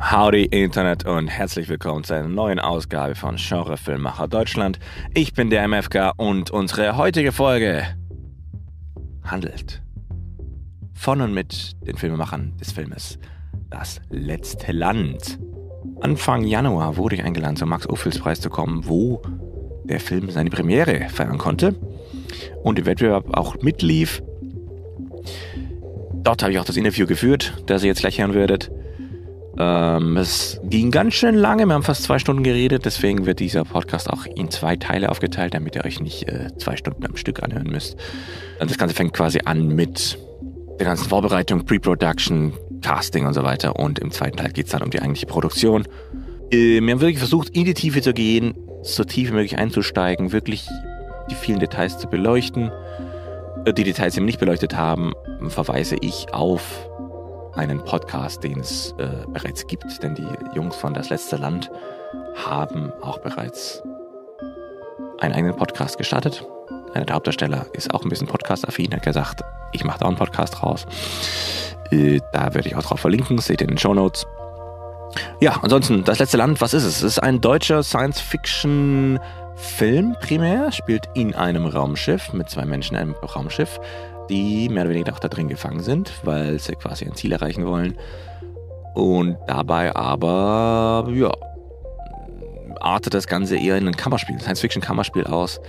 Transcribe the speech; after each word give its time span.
Howdy 0.00 0.44
Internet 0.44 1.06
und 1.06 1.26
herzlich 1.26 1.68
willkommen 1.68 2.04
zu 2.04 2.14
einer 2.14 2.28
neuen 2.28 2.60
Ausgabe 2.60 3.16
von 3.16 3.34
Genre 3.34 3.76
Filmmacher 3.76 4.28
Deutschland. 4.28 4.78
Ich 5.12 5.34
bin 5.34 5.50
der 5.50 5.66
MFK 5.66 6.12
und 6.16 6.52
unsere 6.52 6.96
heutige 6.96 7.32
Folge 7.32 7.84
handelt 9.24 9.82
von 10.94 11.20
und 11.20 11.34
mit 11.34 11.72
den 11.84 11.96
Filmemachern 11.96 12.56
des 12.58 12.70
Filmes 12.70 13.18
Das 13.70 14.00
letzte 14.08 14.70
Land. 14.70 15.40
Anfang 16.00 16.44
Januar 16.44 16.96
wurde 16.96 17.16
ich 17.16 17.24
eingeladen, 17.24 17.56
zum 17.56 17.68
Max-Ophüls-Preis 17.68 18.40
zu 18.40 18.50
kommen, 18.50 18.86
wo 18.86 19.20
der 19.82 19.98
Film 19.98 20.30
seine 20.30 20.50
Premiere 20.50 21.08
feiern 21.08 21.38
konnte 21.38 21.74
und 22.62 22.78
im 22.78 22.86
Wettbewerb 22.86 23.36
auch 23.36 23.56
mitlief. 23.62 24.22
Dort 26.14 26.42
habe 26.42 26.52
ich 26.52 26.60
auch 26.60 26.64
das 26.64 26.76
Interview 26.76 27.06
geführt, 27.06 27.64
das 27.66 27.82
ihr 27.82 27.88
jetzt 27.88 28.00
gleich 28.00 28.20
hören 28.20 28.34
werdet. 28.34 28.70
Ähm, 29.60 30.16
es 30.16 30.60
ging 30.62 30.92
ganz 30.92 31.14
schön 31.14 31.34
lange, 31.34 31.66
wir 31.66 31.74
haben 31.74 31.82
fast 31.82 32.04
zwei 32.04 32.20
Stunden 32.20 32.44
geredet, 32.44 32.84
deswegen 32.84 33.26
wird 33.26 33.40
dieser 33.40 33.64
Podcast 33.64 34.08
auch 34.08 34.24
in 34.24 34.50
zwei 34.52 34.76
Teile 34.76 35.08
aufgeteilt, 35.10 35.54
damit 35.54 35.74
ihr 35.74 35.84
euch 35.84 36.00
nicht 36.00 36.28
äh, 36.28 36.56
zwei 36.58 36.76
Stunden 36.76 37.04
am 37.04 37.16
Stück 37.16 37.42
anhören 37.42 37.66
müsst. 37.66 37.96
Und 38.60 38.70
das 38.70 38.78
Ganze 38.78 38.94
fängt 38.94 39.14
quasi 39.14 39.40
an 39.44 39.66
mit 39.74 40.16
der 40.78 40.86
ganzen 40.86 41.08
Vorbereitung, 41.08 41.64
Pre-Production, 41.64 42.52
Casting 42.82 43.26
und 43.26 43.34
so 43.34 43.42
weiter. 43.42 43.76
Und 43.76 43.98
im 43.98 44.12
zweiten 44.12 44.36
Teil 44.36 44.52
geht 44.52 44.66
es 44.66 44.72
dann 44.72 44.82
um 44.82 44.90
die 44.90 45.00
eigentliche 45.00 45.26
Produktion. 45.26 45.88
Äh, 46.52 46.80
wir 46.80 46.92
haben 46.92 47.00
wirklich 47.00 47.18
versucht, 47.18 47.48
in 47.50 47.64
die 47.64 47.74
Tiefe 47.74 48.00
zu 48.00 48.12
gehen, 48.12 48.54
so 48.82 49.02
tief 49.02 49.30
wie 49.30 49.34
möglich 49.34 49.58
einzusteigen, 49.58 50.30
wirklich 50.30 50.68
die 51.30 51.34
vielen 51.34 51.58
Details 51.58 51.98
zu 51.98 52.06
beleuchten. 52.06 52.70
Äh, 53.64 53.72
die 53.72 53.82
Details, 53.82 54.14
die 54.14 54.20
wir 54.20 54.26
nicht 54.26 54.38
beleuchtet 54.38 54.76
haben, 54.76 55.14
verweise 55.48 55.96
ich 56.00 56.32
auf 56.32 56.87
einen 57.58 57.84
Podcast, 57.84 58.42
den 58.44 58.60
es 58.60 58.94
äh, 58.98 59.26
bereits 59.26 59.66
gibt, 59.66 60.02
denn 60.02 60.14
die 60.14 60.26
Jungs 60.54 60.76
von 60.76 60.94
Das 60.94 61.10
letzte 61.10 61.36
Land 61.36 61.70
haben 62.46 62.90
auch 63.02 63.18
bereits 63.18 63.82
einen 65.18 65.34
eigenen 65.34 65.54
Podcast 65.56 65.98
gestartet. 65.98 66.46
Einer 66.94 67.04
der 67.04 67.16
Hauptdarsteller 67.16 67.66
ist 67.72 67.92
auch 67.92 68.04
ein 68.04 68.08
bisschen 68.08 68.28
Podcast-affin, 68.28 68.94
hat 68.94 69.02
gesagt, 69.02 69.42
ich 69.72 69.84
mache 69.84 69.98
da 69.98 70.06
einen 70.06 70.16
Podcast 70.16 70.62
raus. 70.62 70.86
Äh, 71.90 72.20
da 72.32 72.54
werde 72.54 72.68
ich 72.68 72.76
auch 72.76 72.84
drauf 72.84 73.00
verlinken, 73.00 73.38
seht 73.38 73.60
ihr 73.60 73.66
in 73.68 73.74
den 73.74 73.78
Show 73.78 73.92
Notes. 73.92 74.24
Ja, 75.40 75.58
ansonsten, 75.60 76.04
Das 76.04 76.20
letzte 76.20 76.36
Land, 76.36 76.60
was 76.60 76.74
ist 76.74 76.84
es? 76.84 76.98
Es 76.98 77.02
ist 77.02 77.18
ein 77.18 77.40
deutscher 77.40 77.82
Science-Fiction-Film 77.82 80.14
primär, 80.20 80.70
spielt 80.70 81.08
in 81.14 81.34
einem 81.34 81.66
Raumschiff 81.66 82.32
mit 82.32 82.48
zwei 82.50 82.64
Menschen 82.64 82.94
in 82.94 83.02
einem 83.02 83.16
Raumschiff 83.16 83.80
die 84.28 84.68
mehr 84.68 84.84
oder 84.84 84.92
weniger 84.92 85.12
auch 85.12 85.18
da 85.18 85.28
drin 85.28 85.48
gefangen 85.48 85.80
sind, 85.80 86.12
weil 86.24 86.58
sie 86.58 86.74
quasi 86.74 87.04
ein 87.04 87.14
Ziel 87.14 87.32
erreichen 87.32 87.66
wollen. 87.66 87.96
Und 88.94 89.36
dabei 89.46 89.94
aber, 89.94 91.08
ja, 91.12 91.32
artet 92.80 93.14
das 93.14 93.26
Ganze 93.26 93.56
eher 93.56 93.76
in 93.76 93.86
ein 93.86 93.96
Kammerspiel, 93.96 94.40
Science-Fiction-Kammerspiel 94.40 95.24
aus. 95.24 95.60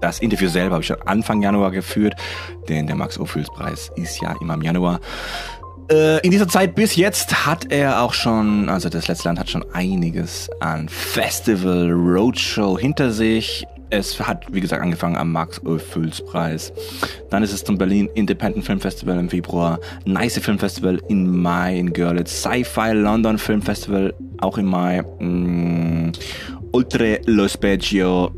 Das 0.00 0.18
Interview 0.18 0.48
selber 0.48 0.74
habe 0.74 0.82
ich 0.82 0.88
schon 0.88 1.00
Anfang 1.06 1.42
Januar 1.42 1.70
geführt, 1.70 2.14
denn 2.68 2.86
der 2.86 2.96
Max-Ophüls-Preis 2.96 3.92
ist 3.96 4.20
ja 4.20 4.34
immer 4.40 4.54
im 4.54 4.62
Januar. 4.62 5.00
Äh, 5.90 6.20
in 6.20 6.32
dieser 6.32 6.48
Zeit 6.48 6.74
bis 6.74 6.96
jetzt 6.96 7.46
hat 7.46 7.72
er 7.72 8.02
auch 8.02 8.12
schon, 8.12 8.68
also 8.68 8.88
das 8.88 9.08
letzte 9.08 9.28
Land 9.28 9.38
hat 9.38 9.48
schon 9.48 9.64
einiges 9.72 10.50
an 10.60 10.88
Festival, 10.88 11.90
Roadshow 11.90 12.78
hinter 12.78 13.10
sich. 13.10 13.64
Es 13.90 14.20
hat, 14.20 14.52
wie 14.52 14.60
gesagt, 14.60 14.82
angefangen 14.82 15.16
am 15.16 15.32
Max-Ophüls-Preis. 15.32 16.72
Dann 17.30 17.42
ist 17.42 17.52
es 17.52 17.62
zum 17.62 17.78
Berlin 17.78 18.08
Independent 18.14 18.64
Film 18.64 18.80
Festival 18.80 19.18
im 19.18 19.28
Februar, 19.28 19.78
Nice 20.04 20.38
Film 20.38 20.58
Festival 20.58 21.00
im 21.08 21.40
Mai 21.40 21.78
in 21.78 21.92
Görlitz, 21.92 22.42
Sci-Fi 22.42 22.92
London 22.92 23.38
Film 23.38 23.62
Festival 23.62 24.12
auch 24.38 24.58
im 24.58 24.66
Mai, 24.66 25.02
mm, 25.02 26.12
Ultra 26.72 27.16
Lo 27.26 27.46
Specchio, 27.48 28.32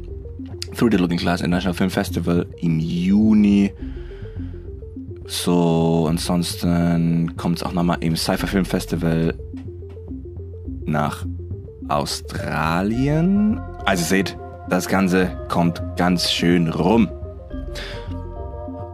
Through 0.76 0.90
the 0.92 0.98
Looking 0.98 1.18
Glass 1.18 1.40
International 1.40 1.74
Film 1.74 1.90
Festival 1.90 2.46
im 2.58 2.78
Juni. 2.78 3.72
So, 5.26 6.06
ansonsten 6.08 7.36
kommt 7.36 7.58
es 7.58 7.62
auch 7.62 7.72
nochmal 7.72 7.98
im 8.00 8.16
Sci-Fi 8.16 8.46
Film 8.46 8.64
Festival 8.64 9.34
nach 10.84 11.26
Australien. 11.88 13.60
Also 13.84 14.04
seht, 14.04 14.36
das 14.68 14.88
Ganze 14.88 15.30
kommt 15.48 15.82
ganz 15.96 16.30
schön 16.30 16.68
rum. 16.68 17.08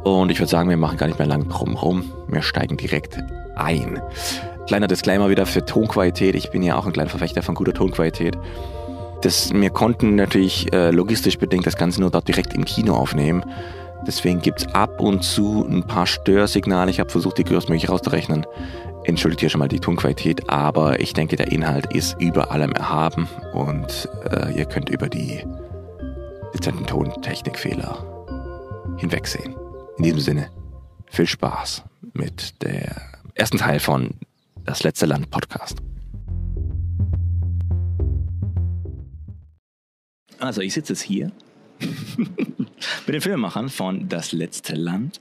Und 0.05 0.31
ich 0.31 0.39
würde 0.39 0.51
sagen, 0.51 0.69
wir 0.69 0.77
machen 0.77 0.99
gar 0.99 1.07
nicht 1.07 1.19
mehr 1.19 1.29
lang 1.29 1.49
drum 1.49 1.77
rum. 1.77 2.13
Wir 2.29 2.43
steigen 2.43 2.77
direkt 2.77 3.19
ein. 3.57 4.01
Kleiner 4.67 4.87
Disclaimer 4.87 5.31
wieder 5.31 5.47
für 5.47 5.65
Tonqualität. 5.65 6.35
Ich 6.35 6.51
bin 6.51 6.63
ja 6.63 6.77
auch 6.77 6.87
ein 6.87 6.93
kleiner 6.93 7.11
Verfechter 7.11 7.43
von 7.43 7.55
guter 7.55 7.73
Tonqualität. 7.73 8.37
Das, 9.23 9.53
wir 9.53 9.71
konnten 9.71 10.17
natürlich 10.17 10.73
äh, 10.73 10.91
logistisch 10.91 11.39
bedingt 11.39 11.67
das 11.67 11.77
Ganze 11.77 12.01
nur 12.01 12.11
dort 12.11 12.29
direkt 12.29 12.55
im 12.55 12.65
Kino 12.65 12.95
aufnehmen. 12.95 13.45
Deswegen 14.07 14.41
gibt 14.41 14.61
es 14.61 14.75
ab 14.75 15.01
und 15.01 15.23
zu 15.23 15.67
ein 15.67 15.87
paar 15.87 16.07
Störsignale. 16.07 16.91
Ich 16.91 17.01
habe 17.01 17.11
versucht, 17.11 17.39
die 17.39 17.45
größtmöglich 17.45 17.89
rauszurechnen. 17.89 18.47
Entschuldigt 19.07 19.41
hier 19.41 19.51
schon 19.51 19.59
mal 19.59 19.69
die 19.69 19.81
Tonqualität, 19.81 20.49
aber 20.49 20.99
ich 20.99 21.13
denke, 21.13 21.37
der 21.37 21.53
Inhalt 21.53 21.95
ist 21.95 22.19
über 22.21 22.51
allem 22.51 22.73
erhaben 22.73 23.29
und 23.53 24.09
äh, 24.31 24.57
ihr 24.57 24.65
könnt 24.65 24.89
über 24.89 25.11
die 25.11 25.45
dezenten 26.55 26.87
Tontechnikfehler 26.87 28.97
hinwegsehen. 28.97 29.55
In 29.99 30.05
diesem 30.05 30.21
Sinne, 30.21 30.51
viel 31.07 31.27
Spaß 31.27 31.83
mit 32.15 32.63
der 32.63 32.97
ersten 33.35 33.59
Teil 33.59 33.79
von 33.79 34.15
Das 34.65 34.83
letzte 34.83 35.05
Land 35.05 35.31
Podcast. 35.31 35.77
Also 40.39 40.63
ich 40.63 40.73
sitze 40.73 40.95
jetzt 40.95 41.03
hier 41.03 41.31
mit 42.17 43.15
den 43.15 43.21
Filmemachern 43.21 43.69
von 43.69 44.09
Das 44.09 44.33
letzte 44.33 44.75
Land. 44.75 45.21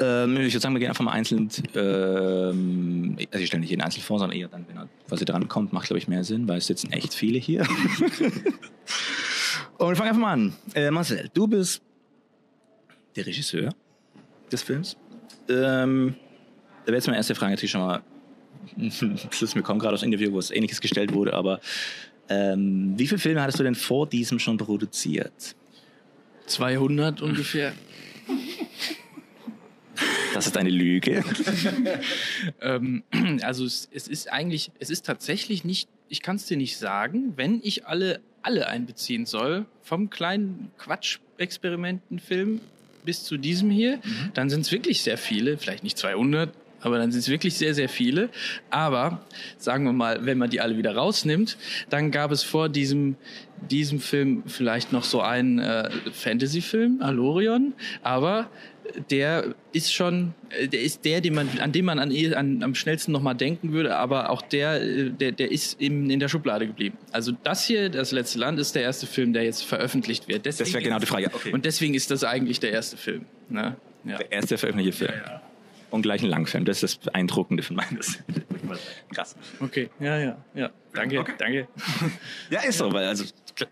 Ähm, 0.00 0.36
ich 0.36 0.52
würde 0.54 0.60
sagen, 0.60 0.74
wir 0.74 0.80
gehen 0.80 0.90
einfach 0.90 1.04
mal 1.04 1.12
einzeln. 1.12 1.50
Ähm, 1.74 3.16
also 3.30 3.42
ich 3.42 3.46
stelle 3.48 3.60
nicht 3.60 3.70
jeden 3.70 3.82
einzeln 3.82 4.02
vor, 4.02 4.18
sondern 4.18 4.38
eher 4.38 4.48
dann, 4.48 4.64
wenn 4.68 4.76
er 4.76 4.88
quasi 5.08 5.24
dran 5.24 5.48
kommt, 5.48 5.72
macht 5.72 5.86
glaube 5.86 5.98
ich 5.98 6.08
mehr 6.08 6.24
Sinn, 6.24 6.46
weil 6.46 6.58
es 6.58 6.66
sitzen 6.66 6.92
echt 6.92 7.14
viele 7.14 7.38
hier. 7.38 7.62
Und 9.78 9.88
wir 9.88 9.96
fangen 9.96 10.08
einfach 10.08 10.20
mal 10.20 10.32
an. 10.32 10.52
Äh, 10.74 10.90
Marcel, 10.90 11.30
du 11.34 11.46
bist 11.46 11.82
der 13.16 13.26
Regisseur 13.26 13.74
des 14.50 14.62
Films. 14.62 14.96
Ähm, 15.48 16.14
da 16.82 16.86
wäre 16.88 16.96
jetzt 16.96 17.06
meine 17.06 17.16
erste 17.16 17.34
Frage 17.34 17.52
natürlich 17.52 17.70
schon 17.70 17.80
mal, 17.80 18.02
das 18.76 19.42
ist 19.42 19.54
mir 19.56 19.62
kommt 19.62 19.80
gerade 19.80 19.94
aus 19.94 20.02
einem 20.02 20.12
Interview, 20.12 20.32
wo 20.32 20.38
es 20.38 20.50
ähnliches 20.50 20.80
gestellt 20.80 21.12
wurde, 21.12 21.34
aber 21.34 21.60
ähm, 22.28 22.94
wie 22.96 23.06
viele 23.06 23.18
Filme 23.18 23.42
hattest 23.42 23.58
du 23.58 23.62
denn 23.64 23.74
vor 23.74 24.06
diesem 24.06 24.38
schon 24.38 24.56
produziert? 24.58 25.56
200 26.46 27.20
ungefähr. 27.22 27.72
Das 30.38 30.46
ist 30.46 30.56
eine 30.56 30.70
Lüge. 30.70 31.24
ähm, 32.60 33.02
also 33.42 33.64
es, 33.64 33.88
es, 33.92 34.06
ist 34.06 34.32
eigentlich, 34.32 34.70
es 34.78 34.88
ist 34.88 35.04
tatsächlich 35.04 35.64
nicht, 35.64 35.88
ich 36.08 36.22
kann 36.22 36.36
es 36.36 36.46
dir 36.46 36.56
nicht 36.56 36.76
sagen, 36.76 37.32
wenn 37.34 37.58
ich 37.64 37.86
alle, 37.88 38.20
alle 38.42 38.68
einbeziehen 38.68 39.26
soll, 39.26 39.66
vom 39.82 40.10
kleinen 40.10 40.70
Quatsch-Experimentenfilm 40.78 42.60
bis 43.04 43.24
zu 43.24 43.36
diesem 43.36 43.68
hier, 43.68 43.96
mhm. 43.96 44.30
dann 44.34 44.48
sind 44.48 44.60
es 44.60 44.70
wirklich 44.70 45.02
sehr 45.02 45.18
viele, 45.18 45.58
vielleicht 45.58 45.82
nicht 45.82 45.98
200, 45.98 46.54
aber 46.82 46.98
dann 46.98 47.10
sind 47.10 47.18
es 47.18 47.28
wirklich 47.28 47.56
sehr, 47.56 47.74
sehr 47.74 47.88
viele. 47.88 48.28
Aber 48.70 49.20
sagen 49.56 49.84
wir 49.86 49.92
mal, 49.92 50.24
wenn 50.24 50.38
man 50.38 50.50
die 50.50 50.60
alle 50.60 50.76
wieder 50.76 50.94
rausnimmt, 50.94 51.56
dann 51.90 52.12
gab 52.12 52.30
es 52.30 52.44
vor 52.44 52.68
diesem, 52.68 53.16
diesem 53.70 53.98
Film 53.98 54.44
vielleicht 54.46 54.92
noch 54.92 55.02
so 55.02 55.20
einen 55.20 55.58
äh, 55.58 55.90
Fantasy-Film, 56.12 57.02
Alorion. 57.02 57.74
Aber 58.02 58.48
der 59.10 59.54
ist 59.72 59.92
schon, 59.92 60.34
äh, 60.50 60.68
der 60.68 60.80
ist 60.80 61.04
der, 61.04 61.20
den 61.20 61.34
man, 61.34 61.48
an 61.60 61.72
dem 61.72 61.84
man 61.84 61.98
an, 61.98 62.12
an, 62.34 62.62
am 62.62 62.74
schnellsten 62.74 63.12
nochmal 63.12 63.34
denken 63.34 63.72
würde, 63.72 63.96
aber 63.96 64.30
auch 64.30 64.42
der, 64.42 64.82
äh, 64.82 65.10
der, 65.10 65.32
der 65.32 65.50
ist 65.50 65.80
in, 65.80 66.10
in 66.10 66.20
der 66.20 66.28
Schublade 66.28 66.66
geblieben. 66.66 66.96
Also 67.12 67.32
das 67.42 67.64
hier, 67.66 67.88
das 67.88 68.12
letzte 68.12 68.38
Land, 68.38 68.58
ist 68.58 68.74
der 68.74 68.82
erste 68.82 69.06
Film, 69.06 69.32
der 69.32 69.44
jetzt 69.44 69.64
veröffentlicht 69.64 70.28
wird. 70.28 70.46
Deswegen 70.46 70.66
das 70.66 70.74
wäre 70.74 70.84
genau 70.84 70.98
die 70.98 71.06
Frage. 71.06 71.30
Okay. 71.32 71.52
Und 71.52 71.64
deswegen 71.64 71.94
ist 71.94 72.10
das 72.10 72.24
eigentlich 72.24 72.60
der 72.60 72.72
erste 72.72 72.96
Film. 72.96 73.24
Ne? 73.48 73.76
Ja. 74.04 74.18
Der 74.18 74.32
erste 74.32 74.58
veröffentlichte 74.58 75.06
Film. 75.06 75.18
Ja, 75.24 75.32
ja. 75.32 75.42
Und 75.90 76.02
gleich 76.02 76.22
ein 76.22 76.28
Langfilm. 76.28 76.66
Das 76.66 76.82
ist 76.82 77.00
das 77.00 77.12
Beeindruckende 77.12 77.62
von 77.62 77.76
meines. 77.76 78.18
Krass. 79.14 79.36
Okay, 79.58 79.88
ja, 80.00 80.18
ja, 80.18 80.44
ja. 80.54 80.70
Danke, 80.92 81.20
okay. 81.20 81.32
danke. 81.38 81.68
Ja, 82.50 82.60
ist 82.60 82.78
so, 82.78 82.92
weil 82.92 83.06
also 83.06 83.24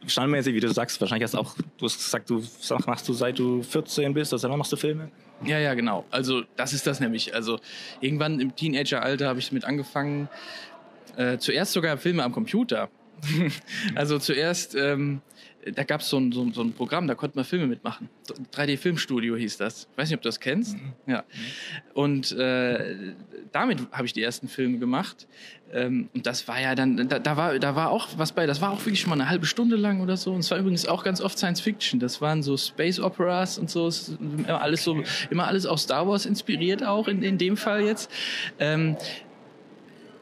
standmäßig, 0.07 0.55
wie 0.55 0.61
du 0.61 0.69
sagst, 0.69 1.01
wahrscheinlich 1.01 1.25
hast 1.25 1.35
auch, 1.35 1.55
du 1.79 1.85
hast 1.85 1.99
gesagt, 1.99 2.31
du 2.31 2.43
machst 2.87 3.09
du 3.09 3.13
seit 3.13 3.39
du 3.39 3.63
14 3.63 4.15
bist, 4.15 4.33
also 4.33 4.49
dann 4.49 4.59
machst 4.59 4.73
du 4.73 4.77
Filme? 4.77 5.11
Ja, 5.45 5.59
ja, 5.59 5.75
genau. 5.75 6.05
Also 6.11 6.43
das 6.57 6.73
ist 6.73 6.87
das 6.87 7.01
nämlich. 7.01 7.35
Also 7.35 7.59
irgendwann 8.01 8.41
im 8.41 8.57
Teenageralter 8.57 9.29
habe 9.29 9.39
ich 9.39 9.49
damit 9.49 9.65
angefangen, 9.65 10.29
äh, 11.17 11.39
zuerst 11.39 11.73
sogar 11.73 11.97
Filme 11.99 12.23
am 12.23 12.33
Computer. 12.33 12.89
also 13.95 14.19
zuerst, 14.19 14.75
ähm, 14.75 15.21
da 15.75 15.83
gab 15.83 16.01
es 16.01 16.09
so 16.09 16.19
ein, 16.19 16.31
so, 16.33 16.49
so 16.53 16.63
ein 16.63 16.73
Programm, 16.73 17.09
da 17.09 17.15
konnte 17.15 17.37
man 17.37 17.45
Filme 17.45 17.67
mitmachen. 17.67 18.09
3D-Filmstudio 18.55 19.37
hieß 19.37 19.57
das. 19.57 19.89
Ich 19.91 19.99
weiß 19.99 20.09
nicht, 20.09 20.17
ob 20.17 20.23
du 20.23 20.29
das 20.29 20.39
kennst. 20.39 20.77
Mhm. 20.77 20.93
Ja. 21.07 21.25
Und 21.93 22.33
äh, 22.33 23.15
damit 23.53 23.81
habe 23.91 24.07
ich 24.07 24.13
die 24.13 24.23
ersten 24.23 24.49
Filme 24.49 24.79
gemacht. 24.79 25.27
Ähm, 25.73 26.09
und 26.15 26.27
das 26.27 26.47
war 26.47 26.61
ja 26.61 26.77
dann, 26.77 27.09
da, 27.09 27.19
da, 27.19 27.37
war, 27.37 27.59
da 27.59 27.75
war 27.75 27.91
auch 27.91 28.09
was 28.17 28.33
bei, 28.33 28.47
das 28.47 28.61
war 28.61 28.71
auch 28.71 28.81
wirklich 28.81 29.01
schon 29.01 29.11
mal 29.11 29.21
eine 29.21 29.29
halbe 29.29 29.47
Stunde 29.47 29.77
lang 29.77 30.01
oder 30.01 30.17
so. 30.17 30.33
Und 30.33 30.41
es 30.41 30.51
war 30.51 30.59
übrigens 30.59 30.87
auch 30.87 31.03
ganz 31.03 31.21
oft 31.21 31.37
Science 31.37 31.61
Fiction. 31.61 31.99
Das 31.99 32.21
waren 32.21 32.43
so 32.43 32.57
Space 32.57 33.01
Operas 33.01 33.59
und 33.59 33.69
so, 33.69 33.91
immer 34.21 34.61
alles 34.61 34.85
so, 34.85 35.03
immer 35.31 35.49
alles 35.49 35.67
auch 35.67 35.79
Star 35.79 36.07
Wars 36.07 36.27
inspiriert 36.27 36.85
auch 36.85 37.09
in, 37.09 37.23
in 37.23 37.39
dem 37.39 37.57
Fall 37.57 37.83
jetzt. 37.83 38.11
Ähm, 38.61 38.97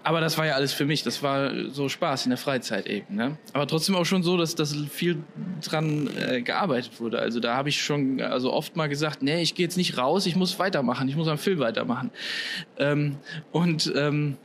aber 0.04 0.20
das 0.20 0.36
war 0.38 0.46
ja 0.46 0.54
alles 0.54 0.72
für 0.72 0.84
mich. 0.84 1.02
Das 1.02 1.22
war 1.22 1.50
so 1.70 1.88
Spaß 1.88 2.26
in 2.26 2.30
der 2.30 2.36
Freizeit 2.36 2.86
eben. 2.86 3.14
Ne? 3.14 3.38
Aber 3.54 3.66
trotzdem 3.66 3.96
auch 3.96 4.04
schon 4.04 4.22
so, 4.22 4.36
dass 4.36 4.54
das 4.54 4.76
viel 4.90 5.16
dran 5.62 6.08
äh, 6.16 6.42
gearbeitet 6.42 7.00
wurde. 7.00 7.18
Also 7.18 7.40
da 7.40 7.56
habe 7.56 7.70
ich 7.70 7.82
schon 7.82 8.20
also 8.20 8.52
oft 8.52 8.76
mal 8.76 8.88
gesagt, 8.88 9.22
nee, 9.22 9.42
ich 9.42 9.54
gehe 9.54 9.64
jetzt 9.64 9.76
nicht 9.76 9.96
raus, 9.96 10.26
ich 10.26 10.36
muss 10.36 10.58
weitermachen, 10.58 11.08
ich 11.08 11.16
muss 11.16 11.26
am 11.26 11.38
Film 11.38 11.58
weitermachen. 11.58 12.10
Ähm, 12.78 13.16
und 13.50 13.92
ähm, 13.96 14.36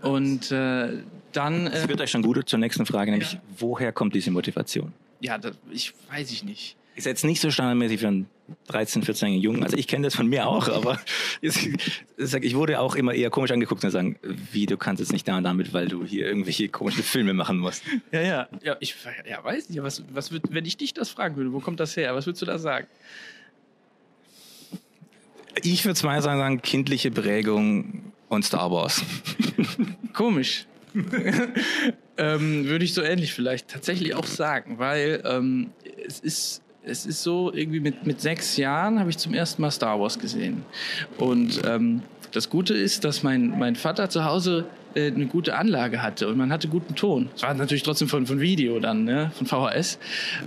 und 0.00 0.50
äh, 0.50 0.88
dann. 1.32 1.66
Äh, 1.66 1.70
das 1.70 1.84
führt 1.84 2.00
euch 2.00 2.10
schon 2.10 2.22
gut 2.22 2.48
zur 2.48 2.58
nächsten 2.58 2.86
Frage, 2.86 3.10
nämlich 3.10 3.34
ja. 3.34 3.42
woher 3.58 3.92
kommt 3.92 4.14
diese 4.14 4.30
Motivation? 4.30 4.92
Ja, 5.20 5.36
das, 5.36 5.56
ich 5.70 5.92
weiß 6.10 6.30
ich 6.32 6.42
nicht. 6.42 6.76
Ist 6.96 7.04
jetzt 7.06 7.24
nicht 7.24 7.40
so 7.40 7.50
standardmäßig 7.50 8.00
für 8.00 8.08
einen 8.08 8.26
13, 8.68 9.02
14-jährigen 9.02 9.40
Jungen. 9.40 9.62
Also 9.62 9.76
ich 9.76 9.86
kenne 9.86 10.04
das 10.04 10.14
von 10.14 10.26
mir 10.26 10.46
auch, 10.46 10.68
aber 10.68 11.00
ich 11.40 12.54
wurde 12.54 12.80
auch 12.80 12.94
immer 12.94 13.14
eher 13.14 13.30
komisch 13.30 13.50
angeguckt 13.50 13.84
und 13.84 13.90
sagen, 13.90 14.16
wie 14.52 14.66
du 14.66 14.76
kannst 14.76 15.00
jetzt 15.00 15.12
nicht 15.12 15.26
da 15.26 15.36
und 15.38 15.44
damit, 15.44 15.72
weil 15.72 15.88
du 15.88 16.04
hier 16.04 16.26
irgendwelche 16.26 16.68
komischen 16.68 17.02
Filme 17.02 17.34
machen 17.34 17.58
musst. 17.58 17.82
Ja, 18.12 18.20
ja, 18.20 18.48
ja, 18.62 18.76
ich 18.80 18.96
ja, 19.28 19.42
weiß 19.42 19.70
nicht, 19.70 19.82
was, 19.82 20.02
was 20.12 20.32
wird, 20.32 20.44
wenn 20.50 20.64
ich 20.64 20.76
dich 20.76 20.94
das 20.94 21.10
fragen 21.10 21.36
würde, 21.36 21.52
wo 21.52 21.60
kommt 21.60 21.80
das 21.80 21.96
her? 21.96 22.14
Was 22.14 22.26
würdest 22.26 22.42
du 22.42 22.46
da 22.46 22.58
sagen? 22.58 22.86
Ich 25.62 25.84
würde 25.84 25.94
zwei 25.94 26.20
sagen, 26.20 26.60
kindliche 26.62 27.10
Prägung 27.10 28.12
und 28.28 28.44
Star 28.44 28.70
Wars. 28.70 29.02
Komisch. 30.12 30.66
ähm, 32.16 32.66
würde 32.66 32.84
ich 32.84 32.94
so 32.94 33.02
ähnlich 33.02 33.32
vielleicht 33.32 33.68
tatsächlich 33.68 34.14
auch 34.14 34.26
sagen, 34.26 34.78
weil 34.78 35.22
ähm, 35.24 35.72
es 36.06 36.20
ist 36.20 36.63
es 36.86 37.06
ist 37.06 37.22
so, 37.22 37.52
irgendwie 37.52 37.80
mit, 37.80 38.06
mit 38.06 38.20
sechs 38.20 38.56
Jahren 38.56 38.98
habe 38.98 39.10
ich 39.10 39.18
zum 39.18 39.34
ersten 39.34 39.62
Mal 39.62 39.70
Star 39.70 40.00
Wars 40.00 40.18
gesehen. 40.18 40.64
Und 41.18 41.60
ähm, 41.66 42.02
das 42.32 42.50
Gute 42.50 42.74
ist, 42.74 43.04
dass 43.04 43.22
mein, 43.22 43.58
mein 43.58 43.76
Vater 43.76 44.10
zu 44.10 44.24
Hause 44.24 44.66
äh, 44.94 45.06
eine 45.06 45.26
gute 45.26 45.56
Anlage 45.56 46.02
hatte 46.02 46.28
und 46.28 46.36
man 46.36 46.52
hatte 46.52 46.68
guten 46.68 46.94
Ton. 46.94 47.28
Es 47.34 47.42
war 47.42 47.54
natürlich 47.54 47.82
trotzdem 47.82 48.08
von, 48.08 48.26
von 48.26 48.40
Video 48.40 48.78
dann, 48.80 49.04
ne? 49.04 49.30
von 49.34 49.46
VHS. 49.46 49.98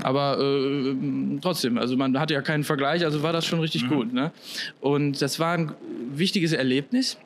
Aber 0.03 0.37
äh, 0.39 0.95
trotzdem, 1.41 1.77
also 1.77 1.97
man 1.97 2.19
hatte 2.19 2.33
ja 2.33 2.41
keinen 2.41 2.63
Vergleich, 2.63 3.03
also 3.03 3.23
war 3.23 3.33
das 3.33 3.45
schon 3.45 3.59
richtig 3.59 3.83
mhm. 3.83 3.89
gut. 3.89 4.13
Ne? 4.13 4.31
Und 4.81 5.21
das 5.21 5.39
war 5.39 5.53
ein 5.53 5.71
wichtiges 6.11 6.53
Erlebnis. 6.53 7.17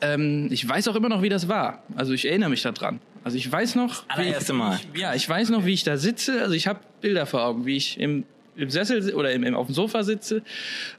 Ähm, 0.00 0.48
ich 0.50 0.66
weiß 0.66 0.88
auch 0.88 0.96
immer 0.96 1.08
noch, 1.08 1.22
wie 1.22 1.28
das 1.28 1.48
war. 1.48 1.82
Also 1.96 2.12
ich 2.12 2.26
erinnere 2.26 2.50
mich 2.50 2.62
daran. 2.62 3.00
Also 3.24 3.36
ich 3.36 3.50
weiß 3.50 3.76
noch, 3.76 4.04
allererste 4.08 4.52
Mal. 4.52 4.80
Ich, 4.92 5.00
ja, 5.00 5.14
ich 5.14 5.28
weiß 5.28 5.50
noch, 5.50 5.64
wie 5.64 5.72
ich 5.72 5.84
da 5.84 5.96
sitze. 5.96 6.42
Also 6.42 6.54
ich 6.54 6.66
habe 6.66 6.80
Bilder 7.00 7.26
vor 7.26 7.42
Augen, 7.44 7.66
wie 7.66 7.76
ich 7.76 7.98
im, 8.00 8.24
im 8.56 8.70
Sessel 8.70 9.14
oder 9.14 9.32
im, 9.32 9.44
im, 9.44 9.54
auf 9.54 9.66
dem 9.66 9.74
Sofa 9.74 10.02
sitze 10.02 10.42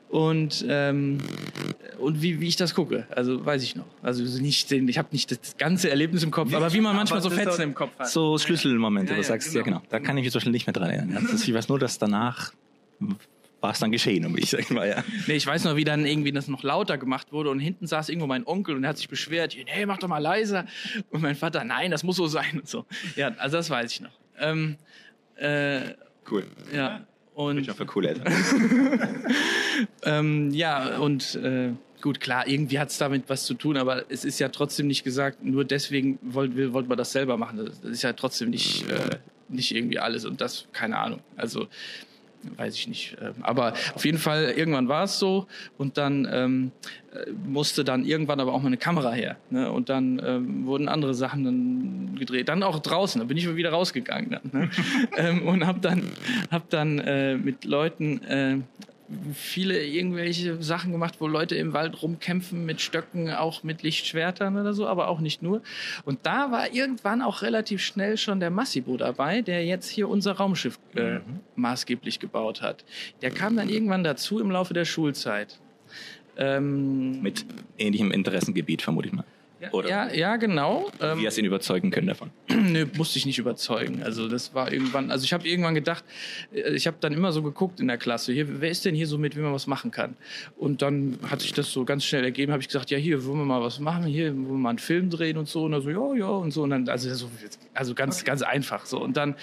und 0.09 0.65
ähm, 0.67 1.17
und 1.99 2.21
wie, 2.21 2.39
wie 2.39 2.47
ich 2.47 2.55
das 2.55 2.75
gucke. 2.75 3.07
Also 3.09 3.45
weiß 3.45 3.63
ich 3.63 3.75
noch. 3.75 3.85
Also 4.01 4.23
nicht, 4.41 4.71
den, 4.71 4.87
ich 4.87 4.97
habe 4.97 5.09
nicht 5.11 5.31
das 5.31 5.57
ganze 5.57 5.89
Erlebnis 5.89 6.23
im 6.23 6.31
Kopf, 6.31 6.53
aber 6.53 6.71
wie 6.73 6.81
man 6.81 6.95
manchmal 6.95 7.21
so 7.21 7.29
Fetzen 7.29 7.61
im 7.61 7.73
Kopf 7.73 7.97
hat. 7.97 8.09
So 8.09 8.37
Schlüsselmomente, 8.37 9.11
ja, 9.11 9.17
ja, 9.17 9.21
du 9.21 9.27
sagst, 9.27 9.51
genau. 9.51 9.59
ja 9.59 9.63
genau. 9.63 9.81
Da 9.89 9.99
kann 9.99 10.17
ich 10.17 10.23
mich 10.23 10.33
so 10.33 10.39
schnell 10.39 10.51
nicht 10.51 10.67
mehr 10.67 10.73
dran 10.73 10.89
erinnern. 10.89 11.27
Das, 11.31 11.47
ich 11.47 11.53
weiß 11.53 11.69
nur, 11.69 11.79
dass 11.79 11.97
danach 11.97 12.51
war 13.63 13.71
es 13.71 13.79
dann 13.79 13.93
geschehen, 13.93 14.25
um 14.25 14.37
ich 14.37 14.49
sag 14.49 14.69
mal, 14.71 14.87
ja. 14.87 15.03
Nee, 15.25 15.35
ich 15.35 15.47
weiß 15.47 15.63
noch, 15.63 15.77
wie 15.77 15.85
dann 15.85 16.05
irgendwie 16.05 16.33
das 16.33 16.49
noch 16.49 16.63
lauter 16.63 16.97
gemacht 16.97 17.31
wurde 17.31 17.49
und 17.49 17.59
hinten 17.59 17.87
saß 17.87 18.09
irgendwo 18.09 18.27
mein 18.27 18.45
Onkel 18.45 18.75
und 18.75 18.83
er 18.83 18.89
hat 18.89 18.97
sich 18.97 19.07
beschwert, 19.07 19.55
nee, 19.55 19.85
mach 19.85 19.99
doch 19.99 20.09
mal 20.09 20.19
leiser. 20.19 20.65
Und 21.11 21.21
mein 21.21 21.37
Vater, 21.37 21.63
nein, 21.63 21.89
das 21.89 22.03
muss 22.03 22.17
so 22.17 22.27
sein 22.27 22.59
und 22.59 22.67
so. 22.67 22.85
Ja, 23.15 23.29
also 23.37 23.55
das 23.55 23.69
weiß 23.69 23.93
ich 23.93 24.01
noch. 24.01 24.11
Ähm, 24.37 24.75
äh, 25.37 25.79
cool. 26.29 26.45
Ja. 26.75 27.07
Und 27.35 27.57
ich 27.57 27.71
für 27.71 27.85
coole 27.85 28.09
Eltern. 28.09 28.33
ähm, 30.03 30.51
ja, 30.51 30.97
und 30.97 31.35
äh, 31.35 31.71
gut, 32.01 32.19
klar, 32.19 32.45
irgendwie 32.45 32.79
hat 32.79 32.89
es 32.89 32.97
damit 32.97 33.29
was 33.29 33.45
zu 33.45 33.53
tun, 33.53 33.77
aber 33.77 34.11
es 34.11 34.25
ist 34.25 34.39
ja 34.39 34.49
trotzdem 34.49 34.87
nicht 34.87 35.05
gesagt, 35.05 35.41
nur 35.41 35.63
deswegen 35.63 36.19
wollte 36.21 36.73
wollt 36.73 36.89
man 36.89 36.97
das 36.97 37.13
selber 37.13 37.37
machen. 37.37 37.65
Das 37.65 37.79
ist 37.89 38.01
ja 38.01 38.11
trotzdem 38.11 38.49
nicht, 38.49 38.87
äh, 38.89 39.17
nicht 39.47 39.73
irgendwie 39.73 39.99
alles 39.99 40.25
und 40.25 40.41
das, 40.41 40.67
keine 40.73 40.97
Ahnung. 40.97 41.21
Also 41.37 41.69
weiß 42.57 42.75
ich 42.75 42.87
nicht. 42.87 43.17
Ähm, 43.21 43.33
aber 43.41 43.73
auf 43.95 44.05
jeden 44.05 44.17
Fall, 44.17 44.53
irgendwann 44.55 44.87
war 44.87 45.03
es 45.03 45.19
so 45.19 45.47
und 45.77 45.97
dann 45.97 46.27
ähm, 46.31 46.71
äh, 47.13 47.31
musste 47.45 47.83
dann 47.83 48.05
irgendwann 48.05 48.39
aber 48.39 48.53
auch 48.53 48.61
mal 48.61 48.67
eine 48.67 48.77
Kamera 48.77 49.11
her. 49.11 49.37
Ne? 49.49 49.71
Und 49.71 49.89
dann 49.89 50.21
ähm, 50.25 50.65
wurden 50.65 50.87
andere 50.87 51.13
Sachen 51.13 51.43
dann 51.43 52.15
gedreht. 52.17 52.49
Dann 52.49 52.63
auch 52.63 52.79
draußen, 52.79 53.19
da 53.19 53.25
bin 53.25 53.37
ich 53.37 53.53
wieder 53.55 53.71
rausgegangen 53.71 54.31
dann. 54.31 54.61
Ne? 54.61 54.69
ähm, 55.17 55.47
und 55.47 55.65
habe 55.65 55.79
dann, 55.79 56.03
hab 56.51 56.69
dann 56.69 56.99
äh, 56.99 57.35
mit 57.35 57.65
Leuten 57.65 58.23
äh, 58.23 58.57
viele 59.33 59.85
irgendwelche 59.85 60.61
Sachen 60.61 60.91
gemacht, 60.91 61.15
wo 61.19 61.27
Leute 61.27 61.55
im 61.55 61.73
Wald 61.73 62.01
rumkämpfen 62.01 62.65
mit 62.65 62.81
Stöcken, 62.81 63.29
auch 63.31 63.63
mit 63.63 63.83
Lichtschwertern 63.83 64.57
oder 64.57 64.73
so, 64.73 64.87
aber 64.87 65.07
auch 65.07 65.19
nicht 65.19 65.41
nur. 65.41 65.61
Und 66.05 66.19
da 66.23 66.51
war 66.51 66.73
irgendwann 66.73 67.21
auch 67.21 67.41
relativ 67.41 67.81
schnell 67.81 68.17
schon 68.17 68.39
der 68.39 68.49
Massibo 68.49 68.97
dabei, 68.97 69.41
der 69.41 69.65
jetzt 69.65 69.89
hier 69.89 70.09
unser 70.09 70.33
Raumschiff 70.33 70.79
äh, 70.95 71.15
mhm. 71.15 71.39
maßgeblich 71.55 72.19
gebaut 72.19 72.61
hat. 72.61 72.85
Der 73.21 73.31
kam 73.31 73.55
dann 73.55 73.69
irgendwann 73.69 74.03
dazu 74.03 74.39
im 74.39 74.51
Laufe 74.51 74.73
der 74.73 74.85
Schulzeit. 74.85 75.59
Ähm, 76.35 77.21
mit 77.21 77.45
ähnlichem 77.77 78.11
Interessengebiet, 78.11 78.81
vermute 78.81 79.07
ich 79.07 79.13
mal. 79.13 79.25
Oder? 79.71 79.89
Ja, 79.89 80.13
ja, 80.13 80.35
genau. 80.37 80.89
Ähm, 81.01 81.19
Wie 81.19 81.27
hast 81.27 81.37
ihn 81.37 81.45
überzeugen 81.45 81.91
können 81.91 82.07
davon? 82.07 82.31
Nö, 82.49 82.85
musste 82.95 83.19
ich 83.19 83.25
nicht 83.25 83.39
überzeugen. 83.39 84.03
Also 84.03 84.27
das 84.27 84.53
war 84.53 84.71
irgendwann, 84.71 85.11
also 85.11 85.25
ich 85.25 85.33
habe 85.33 85.47
irgendwann 85.47 85.75
gedacht, 85.75 86.03
äh, 86.53 86.73
ich 86.73 86.87
habe 86.87 86.97
dann 86.99 87.13
immer 87.13 87.31
so 87.31 87.43
geguckt 87.43 87.79
in 87.79 87.87
der 87.87 87.97
Klasse, 87.97 88.33
hier, 88.33 88.61
wer 88.61 88.69
ist 88.69 88.85
denn 88.85 88.95
hier 88.95 89.07
so 89.07 89.17
mit, 89.17 89.35
wie 89.35 89.41
man 89.41 89.53
was 89.53 89.67
machen 89.67 89.91
kann? 89.91 90.15
Und 90.57 90.81
dann 90.81 91.19
hat 91.29 91.41
sich 91.41 91.53
das 91.53 91.71
so 91.71 91.85
ganz 91.85 92.03
schnell 92.03 92.23
ergeben, 92.23 92.51
habe 92.51 92.61
ich 92.61 92.67
gesagt, 92.67 92.91
ja, 92.91 92.97
hier 92.97 93.25
wollen 93.25 93.39
wir 93.39 93.45
mal 93.45 93.61
was 93.61 93.79
machen, 93.79 94.05
hier 94.05 94.33
wollen 94.33 94.47
wir 94.47 94.53
mal 94.53 94.69
einen 94.69 94.79
Film 94.79 95.09
drehen 95.09 95.37
und 95.37 95.47
so. 95.47 95.63
Und 95.63 95.71
dann 95.71 95.81
so, 95.81 95.89
ja, 95.89 96.15
ja, 96.15 96.27
und 96.27 96.51
so. 96.51 96.63
Und 96.63 96.71
dann, 96.71 96.89
also, 96.89 97.13
so, 97.13 97.29
also 97.73 97.95
ganz, 97.95 98.23
ganz 98.23 98.41
einfach 98.41 98.85
so. 98.85 99.01
Und 99.01 99.17
dann 99.17 99.35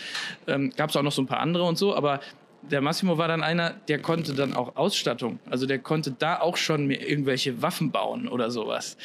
ähm, 0.47 0.73
gab 0.77 0.91
es 0.91 0.97
auch 0.97 1.03
noch 1.03 1.13
so 1.13 1.23
ein 1.23 1.27
paar 1.27 1.41
andere 1.41 1.65
und 1.65 1.79
so, 1.79 1.95
aber 1.95 2.21
der 2.63 2.81
Massimo 2.81 3.19
war 3.19 3.29
dann 3.29 3.43
einer, 3.43 3.71
der 3.89 4.01
konnte 4.01 4.35
dann 4.35 4.55
auch 4.55 4.77
Ausstattung. 4.77 5.39
Also 5.51 5.67
der 5.67 5.79
konnte 5.79 6.13
da 6.13 6.41
auch 6.41 6.57
schon 6.57 6.87
mir 6.87 7.07
irgendwelche 7.07 7.63
Waffen 7.63 7.91
bauen 7.91 8.29
oder 8.29 8.51
sowas. 8.51 8.97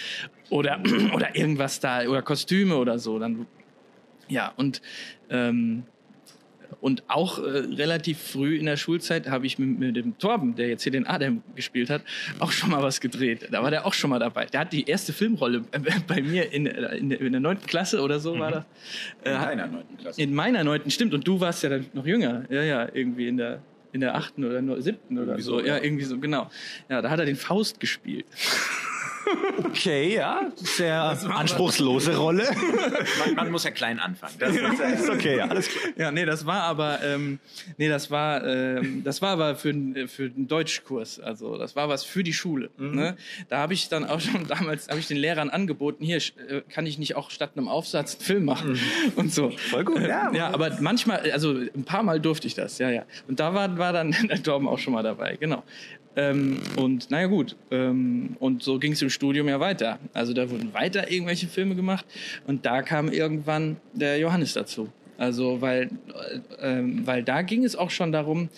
Oder, 0.50 0.82
oder 1.14 1.36
irgendwas 1.36 1.80
da, 1.80 2.08
oder 2.08 2.22
Kostüme 2.22 2.76
oder 2.76 3.00
so. 3.00 3.20
Dann, 3.20 3.48
ja, 4.28 4.54
und 4.58 4.82
ähm, 5.30 5.84
und 6.82 7.04
auch 7.08 7.40
äh, 7.40 7.42
relativ 7.42 8.20
früh 8.20 8.58
in 8.58 8.66
der 8.66 8.78
Schulzeit 8.78 9.30
habe 9.30 9.46
ich 9.46 9.60
mit, 9.60 9.80
mit, 9.80 9.96
dem 9.96 10.18
Torben, 10.18 10.56
der 10.56 10.68
jetzt 10.68 10.84
hier 10.84 10.92
den 10.92 11.08
Adam 11.08 11.42
gespielt 11.56 11.90
hat, 11.90 12.02
auch 12.40 12.52
schon 12.52 12.70
mal 12.70 12.84
was 12.84 13.02
gedreht. 13.02 13.48
Da 13.52 13.64
war 13.64 13.72
der 13.72 13.86
auch 13.86 13.94
schon 13.94 14.10
mal 14.10 14.20
dabei. 14.20 14.46
Der 14.46 14.62
hat 14.62 14.74
die 14.74 14.86
erste 14.86 15.14
Filmrolle 15.14 15.64
bei 16.08 16.22
mir 16.22 16.52
in, 16.52 16.68
äh, 16.68 16.98
in, 16.98 17.12
in 17.12 17.32
der 17.32 17.42
neunten 17.42 17.68
Klasse 17.68 18.02
oder 18.02 18.20
so 18.20 18.36
mhm. 18.36 18.40
war 18.40 18.52
das. 18.52 18.66
Äh, 19.24 19.32
in 19.32 19.42
meiner 19.42 19.68
neunten 19.68 19.98
Klasse. 19.98 20.22
In 20.22 20.34
meiner 20.34 20.64
neunten, 20.64 20.92
stimmt. 20.92 21.14
Und 21.14 21.28
du 21.28 21.40
warst 21.40 21.64
ja 21.64 21.70
dann 21.70 21.86
noch 21.94 22.06
jünger. 22.06 22.46
Ja, 22.50 22.64
ja, 22.64 22.88
irgendwie 22.94 23.28
in 23.28 23.38
der 23.38 23.62
in 23.92 24.02
der 24.02 24.14
achten 24.14 24.44
oder 24.44 24.82
siebten 24.82 25.18
oder 25.18 25.40
so. 25.40 25.60
so. 25.60 25.66
Ja, 25.66 25.82
irgendwie 25.82 26.04
so, 26.04 26.20
genau. 26.20 26.52
Ja, 26.90 27.02
da 27.02 27.10
hat 27.10 27.20
er 27.20 27.26
den 27.26 27.38
Faust 27.38 27.80
gespielt. 27.80 28.26
Okay, 29.64 30.16
ja, 30.16 30.52
sehr 30.56 31.02
anspruchslose 31.02 32.16
Rolle. 32.16 32.48
Man, 33.20 33.36
man, 33.36 33.52
muss 33.52 33.64
ja 33.64 33.72
klein 33.72 34.00
anfangen. 34.00 34.36
Das 34.40 34.56
ist 34.56 35.10
okay, 35.10 35.38
ja, 35.38 35.46
alles 35.46 35.68
klar. 35.68 35.94
Ja, 35.98 36.12
nee, 36.12 36.26
das 36.26 36.46
war 36.46 36.64
aber, 36.64 37.04
ähm, 37.04 37.40
nee, 37.78 37.90
das 37.90 38.12
war, 38.12 38.46
ähm, 38.46 39.04
das 39.04 39.22
war 39.22 39.32
aber 39.32 39.56
für, 39.56 39.74
für 40.08 40.24
einen 40.24 40.48
Deutschkurs. 40.48 41.20
Also 41.20 41.58
das 41.58 41.76
war 41.76 41.90
was 41.90 42.04
für 42.04 42.24
die 42.24 42.34
Schule. 42.34 42.70
Mhm. 42.78 42.96
Ne? 42.96 43.18
Da 43.50 43.58
habe 43.58 43.74
ich 43.74 43.90
dann 43.90 44.06
auch 44.06 44.20
schon 44.20 44.48
damals, 44.48 44.88
habe 44.88 45.00
ich 45.00 45.08
den 45.08 45.18
Lehrern 45.18 45.50
angeboten, 45.50 46.04
hier 46.04 46.18
äh, 46.18 46.62
kann 46.70 46.86
ich 46.86 46.98
nicht 46.98 47.16
auch 47.16 47.30
statt 47.30 47.52
einem 47.56 47.68
Aufsatz 47.68 48.16
einen 48.16 48.24
Film 48.24 48.46
machen 48.46 48.74
mhm. 48.74 49.12
und 49.16 49.34
so. 49.34 49.50
Voll 49.50 49.84
gut, 49.84 50.02
ja. 50.02 50.32
Ja, 50.34 50.50
aber 50.54 50.78
manchmal, 50.80 51.32
also 51.32 51.52
ein 51.52 51.86
paar 51.86 52.04
Mal 52.04 52.20
durfte 52.20 52.48
ich 52.48 52.54
das, 52.54 52.78
ja, 52.78 52.90
ja. 52.90 53.04
Und 53.28 53.40
da 53.40 53.54
war, 53.54 53.78
war 53.78 53.94
dann 53.94 54.12
der 54.30 54.42
Torben 54.42 54.68
auch 54.68 54.80
schon 54.80 54.94
mal 54.94 55.04
dabei, 55.04 55.36
genau. 55.36 55.64
Ähm, 56.16 56.60
und 56.78 57.12
naja 57.12 57.28
gut, 57.28 57.56
ähm, 57.72 58.36
und 58.40 58.64
so 58.64 58.80
ging 58.80 58.94
es 58.94 59.02
im 59.02 59.10
Studium 59.10 59.48
ja 59.48 59.60
weiter. 59.60 60.00
Also 60.14 60.34
da 60.34 60.50
wurden 60.50 60.74
weiter 60.74 61.12
irgendwelche 61.12 61.48
Filme 61.48 61.76
gemacht 61.76 62.06
und 62.48 62.66
da 62.66 62.82
kam 62.82 63.12
irgendwann 63.12 63.78
der 63.94 64.18
Johannes 64.18 64.54
dazu. 64.54 64.90
Also 65.18 65.62
weil, 65.62 65.90
äh, 66.60 66.80
ähm, 66.80 67.06
weil 67.06 67.24
da 67.24 67.42
ging 67.42 67.64
es 67.64 67.76
auch 67.76 67.90
schon 67.90 68.12
darum, 68.12 68.50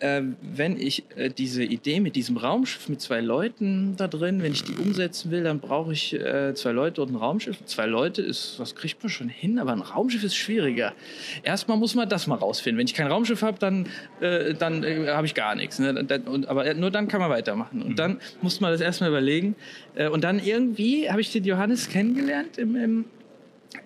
äh, 0.00 0.22
wenn 0.40 0.80
ich 0.80 1.04
äh, 1.16 1.30
diese 1.30 1.64
Idee 1.64 2.00
mit 2.00 2.16
diesem 2.16 2.36
Raumschiff 2.36 2.88
mit 2.88 3.00
zwei 3.00 3.20
Leuten 3.20 3.96
da 3.96 4.08
drin, 4.08 4.42
wenn 4.42 4.52
ich 4.52 4.64
die 4.64 4.74
umsetzen 4.74 5.30
will, 5.30 5.42
dann 5.42 5.60
brauche 5.60 5.92
ich 5.92 6.14
äh, 6.14 6.54
zwei 6.54 6.72
Leute 6.72 7.02
und 7.02 7.12
ein 7.12 7.16
Raumschiff. 7.16 7.64
Zwei 7.64 7.86
Leute 7.86 8.22
ist, 8.22 8.56
das 8.58 8.74
kriegt 8.74 9.02
man 9.02 9.10
schon 9.10 9.28
hin, 9.28 9.58
aber 9.58 9.72
ein 9.72 9.80
Raumschiff 9.80 10.24
ist 10.24 10.36
schwieriger. 10.36 10.92
Erstmal 11.42 11.76
muss 11.76 11.94
man 11.94 12.08
das 12.08 12.26
mal 12.26 12.36
rausfinden. 12.36 12.78
Wenn 12.78 12.86
ich 12.86 12.94
kein 12.94 13.08
Raumschiff 13.08 13.42
habe, 13.42 13.58
dann, 13.58 13.86
äh, 14.20 14.54
dann 14.54 14.84
äh, 14.84 15.08
habe 15.08 15.26
ich 15.26 15.34
gar 15.34 15.54
nichts. 15.54 15.78
Ne? 15.78 16.04
Dann, 16.04 16.22
und, 16.22 16.48
aber 16.48 16.72
nur 16.74 16.90
dann 16.90 17.08
kann 17.08 17.20
man 17.20 17.30
weitermachen. 17.30 17.82
Und 17.82 17.98
dann 17.98 18.20
muss 18.42 18.60
man 18.60 18.72
das 18.72 18.80
erstmal 18.80 19.10
überlegen. 19.10 19.56
Äh, 19.94 20.08
und 20.08 20.24
dann 20.24 20.38
irgendwie 20.38 21.10
habe 21.10 21.20
ich 21.20 21.32
den 21.32 21.44
Johannes 21.44 21.88
kennengelernt 21.88 22.58
im, 22.58 22.76
im 22.76 23.04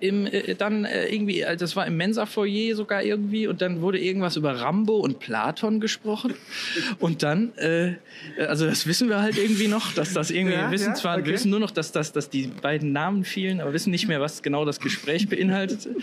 im, 0.01 0.27
äh, 0.27 0.55
dann 0.55 0.85
äh, 0.85 1.07
irgendwie, 1.07 1.41
äh, 1.41 1.57
das 1.57 1.77
war 1.77 1.87
im 1.87 1.97
Mensa-Foyer 1.97 2.75
sogar 2.75 3.03
irgendwie, 3.03 3.47
und 3.47 3.63
dann 3.63 3.81
wurde 3.81 3.99
irgendwas 3.99 4.37
über 4.37 4.61
Rambo 4.61 4.97
und 4.97 5.19
Platon 5.19 5.81
gesprochen. 5.81 6.35
Und 6.99 7.23
dann, 7.23 7.53
äh, 7.57 7.95
also 8.39 8.67
das 8.67 8.87
wissen 8.87 9.09
wir 9.09 9.21
halt 9.21 9.39
irgendwie 9.39 9.69
noch, 9.69 9.93
dass 9.95 10.13
das 10.13 10.31
irgendwie, 10.31 10.55
Ja, 10.55 10.67
wir 10.67 10.71
wissen 10.73 10.89
ja, 10.91 10.95
zwar, 10.95 11.17
okay. 11.17 11.27
wir 11.27 11.35
wissen 11.35 11.51
nur 11.51 11.61
noch, 11.61 11.71
dass, 11.71 11.93
das, 11.93 12.13
dass 12.13 12.31
die 12.31 12.49
beiden 12.49 12.93
Namen 12.93 13.25
fielen, 13.25 13.61
aber 13.61 13.73
wissen 13.73 13.91
nicht 13.91 14.09
mehr, 14.09 14.21
was 14.21 14.43
genau 14.43 14.65
das 14.65 14.81
Gespräch 14.81 15.29
beinhaltete. 15.29 15.97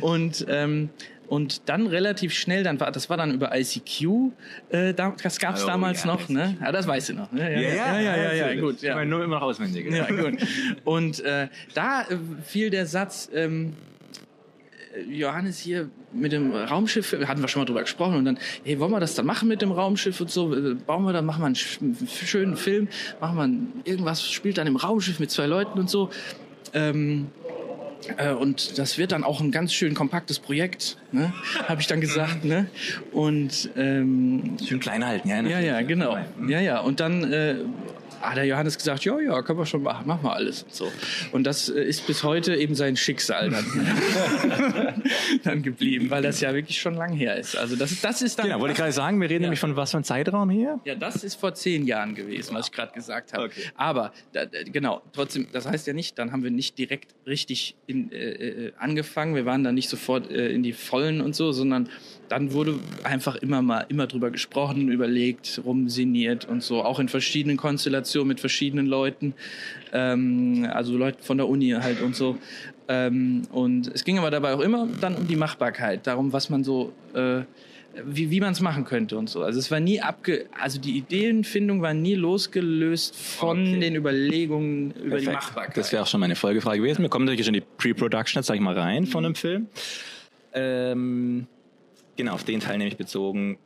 Und, 0.00 0.46
ähm, 0.48 0.90
und 1.28 1.68
dann 1.68 1.86
relativ 1.86 2.32
schnell, 2.34 2.62
dann 2.64 2.80
war, 2.80 2.90
das 2.90 3.10
war 3.10 3.16
dann 3.16 3.32
über 3.34 3.54
ICQ, 3.56 4.32
äh, 4.70 4.94
da, 4.94 5.14
das 5.22 5.38
gab's 5.38 5.62
Oh, 5.64 5.66
damals 5.66 6.04
ja, 6.04 6.06
noch, 6.12 6.28
ne? 6.28 6.56
Ja, 6.60 6.72
das 6.72 6.86
weißt 6.86 7.10
du 7.10 7.14
noch. 7.14 7.30
Ne? 7.32 7.40
Ja, 7.42 7.60
ja, 7.60 7.68
ja, 7.68 8.00
ja, 8.00 8.32
ja, 8.32 8.44
natürlich. 8.46 8.60
gut. 8.62 8.82
Ja. 8.82 8.90
Ich 8.90 8.96
meine, 8.96 9.10
nur 9.10 9.22
immer 9.24 9.36
noch 9.36 9.42
auswendig. 9.42 9.90
Ja, 9.92 10.06
gut. 10.06 10.38
Und 10.84 11.20
äh, 11.20 11.48
da 11.74 12.02
äh, 12.02 12.16
fiel 12.44 12.70
der 12.70 12.86
Satz, 12.86 13.28
ähm, 13.34 13.74
äh, 14.96 15.02
Johannes 15.02 15.58
hier 15.58 15.90
mit 16.12 16.32
dem 16.32 16.52
Raumschiff, 16.54 17.12
hatten 17.26 17.42
wir 17.42 17.48
schon 17.48 17.60
mal 17.60 17.66
drüber 17.66 17.82
gesprochen 17.82 18.16
und 18.16 18.24
dann, 18.24 18.38
hey, 18.64 18.78
wollen 18.80 18.90
wir 18.90 19.00
das 19.00 19.14
dann 19.14 19.26
machen 19.26 19.48
mit 19.48 19.60
dem 19.60 19.70
Raumschiff 19.72 20.20
und 20.22 20.30
so, 20.30 20.54
Äh, 20.54 20.74
bauen 20.74 21.04
wir 21.04 21.12
dann, 21.12 21.26
machen 21.26 21.42
wir 21.42 21.46
einen 21.46 21.54
sch- 21.54 21.80
einen 21.82 22.08
schönen 22.08 22.56
Film, 22.56 22.88
machen 23.20 23.36
wir 23.84 23.90
irgendwas, 23.90 24.26
spielt 24.30 24.56
dann 24.58 24.66
im 24.66 24.76
Raumschiff 24.76 25.20
mit 25.20 25.30
zwei 25.30 25.46
Leuten 25.46 25.78
und 25.78 25.90
so. 25.90 26.08
Ähm, 26.72 27.26
äh, 27.46 27.47
und 28.40 28.78
das 28.78 28.98
wird 28.98 29.12
dann 29.12 29.24
auch 29.24 29.40
ein 29.40 29.50
ganz 29.50 29.72
schön 29.72 29.94
kompaktes 29.94 30.38
Projekt, 30.38 30.96
ne? 31.12 31.32
habe 31.68 31.80
ich 31.80 31.86
dann 31.86 32.00
gesagt. 32.00 32.44
Ne? 32.44 32.66
Und 33.12 33.70
ähm, 33.76 34.56
Schön 34.66 34.80
klein 34.80 35.04
halten, 35.04 35.28
ja. 35.28 35.40
ja, 35.42 35.60
ja, 35.60 35.82
genau. 35.82 36.16
Ja, 36.46 36.60
ja. 36.60 36.80
Und 36.80 37.00
dann 37.00 37.32
äh, 37.32 37.56
hat 38.20 38.36
der 38.36 38.44
Johannes 38.44 38.76
gesagt, 38.76 39.04
ja, 39.04 39.18
ja, 39.20 39.42
können 39.42 39.58
wir 39.58 39.66
schon 39.66 39.82
machen, 39.82 40.06
machen 40.06 40.24
wir 40.24 40.32
alles. 40.32 40.62
Und, 40.64 40.74
so. 40.74 40.92
und 41.32 41.44
das 41.44 41.68
äh, 41.68 41.82
ist 41.82 42.06
bis 42.06 42.22
heute 42.24 42.54
eben 42.54 42.74
sein 42.74 42.96
Schicksal 42.96 43.50
dann, 43.50 43.64
dann 45.44 45.62
geblieben, 45.62 46.10
weil 46.10 46.22
das 46.22 46.40
ja 46.40 46.52
wirklich 46.54 46.80
schon 46.80 46.94
lang 46.94 47.12
her 47.12 47.36
ist. 47.36 47.56
Also 47.56 47.76
das, 47.76 48.00
das 48.00 48.22
ist 48.22 48.38
dann... 48.38 48.46
Genau, 48.46 48.60
wollte 48.60 48.72
ich 48.72 48.78
gerade 48.78 48.92
sagen, 48.92 49.20
wir 49.20 49.28
reden 49.30 49.42
nämlich 49.42 49.60
von 49.60 49.76
was 49.76 49.90
für 49.90 49.98
einem 49.98 50.04
Zeitraum 50.04 50.50
hier? 50.50 50.80
Ja, 50.84 50.94
das 50.94 51.24
ist 51.24 51.36
vor 51.36 51.54
zehn 51.54 51.86
Jahren 51.86 52.14
gewesen, 52.14 52.54
was 52.54 52.66
ich 52.66 52.72
gerade 52.72 52.92
gesagt 52.92 53.32
habe. 53.32 53.44
Okay. 53.44 53.62
Aber 53.76 54.12
da, 54.32 54.46
da- 54.46 54.62
genau, 54.64 55.02
trotzdem, 55.12 55.46
das 55.52 55.66
heißt 55.66 55.86
ja 55.86 55.92
nicht, 55.92 56.18
dann 56.18 56.32
haben 56.32 56.42
wir 56.42 56.50
nicht 56.50 56.78
direkt 56.78 57.14
richtig 57.26 57.76
in, 57.86 58.10
äh, 58.12 58.16
äh, 58.16 58.72
angefangen. 58.78 59.34
Wir 59.34 59.46
waren 59.46 59.64
dann 59.64 59.74
nicht 59.74 59.88
sofort 59.88 60.30
äh, 60.30 60.48
in 60.48 60.62
die 60.62 60.72
Vollen 60.72 61.20
und 61.20 61.34
so, 61.34 61.52
sondern 61.52 61.88
dann 62.28 62.52
wurde 62.52 62.78
einfach 63.04 63.36
immer 63.36 63.62
mal 63.62 63.86
immer 63.88 64.06
drüber 64.06 64.30
gesprochen, 64.30 64.88
überlegt, 64.88 65.60
rumsiniert 65.64 66.44
und 66.46 66.62
so, 66.62 66.82
auch 66.82 66.98
in 66.98 67.08
verschiedenen 67.08 67.56
Konstellationen 67.56 68.28
mit 68.28 68.40
verschiedenen 68.40 68.86
Leuten, 68.86 69.34
ähm, 69.92 70.68
also 70.72 70.96
Leuten 70.96 71.22
von 71.22 71.38
der 71.38 71.48
Uni 71.48 71.70
halt 71.70 72.00
und 72.02 72.14
so. 72.14 72.38
Ähm, 72.88 73.42
und 73.52 73.88
es 73.94 74.04
ging 74.04 74.18
aber 74.18 74.30
dabei 74.30 74.54
auch 74.54 74.60
immer 74.60 74.88
dann 75.00 75.14
um 75.16 75.26
die 75.26 75.36
Machbarkeit, 75.36 76.06
darum, 76.06 76.32
was 76.32 76.48
man 76.50 76.64
so 76.64 76.92
äh, 77.14 77.42
wie, 78.04 78.30
wie 78.30 78.40
man 78.40 78.52
es 78.52 78.60
machen 78.60 78.84
könnte 78.84 79.18
und 79.18 79.28
so. 79.28 79.42
Also 79.42 79.58
es 79.58 79.70
war 79.70 79.80
nie 79.80 80.00
abge, 80.00 80.46
also 80.58 80.80
die 80.80 80.96
Ideenfindung 80.96 81.82
war 81.82 81.94
nie 81.94 82.14
losgelöst 82.14 83.16
von 83.16 83.60
Okay. 83.60 83.80
den 83.80 83.96
Überlegungen 83.96 84.92
über 84.92 85.18
die 85.18 85.24
Perfekt. 85.24 85.32
Machbarkeit. 85.46 85.76
Das 85.76 85.92
wäre 85.92 86.02
auch 86.02 86.06
schon 86.06 86.20
meine 86.20 86.36
Folgefrage 86.36 86.78
gewesen. 86.78 87.02
Wir 87.02 87.08
kommen 87.08 87.24
natürlich 87.24 87.46
schon 87.46 87.54
in 87.54 87.62
die 87.62 87.66
Pre-Production, 87.78 88.40
jetzt 88.40 88.46
sag 88.46 88.54
ich 88.54 88.60
mal 88.60 88.78
rein 88.78 89.06
von 89.06 89.24
einem 89.24 89.34
Film. 89.34 89.66
Ähm, 90.52 91.46
genau, 92.18 92.34
auf 92.34 92.44
den 92.44 92.60
Teil 92.60 92.76
nämlich 92.76 92.98
bezogen. 92.98 93.56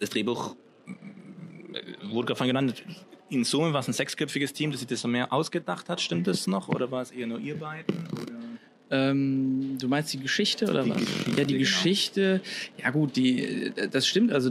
Das 0.00 0.10
Drehbuch 0.10 0.56
äh, 0.86 2.10
wurde 2.10 2.26
gerade 2.26 2.38
von 2.38 2.48
genannt. 2.48 2.82
In 3.30 3.44
Summe 3.44 3.72
war 3.72 3.80
es 3.80 3.88
ein 3.88 3.92
sechsköpfiges 3.94 4.52
Team, 4.52 4.72
das 4.72 4.80
sich 4.80 4.88
das 4.88 5.06
mehr 5.06 5.32
ausgedacht 5.32 5.88
hat. 5.88 6.00
Stimmt 6.00 6.26
das 6.26 6.48
noch? 6.48 6.68
Oder 6.68 6.90
war 6.90 7.02
es 7.02 7.12
eher 7.12 7.28
nur 7.28 7.38
ihr 7.38 7.56
beiden? 7.56 7.94
Oder? 8.12 8.32
Ähm, 8.92 9.78
du 9.80 9.88
meinst 9.88 10.12
die 10.12 10.18
Geschichte 10.18 10.68
oder 10.68 10.82
Die 10.82 10.90
was? 10.90 10.98
Geschichte, 10.98 11.30
ja, 11.30 11.36
die 11.36 11.54
genau. 11.54 11.58
Geschichte. 11.60 12.40
Ja 12.82 12.90
gut, 12.90 13.16
die, 13.16 13.42
äh, 13.74 13.88
das 13.88 14.06
stimmt. 14.06 14.32
Also 14.32 14.50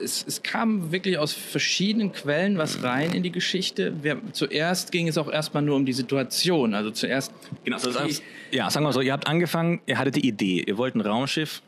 es, 0.00 0.24
es 0.28 0.44
kam 0.44 0.92
wirklich 0.92 1.18
aus 1.18 1.32
verschiedenen 1.32 2.12
Quellen 2.12 2.56
was 2.56 2.84
rein 2.84 3.12
in 3.12 3.24
die 3.24 3.32
Geschichte. 3.32 3.94
Wir, 4.00 4.22
zuerst 4.30 4.92
ging 4.92 5.08
es 5.08 5.18
auch 5.18 5.28
erstmal 5.28 5.64
nur 5.64 5.74
um 5.74 5.84
die 5.84 5.92
Situation. 5.92 6.72
Also 6.72 6.92
zuerst 6.92 7.32
Genau, 7.64 7.78
so 7.78 7.90
das 7.90 8.22
ja, 8.52 8.70
sagen 8.70 8.86
wir 8.86 8.92
so, 8.92 9.00
ihr 9.00 9.12
habt 9.12 9.26
angefangen, 9.26 9.80
ihr 9.86 9.98
hattet 9.98 10.14
die 10.14 10.28
Idee, 10.28 10.62
ihr 10.64 10.78
wollt 10.78 10.94
ein 10.94 11.00
Raumschiff, 11.00 11.62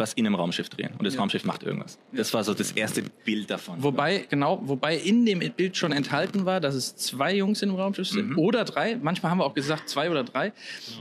was 0.00 0.14
in 0.14 0.26
einem 0.26 0.34
Raumschiff 0.34 0.68
drehen. 0.68 0.90
Und 0.98 1.04
das 1.04 1.14
Ja. 1.14 1.20
Raumschiff 1.20 1.44
macht 1.44 1.62
irgendwas. 1.62 1.98
Das 2.12 2.34
war 2.34 2.42
so 2.42 2.52
das 2.54 2.72
erste 2.72 3.02
Bild 3.24 3.48
davon. 3.50 3.80
Wobei, 3.80 4.26
genau, 4.28 4.60
wobei 4.64 4.96
in 4.96 5.24
dem 5.24 5.38
Bild 5.52 5.76
schon 5.76 5.92
enthalten 5.92 6.44
war, 6.44 6.58
dass 6.58 6.74
es 6.74 6.96
zwei 6.96 7.36
Jungs 7.36 7.62
im 7.62 7.74
Raumschiff 7.74 8.08
sind. 8.08 8.30
Mhm. 8.30 8.38
Oder 8.38 8.64
drei. 8.64 8.96
Manchmal 9.00 9.30
haben 9.30 9.38
wir 9.38 9.44
auch 9.44 9.54
gesagt 9.54 9.88
zwei 9.88 10.10
oder 10.10 10.24
drei. 10.24 10.52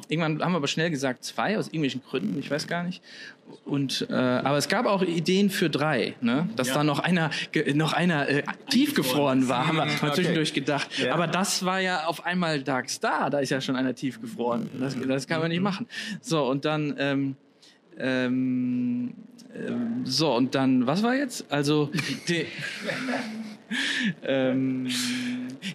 Irgendwann 0.08 0.44
haben 0.44 0.52
wir 0.52 0.58
aber 0.58 0.68
schnell 0.68 0.92
gesagt 0.92 1.24
zwei, 1.24 1.58
aus 1.58 1.68
irgendwelchen 1.68 2.04
Gründen, 2.04 2.38
ich 2.38 2.52
weiß 2.52 2.68
gar 2.68 2.84
nicht. 2.84 3.02
Und, 3.66 4.06
äh, 4.12 4.14
aber 4.14 4.58
es 4.58 4.68
gab 4.68 4.86
auch 4.86 5.02
Ideen 5.02 5.50
für 5.50 5.72
drei, 5.72 6.14
ne? 6.22 6.48
Dass 6.56 6.68
da 6.72 6.84
noch 6.84 7.00
einer, 7.00 7.32
noch 7.74 7.94
einer 7.94 8.30
äh, 8.30 8.44
tiefgefroren 8.70 9.50
war, 9.50 9.66
haben 9.68 9.78
wir 9.78 9.86
mal 9.86 9.96
Okay. 9.98 10.14
zwischendurch 10.14 10.54
gedacht. 10.54 10.88
Ja. 11.00 11.16
Aber 11.16 11.26
das 11.26 11.66
war 11.66 11.80
ja 11.80 12.06
auf 12.06 12.26
einmal 12.28 12.62
Dark 12.62 12.90
Star, 12.92 13.32
da 13.32 13.40
ist 13.40 13.50
ja 13.50 13.60
schon 13.60 13.76
einer 13.76 13.96
tiefgefroren. 13.96 14.70
Das, 14.80 14.96
das 15.08 15.26
kann 15.28 15.40
man 15.42 15.50
nicht 15.50 15.62
machen. 15.62 15.88
So, 16.22 16.46
und 16.46 16.64
dann, 16.66 16.96
ähm, 17.00 17.36
ähm, 18.00 19.14
ähm, 19.56 20.02
so, 20.06 20.34
und 20.36 20.56
dann, 20.56 20.86
was 20.88 21.04
war 21.04 21.16
jetzt? 21.16 21.46
Also, 21.52 21.90
die, 22.28 22.46
ähm, 24.24 24.88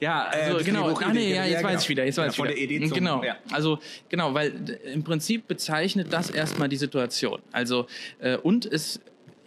ja, 0.00 0.24
also 0.24 0.56
das 0.58 0.64
genau, 0.66 0.88
ah, 0.88 1.12
nee, 1.12 1.30
ja, 1.30 1.36
ja, 1.36 1.44
jetzt 1.44 1.58
genau. 1.58 1.68
weiß 1.72 1.82
ich 1.82 1.88
wieder, 1.88 2.04
jetzt 2.04 2.16
Genau, 2.16 2.26
weiß 2.26 2.32
ich 2.32 2.36
von 2.36 2.46
wieder. 2.48 2.54
der 2.56 2.64
Idee 2.64 2.86
zum- 2.88 2.94
genau, 2.98 3.22
ja. 3.22 3.36
also 3.52 3.78
genau, 4.08 4.34
weil 4.34 4.50
d- 4.52 4.78
im 4.92 5.04
Prinzip 5.04 5.46
bezeichnet 5.46 6.12
das 6.12 6.30
erstmal 6.30 6.68
die 6.68 6.76
Situation. 6.76 7.40
Also 7.52 7.86
äh, 8.18 8.36
und 8.36 8.66
es 8.66 9.00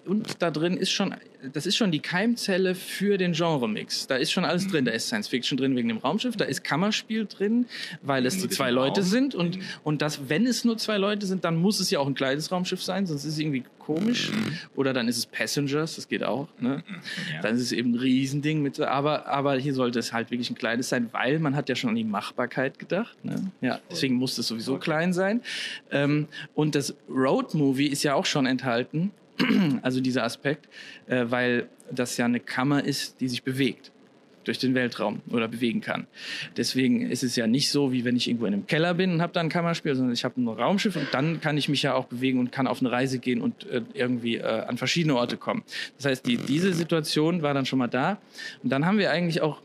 und 0.07 0.41
da 0.41 0.51
drin 0.51 0.77
ist 0.77 0.91
schon, 0.91 1.15
das 1.53 1.65
ist 1.65 1.75
schon 1.75 1.91
die 1.91 1.99
Keimzelle 1.99 2.75
für 2.75 3.17
den 3.17 3.33
Genremix. 3.33 4.07
Da 4.07 4.15
ist 4.15 4.31
schon 4.31 4.45
alles 4.45 4.67
drin. 4.67 4.85
Da 4.85 4.91
ist 4.91 5.07
Science 5.07 5.27
Fiction 5.27 5.57
drin 5.57 5.75
wegen 5.75 5.89
dem 5.89 5.97
Raumschiff, 5.97 6.35
da 6.35 6.45
ist 6.45 6.63
Kammerspiel 6.63 7.25
drin, 7.25 7.65
weil 8.01 8.25
es 8.25 8.35
die 8.35 8.41
Nur 8.41 8.49
zwei 8.49 8.71
Leute 8.71 9.01
Raum. 9.01 9.09
sind 9.09 9.35
und 9.35 9.59
und 9.83 10.01
das, 10.01 10.29
wenn 10.29 10.45
es 10.45 10.65
nur 10.65 10.77
zwei 10.77 10.97
Leute 10.97 11.25
sind, 11.25 11.43
dann 11.43 11.55
muss 11.55 11.79
es 11.79 11.89
ja 11.91 11.99
auch 11.99 12.07
ein 12.07 12.15
kleines 12.15 12.51
Raumschiff 12.51 12.81
sein, 12.83 13.05
sonst 13.05 13.25
ist 13.25 13.33
es 13.33 13.39
irgendwie 13.39 13.63
komisch. 13.79 14.31
Oder 14.75 14.91
dann 14.91 15.07
ist 15.07 15.17
es 15.17 15.25
Passengers, 15.25 15.95
das 15.95 16.09
geht 16.09 16.23
auch. 16.23 16.49
Ne? 16.59 16.83
Ja. 17.33 17.41
Dann 17.41 17.55
ist 17.55 17.61
es 17.61 17.71
eben 17.71 17.93
ein 17.93 17.99
Riesending 17.99 18.61
mit, 18.61 18.79
aber 18.81 19.27
aber 19.27 19.55
hier 19.55 19.73
sollte 19.73 19.99
es 19.99 20.11
halt 20.11 20.29
wirklich 20.29 20.49
ein 20.49 20.55
kleines 20.55 20.89
sein, 20.89 21.09
weil 21.13 21.39
man 21.39 21.55
hat 21.55 21.69
ja 21.69 21.75
schon 21.75 21.91
an 21.91 21.95
die 21.95 22.03
Machbarkeit 22.03 22.79
gedacht. 22.79 23.23
Ne? 23.23 23.51
Ja, 23.61 23.79
deswegen 23.89 24.15
muss 24.15 24.37
es 24.37 24.47
sowieso 24.47 24.77
klein 24.77 25.13
sein. 25.13 25.41
Ähm, 25.91 26.27
und 26.53 26.75
das 26.75 26.95
Road 27.09 27.53
Movie 27.53 27.87
ist 27.87 28.03
ja 28.03 28.13
auch 28.13 28.25
schon 28.25 28.45
enthalten. 28.45 29.11
Also 29.82 30.01
dieser 30.01 30.24
Aspekt, 30.24 30.67
äh, 31.08 31.25
weil 31.27 31.70
das 31.91 32.17
ja 32.17 32.25
eine 32.25 32.39
Kammer 32.39 32.84
ist, 32.84 33.22
die 33.22 33.27
sich 33.27 33.44
bewegt 33.44 33.91
durch 34.48 34.60
den 34.60 34.74
Weltraum 34.75 35.22
oder 35.29 35.48
bewegen 35.48 35.82
kann. 35.82 36.08
Deswegen 36.56 37.10
ist 37.10 37.24
es 37.24 37.36
ja 37.36 37.48
nicht 37.48 37.70
so, 37.70 37.91
wie 37.91 38.06
wenn 38.06 38.15
ich 38.15 38.27
irgendwo 38.27 38.46
in 38.46 38.53
einem 38.53 38.67
Keller 38.67 38.94
bin 38.94 39.12
und 39.12 39.22
habe 39.22 39.34
da 39.34 39.41
ein 39.41 39.50
Kammerspiel, 39.50 39.94
sondern 39.94 40.13
ich 40.13 40.24
habe 40.24 40.39
ein 40.39 40.48
Raumschiff 40.48 40.96
und 40.96 41.08
dann 41.12 41.41
kann 41.41 41.58
ich 41.58 41.67
mich 41.67 41.84
ja 41.84 41.94
auch 41.94 42.06
bewegen 42.06 42.39
und 42.39 42.51
kann 42.51 42.65
auf 42.65 42.79
eine 42.79 42.91
Reise 42.91 43.20
gehen 43.20 43.41
und 43.41 43.67
äh, 43.70 43.82
irgendwie 43.94 44.38
äh, 44.38 44.44
an 44.44 44.77
verschiedene 44.77 45.15
Orte 45.15 45.38
kommen. 45.38 45.63
Das 45.98 46.06
heißt, 46.06 46.25
die, 46.25 46.38
diese 46.38 46.74
Situation 46.74 47.41
war 47.41 47.53
dann 47.53 47.65
schon 47.65 47.79
mal 47.79 47.88
da 47.88 48.20
und 48.63 48.70
dann 48.70 48.86
haben 48.86 48.98
wir 48.98 49.12
eigentlich 49.12 49.41
auch 49.41 49.62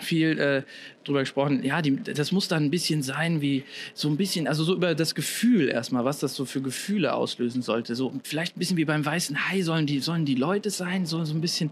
viel 0.00 0.38
äh, 0.38 0.62
drüber 1.04 1.20
gesprochen. 1.20 1.62
Ja, 1.64 1.82
die, 1.82 1.96
das 1.96 2.32
muss 2.32 2.48
dann 2.48 2.64
ein 2.64 2.70
bisschen 2.70 3.02
sein 3.02 3.40
wie 3.40 3.64
so 3.94 4.08
ein 4.08 4.16
bisschen, 4.16 4.46
also 4.46 4.64
so 4.64 4.74
über 4.74 4.94
das 4.94 5.14
Gefühl 5.14 5.68
erstmal, 5.68 6.04
was 6.04 6.20
das 6.20 6.34
so 6.34 6.44
für 6.44 6.60
Gefühle 6.60 7.14
auslösen 7.14 7.62
sollte. 7.62 7.94
So 7.94 8.12
vielleicht 8.22 8.56
ein 8.56 8.58
bisschen 8.58 8.76
wie 8.76 8.84
beim 8.84 9.04
weißen 9.04 9.48
Hai 9.48 9.62
sollen 9.62 9.86
die 9.86 10.00
sollen 10.00 10.24
die 10.24 10.34
Leute 10.34 10.70
sein, 10.70 11.06
so 11.06 11.24
so 11.24 11.34
ein 11.34 11.40
bisschen 11.40 11.70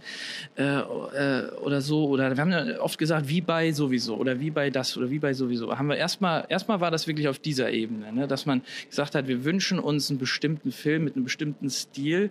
äh, 0.56 0.64
äh, 0.64 1.50
oder 1.62 1.80
so 1.80 2.08
oder 2.08 2.36
wir 2.36 2.40
haben 2.40 2.52
ja 2.52 2.80
oft 2.80 2.98
gesagt 2.98 3.28
wie 3.28 3.40
bei 3.40 3.72
sowieso 3.72 4.16
oder 4.16 4.40
wie 4.40 4.50
bei 4.50 4.70
das 4.70 4.96
oder 4.96 5.10
wie 5.10 5.18
bei 5.18 5.32
sowieso. 5.32 5.76
Haben 5.76 5.88
wir 5.88 5.96
erstmal 5.96 6.44
erstmal 6.48 6.80
war 6.80 6.90
das 6.90 7.06
wirklich 7.06 7.28
auf 7.28 7.38
dieser 7.38 7.70
Ebene, 7.70 8.12
ne? 8.12 8.28
dass 8.28 8.46
man 8.46 8.62
gesagt 8.88 9.14
hat, 9.14 9.28
wir 9.28 9.44
wünschen 9.44 9.78
uns 9.78 10.10
einen 10.10 10.18
bestimmten 10.18 10.72
Film 10.72 11.04
mit 11.04 11.14
einem 11.14 11.24
bestimmten 11.24 11.70
Stil 11.70 12.30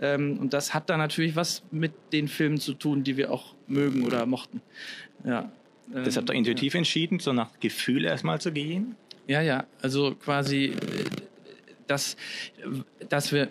ähm, 0.00 0.38
und 0.38 0.52
das 0.52 0.74
hat 0.74 0.90
dann 0.90 0.98
natürlich 0.98 1.36
was 1.36 1.62
mit 1.70 1.92
den 2.12 2.28
Filmen 2.28 2.58
zu 2.58 2.74
tun, 2.74 3.04
die 3.04 3.16
wir 3.16 3.32
auch 3.32 3.54
mögen 3.66 4.04
oder 4.04 4.26
mochten. 4.26 4.62
Ja. 5.24 5.50
Das 5.92 6.16
habt 6.16 6.28
ihr 6.30 6.34
Ähm, 6.34 6.40
intuitiv 6.40 6.74
entschieden, 6.74 7.18
so 7.18 7.32
nach 7.32 7.58
Gefühl 7.60 8.04
erstmal 8.04 8.40
zu 8.40 8.52
gehen? 8.52 8.94
Ja, 9.26 9.40
ja. 9.40 9.64
Also 9.82 10.14
quasi, 10.14 10.66
äh, 10.66 10.74
dass, 11.86 12.16
dass 13.08 13.32
wir, 13.32 13.48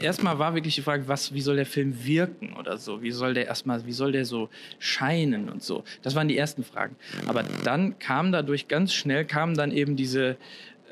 erstmal 0.00 0.38
war 0.38 0.54
wirklich 0.54 0.74
die 0.74 0.82
Frage, 0.82 1.06
was, 1.08 1.34
wie 1.34 1.42
soll 1.42 1.56
der 1.56 1.66
Film 1.66 2.04
wirken 2.04 2.54
oder 2.54 2.78
so? 2.78 3.02
Wie 3.02 3.10
soll 3.10 3.34
der 3.34 3.46
erstmal, 3.46 3.84
wie 3.86 3.92
soll 3.92 4.12
der 4.12 4.24
so 4.24 4.48
scheinen 4.78 5.48
und 5.48 5.62
so? 5.62 5.84
Das 6.02 6.14
waren 6.14 6.28
die 6.28 6.38
ersten 6.38 6.64
Fragen. 6.64 6.96
Aber 7.26 7.42
dann 7.64 7.98
kam 7.98 8.32
dadurch 8.32 8.68
ganz 8.68 8.94
schnell, 8.94 9.24
kamen 9.24 9.54
dann 9.54 9.70
eben 9.70 9.96
diese, 9.96 10.36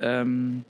ähm, 0.00 0.64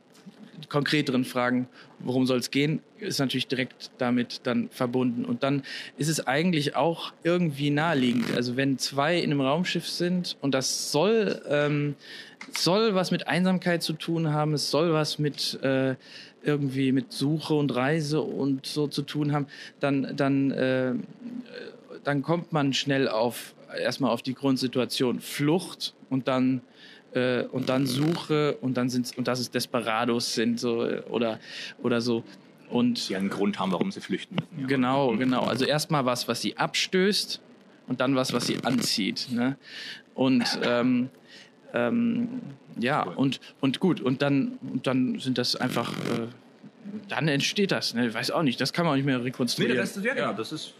konkreteren 0.69 1.25
Fragen, 1.25 1.69
worum 1.99 2.26
soll 2.26 2.38
es 2.38 2.50
gehen, 2.50 2.81
ist 2.99 3.19
natürlich 3.19 3.47
direkt 3.47 3.90
damit 3.99 4.40
dann 4.45 4.69
verbunden. 4.71 5.25
Und 5.25 5.42
dann 5.42 5.62
ist 5.97 6.09
es 6.09 6.26
eigentlich 6.26 6.76
auch 6.76 7.12
irgendwie 7.23 7.71
naheliegend. 7.71 8.35
Also 8.35 8.57
wenn 8.57 8.78
zwei 8.78 9.19
in 9.19 9.31
einem 9.31 9.40
Raumschiff 9.40 9.88
sind 9.88 10.37
und 10.40 10.54
das 10.54 10.92
soll, 10.92 11.42
ähm, 11.49 11.95
soll 12.57 12.95
was 12.95 13.11
mit 13.11 13.28
Einsamkeit 13.28 13.83
zu 13.83 13.92
tun 13.92 14.33
haben, 14.33 14.54
es 14.54 14.71
soll 14.71 14.92
was 14.92 15.19
mit 15.19 15.59
äh, 15.62 15.97
irgendwie 16.45 16.92
mit 16.92 17.12
Suche 17.12 17.54
und 17.54 17.75
Reise 17.75 18.21
und 18.21 18.66
so 18.66 18.88
zu 18.88 19.02
tun 19.02 19.33
haben, 19.33 19.47
dann, 19.81 20.16
dann, 20.16 20.50
äh, 20.50 20.95
dann 22.04 22.23
kommt 22.23 22.52
man 22.52 22.73
schnell 22.73 23.09
auf 23.09 23.54
erstmal 23.78 24.11
auf 24.11 24.23
die 24.23 24.35
Grundsituation 24.35 25.21
Flucht 25.21 25.95
und 26.11 26.28
dann 26.28 26.61
äh, 27.14 27.42
und 27.45 27.69
dann 27.69 27.87
Suche 27.87 28.57
und 28.61 28.76
dann 28.76 28.88
sind 28.88 29.16
und 29.16 29.28
das 29.28 29.40
ist 29.40 29.54
Desperados 29.54 30.35
sind 30.35 30.59
so 30.59 30.87
oder 31.11 31.38
oder 31.83 32.00
so 32.00 32.25
und 32.73 33.09
die 33.09 33.16
einen 33.16 33.28
Grund 33.28 33.59
haben, 33.59 33.71
warum 33.73 33.92
sie 33.92 34.00
flüchten 34.00 34.37
müssen. 34.37 34.62
Ja. 34.62 34.66
Genau, 34.66 35.16
genau. 35.16 35.45
Also 35.45 35.64
erstmal 35.64 36.07
was, 36.07 36.26
was 36.26 36.40
sie 36.40 36.57
abstößt 36.57 37.40
und 37.87 38.00
dann 38.00 38.16
was, 38.16 38.33
was 38.33 38.47
sie 38.47 38.57
anzieht. 38.64 39.28
Ne? 39.31 39.57
Und 40.14 40.45
ähm, 40.62 41.11
ähm, 41.75 42.40
ja, 42.78 43.02
und, 43.02 43.40
und 43.61 43.81
gut, 43.81 44.00
und 44.00 44.23
dann, 44.23 44.59
und 44.62 44.87
dann 44.87 45.19
sind 45.19 45.38
das 45.38 45.57
einfach, 45.57 45.92
äh, 45.92 46.28
dann 47.09 47.28
entsteht 47.28 47.73
das. 47.73 47.95
Ne? 47.95 48.09
Ich 48.09 48.14
weiß 48.14 48.31
auch 48.31 48.42
nicht, 48.42 48.61
das 48.61 48.73
kann 48.73 48.85
man 48.85 48.92
auch 48.92 48.97
nicht 48.97 49.04
mehr 49.04 49.23
rekonstruieren. 49.23 49.76
Nee, 49.76 49.81
das 49.81 49.97
ist, 49.97 50.04
ja, 50.04 50.14
genau, 50.14 50.33
das 50.33 50.52
ist 50.52 50.75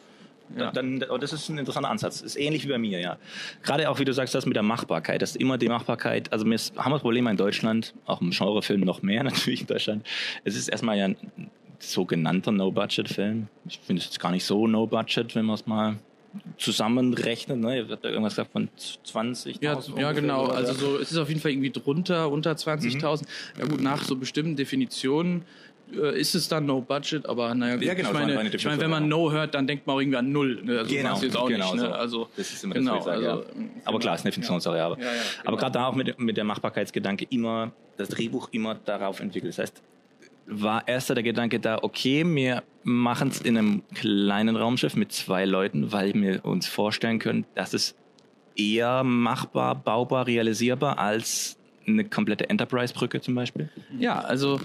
ja. 0.57 0.71
Dann, 0.71 1.05
das 1.21 1.33
ist 1.33 1.49
ein 1.49 1.59
interessanter 1.59 1.91
Ansatz. 1.91 2.21
Ist 2.21 2.37
ähnlich 2.37 2.65
wie 2.65 2.71
bei 2.71 2.79
mir, 2.79 3.01
ja. 3.01 3.19
Gerade 3.63 3.89
auch, 3.91 3.99
wie 3.99 4.05
du 4.05 4.13
sagst, 4.13 4.35
das 4.35 4.47
mit 4.47 4.57
der 4.57 4.63
Machbarkeit. 4.63 5.23
Das 5.23 5.31
ist 5.31 5.37
immer 5.37 5.59
die 5.59 5.69
Machbarkeit. 5.69 6.33
Also 6.33 6.45
wir 6.47 6.59
haben 6.77 6.93
das 6.93 7.01
Problem 7.01 7.27
in 7.27 7.37
Deutschland, 7.37 7.95
auch 8.07 8.21
im 8.21 8.31
Genrefilm 8.31 8.81
noch 8.81 9.03
mehr 9.03 9.23
natürlich 9.25 9.63
in 9.63 9.67
Deutschland. 9.67 10.07
Es 10.45 10.57
ist 10.57 10.69
erstmal 10.69 10.99
ja 10.99 11.07
ein 11.07 11.17
sogenannter 11.79 12.53
No-Budget-Film. 12.53 13.49
Ich 13.67 13.79
finde 13.79 14.01
es 14.01 14.07
jetzt 14.07 14.21
gar 14.21 14.31
nicht 14.31 14.45
so 14.45 14.67
No-Budget, 14.67 15.35
wenn 15.35 15.47
man 15.47 15.55
es 15.55 15.67
mal 15.67 15.97
zusammenrechnet. 16.57 17.59
Ne? 17.59 17.79
Ihr 17.79 17.89
habt 17.89 18.05
da 18.05 18.09
irgendwas 18.09 18.35
gesagt 18.35 18.53
von 18.53 18.69
20.000. 18.79 19.57
Ja, 19.61 19.79
ja 19.97 20.13
genau. 20.13 20.47
Oder? 20.47 20.55
Also 20.55 20.73
so, 20.75 20.99
es 20.99 21.13
ist 21.13 21.19
auf 21.19 21.29
jeden 21.29 21.41
Fall 21.41 21.51
irgendwie 21.51 21.71
drunter, 21.71 22.31
unter 22.31 22.53
20.000. 22.53 23.23
Mhm. 23.23 23.27
Ja 23.61 23.67
gut, 23.67 23.81
nach 23.81 24.03
so 24.03 24.17
bestimmten 24.17 24.57
Definitionen 24.57 25.45
äh, 25.95 26.19
ist 26.19 26.35
es 26.35 26.49
dann 26.49 26.67
No 26.67 26.81
Budget, 26.81 27.27
aber 27.27 27.55
naja, 27.55 27.77
ja, 27.77 27.95
genau, 27.95 28.09
ich 28.09 28.15
meine, 28.15 28.35
meine 28.35 28.49
ich 28.49 28.65
meine, 28.65 28.81
wenn 28.81 28.91
man 28.91 29.09
No 29.09 29.31
hört, 29.31 29.55
dann 29.55 29.67
denkt 29.67 29.87
man 29.87 29.97
auch 29.97 30.01
irgendwie 30.01 30.19
an 30.19 30.33
Null. 30.33 30.63
Ne? 30.63 30.79
Also 30.79 30.95
genau, 30.95 31.21
jetzt 31.21 31.37
auch 31.37 31.49
genau 31.49 31.73
nicht, 31.73 31.83
ne? 31.83 31.89
so. 31.89 31.95
Also, 31.95 32.29
das 32.37 32.53
ist 32.53 32.65
immer 32.65 32.75
genau, 32.75 32.97
das, 32.97 33.05
sage, 33.05 33.31
also, 33.31 33.43
ja. 33.43 33.49
Aber 33.85 33.99
klar, 33.99 34.15
ist 34.15 34.25
eine 34.25 34.33
Fiktionssache, 34.33 34.77
ja. 34.77 34.87
aber, 34.87 34.99
ja, 34.99 35.05
ja, 35.05 35.11
genau. 35.13 35.49
aber 35.49 35.57
gerade 35.57 35.73
da 35.73 35.87
auch 35.87 35.95
mit, 35.95 36.19
mit 36.19 36.37
der 36.37 36.45
Machbarkeitsgedanke 36.45 37.27
immer, 37.31 37.73
das 37.97 38.09
Drehbuch 38.09 38.49
immer 38.53 38.75
darauf 38.75 39.21
entwickelt. 39.21 39.53
Das 39.53 39.59
heißt, 39.59 39.83
war 40.47 40.87
erster 40.89 41.15
der 41.15 41.23
Gedanke 41.23 41.61
da, 41.61 41.79
okay, 41.83 42.25
wir 42.27 42.63
machen 42.83 43.29
es 43.29 43.41
in 43.41 43.57
einem 43.57 43.83
kleinen 43.95 44.57
Raumschiff 44.57 44.97
mit 44.97 45.13
zwei 45.13 45.45
Leuten, 45.45 45.93
weil 45.93 46.15
wir 46.15 46.45
uns 46.45 46.67
vorstellen 46.67 47.19
können, 47.19 47.47
dass 47.55 47.75
es 47.75 47.95
eher 48.57 49.05
machbar, 49.05 49.75
baubar, 49.75 50.27
realisierbar 50.27 50.99
als 50.99 51.57
eine 51.87 52.05
komplette 52.05 52.49
Enterprise-Brücke 52.49 53.21
zum 53.21 53.35
Beispiel? 53.35 53.69
Ja, 53.99 54.21
also 54.21 54.61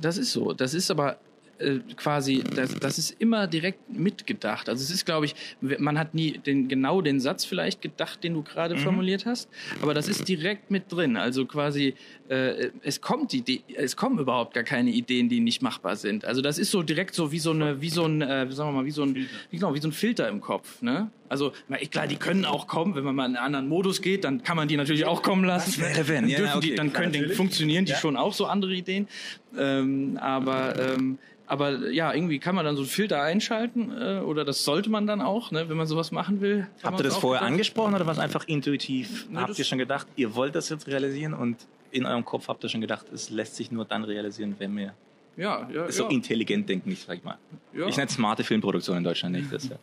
das 0.00 0.18
ist 0.18 0.32
so. 0.32 0.52
Das 0.52 0.74
ist 0.74 0.90
aber 0.90 1.18
äh, 1.58 1.80
quasi, 1.96 2.44
das, 2.54 2.74
das 2.78 2.98
ist 2.98 3.20
immer 3.20 3.46
direkt 3.48 3.90
mitgedacht. 3.90 4.68
Also 4.68 4.82
es 4.82 4.90
ist, 4.90 5.04
glaube 5.04 5.26
ich, 5.26 5.34
man 5.60 5.98
hat 5.98 6.14
nie 6.14 6.38
den, 6.38 6.68
genau 6.68 7.00
den 7.02 7.18
Satz 7.18 7.44
vielleicht 7.44 7.82
gedacht, 7.82 8.22
den 8.22 8.34
du 8.34 8.42
gerade 8.42 8.76
mhm. 8.76 8.80
formuliert 8.80 9.26
hast, 9.26 9.48
aber 9.82 9.92
das 9.92 10.08
ist 10.08 10.28
direkt 10.28 10.70
mit 10.70 10.92
drin. 10.92 11.16
Also 11.16 11.46
quasi, 11.46 11.94
äh, 12.28 12.70
es 12.82 13.00
kommt 13.00 13.32
die, 13.32 13.62
es 13.74 13.96
kommen 13.96 14.18
überhaupt 14.18 14.54
gar 14.54 14.62
keine 14.62 14.90
Ideen, 14.90 15.28
die 15.28 15.40
nicht 15.40 15.60
machbar 15.60 15.96
sind. 15.96 16.24
Also 16.24 16.42
das 16.42 16.58
ist 16.58 16.70
so 16.70 16.82
direkt 16.82 17.14
so 17.14 17.32
wie 17.32 17.40
so 17.40 17.50
eine, 17.50 17.80
wie 17.80 17.90
so 17.90 18.04
ein, 18.04 18.22
äh, 18.22 18.50
sagen 18.52 18.70
wir 18.70 18.80
mal, 18.80 18.84
wie 18.84 18.92
so 18.92 19.02
ein, 19.02 19.14
wie, 19.16 19.26
genau, 19.50 19.74
wie 19.74 19.80
so 19.80 19.88
ein 19.88 19.92
Filter 19.92 20.28
im 20.28 20.40
Kopf. 20.40 20.80
Ne? 20.80 21.10
Also 21.28 21.52
klar, 21.90 22.06
die 22.06 22.16
können 22.16 22.44
auch 22.44 22.66
kommen, 22.66 22.94
wenn 22.94 23.04
man 23.04 23.14
mal 23.14 23.26
in 23.26 23.36
einen 23.36 23.44
anderen 23.44 23.68
Modus 23.68 24.02
geht, 24.02 24.24
dann 24.24 24.42
kann 24.42 24.56
man 24.56 24.68
die 24.68 24.76
natürlich 24.76 25.04
auch 25.04 25.22
kommen 25.22 25.44
lassen. 25.44 25.80
Das 25.80 25.96
wäre 25.96 26.08
wenn. 26.08 26.28
Ja, 26.28 26.56
okay, 26.56 26.70
die, 26.70 26.74
dann 26.74 26.92
können, 26.92 27.12
klar, 27.12 27.30
funktionieren 27.30 27.84
die 27.84 27.92
ja. 27.92 27.98
schon 27.98 28.16
auch 28.16 28.32
so 28.32 28.46
andere 28.46 28.72
Ideen. 28.74 29.08
Ähm, 29.56 30.18
aber 30.20 30.78
ähm, 30.78 31.18
aber 31.48 31.90
ja, 31.90 32.12
irgendwie 32.12 32.38
kann 32.38 32.54
man 32.54 32.66
dann 32.66 32.76
so 32.76 32.82
einen 32.82 32.90
Filter 32.90 33.22
einschalten 33.22 33.90
äh, 33.98 34.18
oder 34.20 34.44
das 34.44 34.64
sollte 34.64 34.90
man 34.90 35.06
dann 35.06 35.22
auch, 35.22 35.50
ne, 35.50 35.68
wenn 35.70 35.78
man 35.78 35.86
sowas 35.86 36.12
machen 36.12 36.42
will. 36.42 36.66
Habt 36.82 37.00
ihr 37.00 37.04
das 37.04 37.16
vorher 37.16 37.40
gedacht? 37.40 37.52
angesprochen 37.52 37.94
oder 37.94 38.04
war 38.04 38.12
es 38.12 38.18
einfach 38.18 38.44
intuitiv? 38.46 39.28
Ne, 39.30 39.40
habt 39.40 39.58
ihr 39.58 39.64
schon 39.64 39.78
gedacht, 39.78 40.06
ihr 40.16 40.34
wollt 40.34 40.54
das 40.54 40.68
jetzt 40.68 40.86
realisieren 40.86 41.32
und 41.32 41.56
in 41.90 42.04
eurem 42.04 42.24
Kopf 42.24 42.48
habt 42.48 42.62
ihr 42.64 42.68
schon 42.68 42.82
gedacht, 42.82 43.06
es 43.14 43.30
lässt 43.30 43.56
sich 43.56 43.72
nur 43.72 43.86
dann 43.86 44.04
realisieren, 44.04 44.56
wenn 44.58 44.76
wir 44.76 44.92
ja, 45.38 45.68
ja, 45.72 45.90
so 45.90 46.04
ja. 46.04 46.10
intelligent 46.10 46.68
denken, 46.68 46.90
nicht, 46.90 47.06
sag 47.06 47.16
ich 47.16 47.24
mal. 47.24 47.38
Ja. 47.72 47.86
Ich 47.86 47.96
nenne 47.96 48.10
smarte 48.10 48.44
Filmproduktion 48.44 48.98
in 48.98 49.04
Deutschland 49.04 49.36
nicht. 49.36 49.52
Das, 49.52 49.68
ja. 49.68 49.76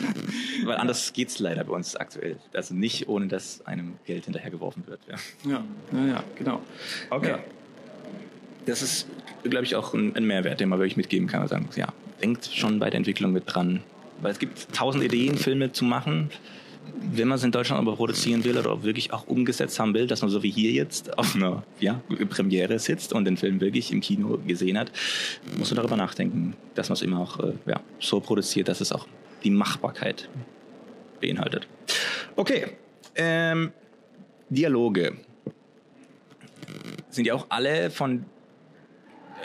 Weil 0.64 0.76
anders 0.76 1.12
geht's 1.12 1.38
leider 1.38 1.64
bei 1.64 1.74
uns 1.74 1.94
aktuell. 1.94 2.38
Also 2.52 2.74
nicht, 2.74 3.08
ohne 3.08 3.28
dass 3.28 3.64
einem 3.66 3.94
Geld 4.06 4.24
hinterhergeworfen 4.24 4.86
wird. 4.86 5.00
Ja, 5.08 5.16
ja, 5.50 5.64
ja, 5.92 6.06
ja 6.06 6.24
genau. 6.36 6.60
Okay. 7.10 7.28
Ja 7.28 7.38
das 8.66 8.82
ist, 8.82 9.06
glaube 9.44 9.64
ich, 9.64 9.76
auch 9.76 9.94
ein, 9.94 10.14
ein, 10.16 10.26
Mehrwert, 10.26 10.60
den 10.60 10.68
man 10.68 10.78
wirklich 10.78 10.96
mitgeben 10.96 11.28
kann. 11.28 11.46
Sagen, 11.48 11.68
ja, 11.76 11.88
denkt 12.22 12.46
schon 12.46 12.78
bei 12.78 12.90
der 12.90 12.98
Entwicklung 12.98 13.32
mit 13.32 13.44
dran. 13.46 13.82
Weil 14.20 14.32
es 14.32 14.38
gibt 14.38 14.72
tausend 14.74 15.04
Ideen, 15.04 15.36
Filme 15.36 15.72
zu 15.72 15.84
machen. 15.84 16.30
Wenn 17.00 17.28
man 17.28 17.36
es 17.36 17.44
in 17.44 17.52
Deutschland 17.52 17.80
aber 17.80 17.96
produzieren 17.96 18.44
will 18.44 18.56
oder 18.56 18.82
wirklich 18.82 19.12
auch 19.12 19.26
umgesetzt 19.26 19.78
haben 19.78 19.94
will, 19.94 20.06
dass 20.06 20.22
man 20.22 20.30
so 20.30 20.42
wie 20.42 20.50
hier 20.50 20.72
jetzt 20.72 21.16
auf 21.18 21.34
einer 21.34 21.62
ja, 21.80 22.00
Premiere 22.28 22.78
sitzt 22.78 23.12
und 23.12 23.24
den 23.24 23.36
Film 23.36 23.60
wirklich 23.60 23.92
im 23.92 24.00
Kino 24.00 24.38
gesehen 24.46 24.78
hat, 24.78 24.90
muss 25.56 25.70
man 25.70 25.76
darüber 25.76 25.96
nachdenken, 25.96 26.54
dass 26.74 26.88
man 26.88 26.94
es 26.94 27.02
immer 27.02 27.20
auch 27.20 27.40
äh, 27.40 27.52
ja, 27.66 27.80
so 27.98 28.20
produziert, 28.20 28.68
dass 28.68 28.80
es 28.80 28.92
auch 28.92 29.06
die 29.42 29.50
Machbarkeit 29.50 30.28
beinhaltet. 31.20 31.68
Okay, 32.36 32.66
ähm, 33.14 33.72
Dialoge 34.48 35.14
sind 37.10 37.26
ja 37.26 37.34
auch 37.34 37.46
alle 37.48 37.90
von 37.90 38.24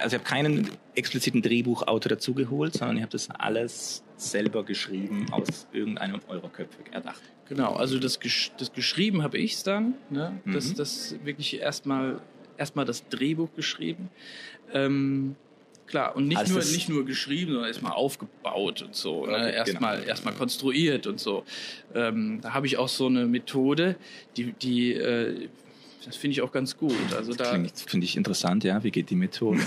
also 0.01 0.15
ich 0.15 0.21
habe 0.21 0.29
keinen 0.29 0.69
expliziten 0.95 1.41
Drehbuchautor 1.41 2.09
dazugeholt, 2.09 2.73
sondern 2.73 2.97
ich 2.97 3.03
habe 3.03 3.11
das 3.11 3.29
alles 3.29 4.03
selber 4.17 4.63
geschrieben, 4.63 5.27
aus 5.31 5.67
irgendeinem 5.71 6.19
eurer 6.27 6.49
Köpfe 6.49 6.79
erdacht. 6.91 7.21
Genau, 7.47 7.73
also 7.73 7.97
das, 7.99 8.19
das 8.57 8.73
geschrieben 8.73 9.23
habe 9.23 9.37
ich 9.37 9.53
es 9.53 9.63
dann, 9.63 9.95
ne? 10.09 10.39
Mhm. 10.45 10.53
das, 10.53 10.73
das 10.73 11.15
wirklich 11.23 11.59
erstmal 11.59 12.21
erstmal 12.57 12.85
das 12.85 13.07
Drehbuch 13.07 13.49
geschrieben. 13.55 14.09
Ähm, 14.73 15.35
klar, 15.87 16.15
und 16.15 16.27
nicht 16.27 16.37
also 16.37 16.53
nur 16.53 16.63
nicht 16.63 16.89
nur 16.89 17.05
geschrieben, 17.05 17.53
sondern 17.53 17.69
erstmal 17.69 17.93
aufgebaut 17.93 18.81
und 18.83 18.95
so, 18.95 19.25
ne? 19.25 19.31
okay, 19.31 19.41
ne? 19.41 19.51
erstmal 19.53 19.97
genau. 19.97 20.09
erstmal 20.09 20.33
konstruiert 20.35 21.07
und 21.07 21.19
so. 21.19 21.43
Ähm, 21.95 22.39
da 22.41 22.53
habe 22.53 22.67
ich 22.67 22.77
auch 22.77 22.89
so 22.89 23.07
eine 23.07 23.25
Methode, 23.25 23.95
die 24.37 24.51
die 24.51 24.93
äh, 24.93 25.49
das 26.05 26.15
finde 26.15 26.33
ich 26.33 26.41
auch 26.41 26.51
ganz 26.51 26.77
gut. 26.77 26.95
Also 27.15 27.33
da 27.33 27.51
finde 27.51 28.05
ich 28.05 28.15
interessant, 28.15 28.63
ja. 28.63 28.83
Wie 28.83 28.91
geht 28.91 29.09
die 29.09 29.15
Methode? 29.15 29.59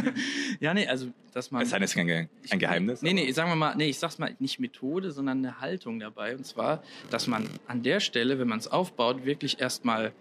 ja, 0.60 0.72
nee, 0.72 0.86
also 0.86 1.08
dass 1.32 1.50
man. 1.50 1.62
Es 1.62 1.72
ist 1.72 1.94
kein, 1.94 2.28
ein 2.50 2.58
Geheimnis. 2.58 3.02
Nee, 3.02 3.12
nee, 3.12 3.30
sagen 3.32 3.50
wir 3.50 3.56
mal, 3.56 3.74
nee, 3.76 3.88
ich 3.88 3.98
sag's 3.98 4.18
mal 4.18 4.34
nicht 4.38 4.58
Methode, 4.60 5.10
sondern 5.10 5.38
eine 5.38 5.60
Haltung 5.60 6.00
dabei. 6.00 6.36
Und 6.36 6.46
zwar, 6.46 6.82
dass 7.10 7.26
man 7.26 7.48
an 7.66 7.82
der 7.82 8.00
Stelle, 8.00 8.38
wenn 8.38 8.48
man 8.48 8.58
es 8.58 8.68
aufbaut, 8.68 9.24
wirklich 9.24 9.60
erstmal 9.60 10.12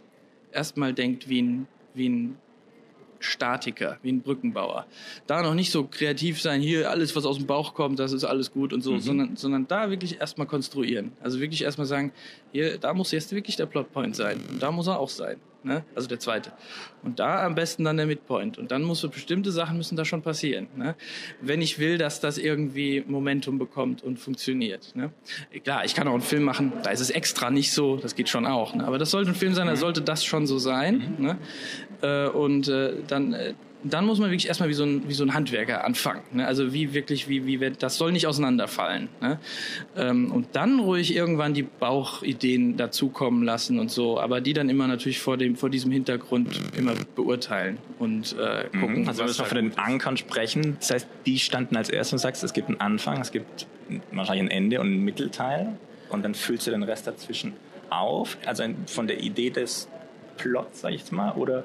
erstmal 0.51 0.93
denkt 0.93 1.29
wie 1.29 1.41
ein 1.41 1.67
wie 1.93 2.09
ein 2.09 2.37
Statiker, 3.19 3.99
wie 4.01 4.11
ein 4.11 4.21
Brückenbauer. 4.21 4.85
Da 5.27 5.41
noch 5.41 5.53
nicht 5.53 5.71
so 5.71 5.85
kreativ 5.85 6.41
sein, 6.41 6.61
hier 6.61 6.89
alles, 6.89 7.15
was 7.15 7.25
aus 7.25 7.37
dem 7.37 7.47
Bauch 7.47 7.73
kommt, 7.73 7.99
das 7.99 8.11
ist 8.11 8.25
alles 8.25 8.51
gut 8.51 8.73
und 8.73 8.81
so, 8.81 8.93
mhm. 8.93 8.99
sondern, 8.99 9.35
sondern 9.37 9.67
da 9.67 9.89
wirklich 9.89 10.19
erstmal 10.19 10.45
konstruieren. 10.45 11.13
Also 11.21 11.39
wirklich 11.39 11.63
erstmal 11.63 11.87
sagen, 11.87 12.11
hier, 12.51 12.77
da 12.77 12.93
muss 12.93 13.11
jetzt 13.11 13.31
wirklich 13.33 13.55
der 13.55 13.65
Plotpoint 13.65 14.15
sein 14.15 14.41
und 14.49 14.61
da 14.61 14.71
muss 14.71 14.87
er 14.87 14.99
auch 14.99 15.09
sein. 15.09 15.37
Ne? 15.63 15.83
Also 15.95 16.07
der 16.07 16.19
zweite. 16.19 16.51
Und 17.03 17.19
da 17.19 17.45
am 17.45 17.55
besten 17.55 17.83
dann 17.83 17.97
der 17.97 18.05
Midpoint. 18.05 18.57
Und 18.57 18.71
dann 18.71 18.83
muss 18.83 18.99
so 18.99 19.09
bestimmte 19.09 19.51
Sachen 19.51 19.77
müssen 19.77 19.95
da 19.95 20.05
schon 20.05 20.21
passieren. 20.21 20.67
Ne? 20.75 20.95
Wenn 21.41 21.61
ich 21.61 21.79
will, 21.79 21.97
dass 21.97 22.19
das 22.19 22.37
irgendwie 22.37 23.03
Momentum 23.05 23.57
bekommt 23.57 24.03
und 24.03 24.19
funktioniert. 24.19 24.95
Ne? 24.95 25.11
Klar, 25.63 25.85
ich 25.85 25.95
kann 25.95 26.07
auch 26.07 26.13
einen 26.13 26.21
Film 26.21 26.43
machen, 26.43 26.73
da 26.83 26.91
ist 26.91 26.99
es 26.99 27.09
extra 27.09 27.49
nicht 27.49 27.71
so, 27.71 27.97
das 27.97 28.15
geht 28.15 28.29
schon 28.29 28.45
auch. 28.45 28.75
Ne? 28.75 28.85
Aber 28.85 28.97
das 28.97 29.11
sollte 29.11 29.31
ein 29.31 29.35
Film 29.35 29.53
sein, 29.53 29.67
da 29.67 29.73
mhm. 29.73 29.77
sollte 29.77 30.01
das 30.01 30.25
schon 30.25 30.47
so 30.47 30.57
sein. 30.57 31.15
Mhm. 31.17 31.25
Ne? 31.25 31.37
Äh, 32.01 32.27
und 32.29 32.67
äh, 32.67 32.95
dann, 33.07 33.33
äh, 33.33 33.53
dann 33.83 34.05
muss 34.05 34.19
man 34.19 34.29
wirklich 34.29 34.47
erstmal 34.47 34.69
wie 34.69 34.73
so 34.73 34.83
ein, 34.83 35.07
wie 35.07 35.13
so 35.13 35.23
ein 35.23 35.33
Handwerker 35.33 35.83
anfangen. 35.83 36.21
Ne? 36.31 36.45
Also 36.47 36.73
wie 36.73 36.93
wirklich, 36.93 37.27
wie, 37.27 37.45
wie, 37.45 37.71
das 37.71 37.97
soll 37.97 38.11
nicht 38.11 38.27
auseinanderfallen. 38.27 39.09
Ne? 39.21 39.39
Ähm, 39.97 40.31
und 40.31 40.47
dann 40.53 40.79
ruhig 40.79 41.15
irgendwann 41.15 41.53
die 41.53 41.63
Bauchideen 41.63 42.77
dazukommen 42.77 43.43
lassen 43.43 43.79
und 43.79 43.91
so, 43.91 44.19
aber 44.19 44.41
die 44.41 44.53
dann 44.53 44.69
immer 44.69 44.87
natürlich 44.87 45.19
vor, 45.19 45.37
dem, 45.37 45.55
vor 45.55 45.69
diesem 45.69 45.91
Hintergrund 45.91 46.59
immer 46.77 46.93
beurteilen 47.15 47.77
und 47.99 48.35
äh, 48.37 48.65
gucken. 48.77 49.01
Mhm. 49.01 49.07
Also 49.07 49.21
wenn 49.21 49.27
wir 49.27 49.33
schon 49.33 49.45
von 49.45 49.57
den 49.57 49.77
Ankern 49.77 50.17
sprechen, 50.17 50.77
das 50.79 50.91
heißt, 50.91 51.07
die 51.25 51.39
standen 51.39 51.75
als 51.75 51.89
erstes 51.89 52.13
und 52.13 52.19
sagst, 52.19 52.43
es 52.43 52.53
gibt 52.53 52.69
einen 52.69 52.79
Anfang, 52.79 53.19
es 53.21 53.31
gibt 53.31 53.67
wahrscheinlich 54.11 54.45
ein 54.45 54.51
Ende 54.51 54.79
und 54.79 54.87
einen 54.87 55.03
Mittelteil 55.03 55.77
und 56.09 56.23
dann 56.23 56.35
füllst 56.35 56.67
du 56.67 56.71
den 56.71 56.83
Rest 56.83 57.07
dazwischen 57.07 57.53
auf. 57.89 58.37
Also 58.45 58.63
von 58.87 59.07
der 59.07 59.21
Idee 59.21 59.49
des 59.49 59.89
Plots, 60.37 60.81
sag 60.81 60.91
ich 60.91 61.01
jetzt 61.01 61.11
mal, 61.11 61.33
oder 61.33 61.63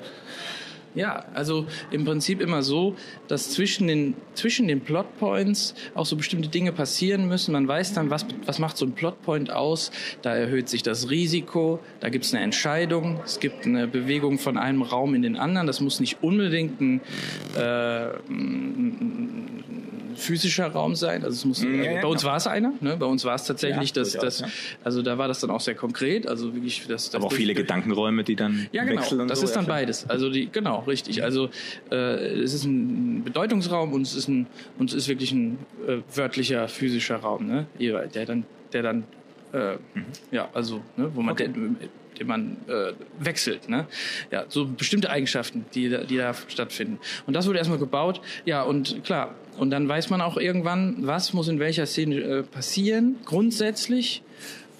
ja, 0.98 1.24
also 1.34 1.66
im 1.90 2.04
Prinzip 2.04 2.40
immer 2.40 2.62
so, 2.62 2.96
dass 3.28 3.50
zwischen 3.50 3.86
den, 3.86 4.14
zwischen 4.34 4.68
den 4.68 4.80
Plotpoints 4.80 5.74
auch 5.94 6.06
so 6.06 6.16
bestimmte 6.16 6.48
Dinge 6.48 6.72
passieren 6.72 7.28
müssen. 7.28 7.52
Man 7.52 7.68
weiß 7.68 7.94
dann, 7.94 8.10
was, 8.10 8.26
was 8.44 8.58
macht 8.58 8.76
so 8.76 8.84
ein 8.84 8.92
Plotpoint 8.92 9.50
aus. 9.50 9.90
Da 10.22 10.34
erhöht 10.34 10.68
sich 10.68 10.82
das 10.82 11.08
Risiko, 11.08 11.78
da 12.00 12.08
gibt 12.08 12.24
es 12.24 12.34
eine 12.34 12.42
Entscheidung, 12.42 13.20
es 13.24 13.38
gibt 13.40 13.64
eine 13.64 13.86
Bewegung 13.86 14.38
von 14.38 14.58
einem 14.58 14.82
Raum 14.82 15.14
in 15.14 15.22
den 15.22 15.36
anderen. 15.36 15.66
Das 15.66 15.80
muss 15.80 16.00
nicht 16.00 16.22
unbedingt 16.22 16.80
ein, 16.80 17.00
äh, 17.56 18.08
physischer 20.18 20.68
Raum 20.68 20.94
sein. 20.94 21.24
Also 21.24 21.36
es 21.36 21.44
muss, 21.44 21.62
ja, 21.62 21.68
äh, 21.70 22.00
bei 22.02 22.08
uns 22.08 22.24
war 22.24 22.36
es 22.36 22.46
einer. 22.46 22.72
Ne? 22.80 22.96
Bei 22.96 23.06
uns 23.06 23.24
war 23.24 23.34
es 23.34 23.44
tatsächlich, 23.44 23.90
ja, 23.90 24.02
dass, 24.02 24.12
das, 24.12 24.44
also 24.84 25.02
da 25.02 25.18
war 25.18 25.28
das 25.28 25.40
dann 25.40 25.50
auch 25.50 25.60
sehr 25.60 25.74
konkret. 25.74 26.26
Also 26.26 26.54
wirklich, 26.54 26.86
das, 26.86 27.06
das 27.06 27.14
aber 27.14 27.26
auch 27.26 27.32
viele 27.32 27.54
Gedankenräume, 27.54 28.24
die 28.24 28.36
dann 28.36 28.68
ja 28.72 28.84
genau. 28.84 29.00
Wechseln 29.00 29.28
das 29.28 29.40
so, 29.40 29.46
ist 29.46 29.56
dann 29.56 29.66
beides. 29.66 30.08
Also 30.08 30.30
die 30.30 30.50
genau 30.50 30.80
richtig. 30.80 31.22
Also 31.22 31.48
äh, 31.90 31.96
es 32.40 32.54
ist 32.54 32.64
ein 32.64 33.24
Bedeutungsraum 33.24 33.92
und 33.92 34.02
es 34.02 34.14
ist 34.14 34.28
ein 34.28 34.46
und 34.78 34.90
es 34.90 34.96
ist 34.96 35.08
wirklich 35.08 35.32
ein 35.32 35.58
äh, 35.86 35.98
wörtlicher 36.14 36.68
physischer 36.68 37.16
Raum, 37.16 37.46
ne? 37.46 37.66
Der 37.78 38.26
dann 38.26 38.44
der 38.72 38.82
dann 38.82 39.04
äh, 39.52 39.74
mhm. 39.94 40.06
ja 40.30 40.48
also 40.52 40.82
ne, 40.96 41.10
wo 41.14 41.22
man 41.22 41.32
okay. 41.32 41.48
den, 41.48 41.76
den 42.18 42.26
man 42.26 42.56
äh, 42.66 42.92
wechselt. 43.18 43.68
Ne? 43.68 43.86
Ja, 44.30 44.44
so 44.48 44.66
bestimmte 44.66 45.10
Eigenschaften, 45.10 45.64
die, 45.74 45.88
die 46.06 46.16
da 46.16 46.34
stattfinden. 46.34 46.98
Und 47.26 47.34
das 47.34 47.46
wurde 47.46 47.58
erstmal 47.58 47.78
gebaut. 47.78 48.20
Ja, 48.44 48.62
und 48.62 49.04
klar, 49.04 49.34
und 49.58 49.70
dann 49.70 49.88
weiß 49.88 50.10
man 50.10 50.20
auch 50.20 50.36
irgendwann, 50.36 50.96
was 51.06 51.32
muss 51.32 51.48
in 51.48 51.58
welcher 51.58 51.86
Szene 51.86 52.16
äh, 52.20 52.42
passieren, 52.42 53.16
grundsätzlich. 53.24 54.22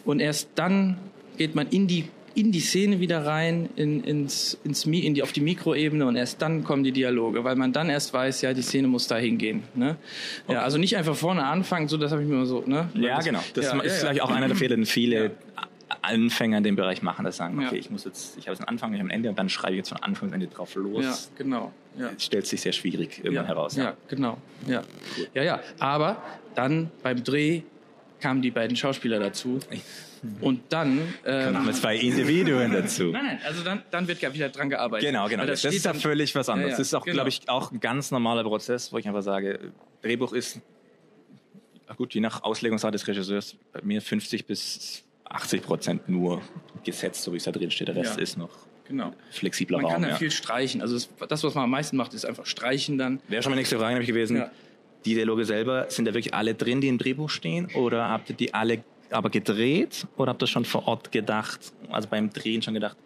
Und 0.05 0.21
erst 0.21 0.51
dann 0.55 0.99
geht 1.37 1.55
man 1.55 1.69
in 1.69 1.87
die 1.87 2.09
in 2.39 2.53
die 2.53 2.61
Szene 2.61 3.01
wieder 3.01 3.27
rein, 3.27 3.69
in, 3.75 4.05
ins, 4.05 4.59
ins, 4.63 4.85
in 4.85 5.15
die, 5.15 5.23
auf 5.23 5.33
die 5.33 5.41
Mikroebene 5.41 6.07
und 6.07 6.17
erst 6.17 6.41
dann 6.41 6.63
kommen 6.63 6.85
die 6.85 6.93
Dialoge, 6.93 7.43
weil 7.43 7.57
man 7.57 7.73
dann 7.73 7.91
erst 7.91 8.15
weiß, 8.15 8.43
ja, 8.43 8.55
die 8.55 8.63
Szene 8.63 8.87
muss 8.87 9.09
da 9.09 9.17
hingehen. 9.17 9.65
Ne? 9.75 9.97
Okay. 10.45 10.55
Ja, 10.55 10.63
also 10.63 10.79
nicht 10.79 10.97
einfach 10.97 11.17
vorne 11.17 11.45
anfangen, 11.45 11.89
so 11.89 11.97
das 11.97 12.13
habe 12.13 12.23
ich 12.23 12.29
mir 12.29 12.37
immer 12.37 12.47
so. 12.47 12.63
Ne? 12.65 12.89
Ja, 12.95 13.17
das, 13.17 13.25
genau. 13.25 13.41
Das 13.55 13.65
ja, 13.65 13.81
ist 13.81 13.93
ja, 13.93 13.99
vielleicht 13.99 14.19
ja. 14.19 14.25
auch 14.25 14.31
einer 14.31 14.47
der 14.47 14.57
Fehler, 14.57 14.77
den 14.77 14.87
viele 14.87 15.33
Anfänger 16.03 16.59
in 16.59 16.65
dem 16.65 16.77
Bereich 16.77 17.03
machen, 17.03 17.25
das 17.25 17.39
sagen, 17.39 17.59
okay, 17.65 17.77
ich 17.77 17.91
muss 17.91 18.05
jetzt, 18.05 18.39
ich 18.39 18.47
habe 18.47 18.53
jetzt 18.53 18.61
einen 18.61 18.69
Anfang, 18.69 18.93
ich 18.93 19.01
habe 19.01 19.09
ein 19.09 19.13
Ende 19.13 19.31
und 19.31 19.39
dann 19.39 19.49
schreibe 19.49 19.73
ich 19.73 19.79
jetzt 19.79 19.89
von 19.89 19.99
Anfang 19.99 20.29
bis 20.29 20.35
Ende 20.35 20.47
drauf 20.47 20.75
los. 20.75 21.05
Ja, 21.05 21.17
genau. 21.37 21.73
Ja. 21.99 22.11
Stellt 22.19 22.47
sich 22.47 22.61
sehr 22.61 22.73
schwierig 22.73 23.21
irgendwann 23.25 23.47
heraus. 23.47 23.75
Ja, 23.75 23.95
genau. 24.07 24.39
Ja. 24.67 24.83
ja, 25.35 25.43
ja. 25.43 25.61
Aber 25.81 26.23
dann 26.55 26.91
beim 27.03 27.25
Dreh 27.25 27.63
kamen 28.21 28.43
die 28.43 28.51
beiden 28.51 28.77
Schauspieler 28.77 29.19
dazu. 29.19 29.59
Und 30.41 30.61
dann 30.71 31.01
ähm, 31.25 31.55
kommen 31.55 31.75
zwei 31.75 31.97
Individuen 31.97 32.73
dazu. 32.73 33.05
Nein, 33.05 33.25
nein, 33.25 33.41
also 33.45 33.63
dann, 33.63 33.83
dann 33.91 34.09
wird 34.09 34.23
wieder 34.35 34.49
dran 34.49 34.71
gearbeitet. 34.71 35.09
Genau, 35.09 35.29
genau. 35.29 35.47
Das, 35.47 35.63
das 35.63 35.75
ist 35.75 35.85
ja 35.85 35.95
völlig 35.95 36.35
was 36.35 36.49
anderes. 36.49 36.71
Ja, 36.71 36.75
ja, 36.75 36.79
das 36.79 36.87
ist 36.89 36.95
auch, 36.95 37.05
genau. 37.05 37.15
glaube 37.15 37.29
ich, 37.29 37.49
auch 37.49 37.73
ein 37.73 37.81
ganz 37.81 38.11
normaler 38.11 38.43
Prozess, 38.43 38.93
wo 38.93 38.99
ich 38.99 39.07
einfach 39.07 39.23
sage, 39.23 39.73
Drehbuch 40.03 40.33
ist 40.33 40.61
gut, 41.97 42.15
je 42.15 42.21
nach 42.21 42.43
Auslegungsart 42.43 42.95
des 42.95 43.07
Regisseurs, 43.07 43.57
bei 43.73 43.81
mir 43.83 44.03
50 44.03 44.47
bis 44.47 45.05
80 45.25 45.63
Prozent 45.63 46.09
nur 46.09 46.43
gesetzt, 46.85 47.23
so 47.23 47.33
wie 47.33 47.37
es 47.37 47.45
da 47.45 47.53
drin 47.53 47.71
steht. 47.71 47.89
Der 47.89 47.97
Rest 47.97 48.17
ja. 48.17 48.23
ist 48.23 48.39
noch 48.39 48.51
genau. 48.87 49.13
flexibler 49.31 49.79
man 49.79 49.85
Raum. 49.85 49.93
Man 49.95 50.03
kann 50.03 50.11
ja 50.11 50.17
viel 50.17 50.31
streichen. 50.31 50.81
Also 50.81 50.95
das, 50.95 51.09
das, 51.29 51.45
was 51.45 51.55
man 51.55 51.65
am 51.65 51.71
meisten 51.71 51.97
macht, 51.97 52.15
ist 52.15 52.25
einfach 52.25 52.47
streichen 52.47 52.99
dann. 52.99 53.21
Wäre 53.29 53.43
schon 53.43 53.51
meine 53.51 53.61
nächste 53.61 53.77
Frage 53.77 53.95
nämlich 53.95 54.09
gewesen. 54.09 54.37
Ja. 54.37 54.51
Die 55.05 55.15
Dialoge 55.15 55.45
selber, 55.45 55.87
sind 55.89 56.07
da 56.07 56.15
wirklich 56.15 56.35
alle 56.35 56.55
drin, 56.55 56.81
die 56.81 56.89
im 56.89 56.99
Drehbuch 56.99 57.31
stehen? 57.31 57.69
Oder 57.75 58.09
habt 58.09 58.31
ihr 58.31 58.37
die 58.37 58.53
alle 58.53 58.83
aber 59.11 59.31
gedreht? 59.31 60.07
Oder 60.17 60.31
habt 60.31 60.43
ihr 60.43 60.47
schon 60.47 60.65
vor 60.65 60.87
Ort 60.87 61.13
gedacht, 61.13 61.73
also 61.91 62.09
beim 62.09 62.31
Drehen 62.31 62.63
schon 62.63 62.75
gedacht, 62.75 62.97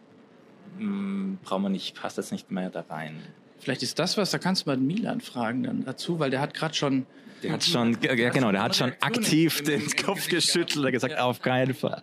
hm, 0.79 1.39
brauchen 1.43 1.63
wir 1.63 1.69
nicht, 1.69 1.95
passt 2.01 2.19
das 2.19 2.33
nicht 2.33 2.51
mehr 2.51 2.71
da 2.71 2.85
rein? 2.89 3.21
Vielleicht 3.59 3.83
ist 3.83 3.99
das 3.99 4.17
was, 4.17 4.31
da 4.31 4.39
kannst 4.39 4.67
du 4.67 4.71
mal 4.71 4.77
Milan 4.77 5.21
fragen 5.21 5.63
dann 5.63 5.85
dazu, 5.85 6.19
weil 6.19 6.31
der 6.31 6.41
hat 6.41 6.55
gerade 6.55 6.75
schon 6.75 7.07
der 7.43 7.53
hat 7.53 7.65
schon, 7.65 7.99
ja 8.03 8.31
genau, 8.31 8.53
der 8.53 8.63
hat 8.63 8.77
schon 8.77 8.93
aktiv 9.01 9.63
den 9.65 9.85
Kopf 10.05 10.29
geschüttelt 10.29 10.85
und 10.85 10.93
gesagt, 10.93 11.19
auf 11.19 11.41
keinen 11.43 11.75
Fall. 11.75 12.03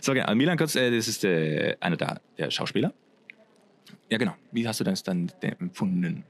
So, 0.00 0.12
genau. 0.12 0.32
Milan 0.34 0.56
Kurz, 0.56 0.74
äh, 0.74 0.90
das 0.90 1.08
ist 1.08 1.24
äh, 1.24 1.76
einer 1.80 1.96
der, 1.96 2.20
der 2.38 2.50
Schauspieler. 2.50 2.92
Ja, 4.08 4.18
genau. 4.18 4.34
Wie 4.50 4.66
hast 4.66 4.80
du 4.80 4.84
das 4.84 5.02
dann 5.02 5.32
empfunden? 5.40 6.24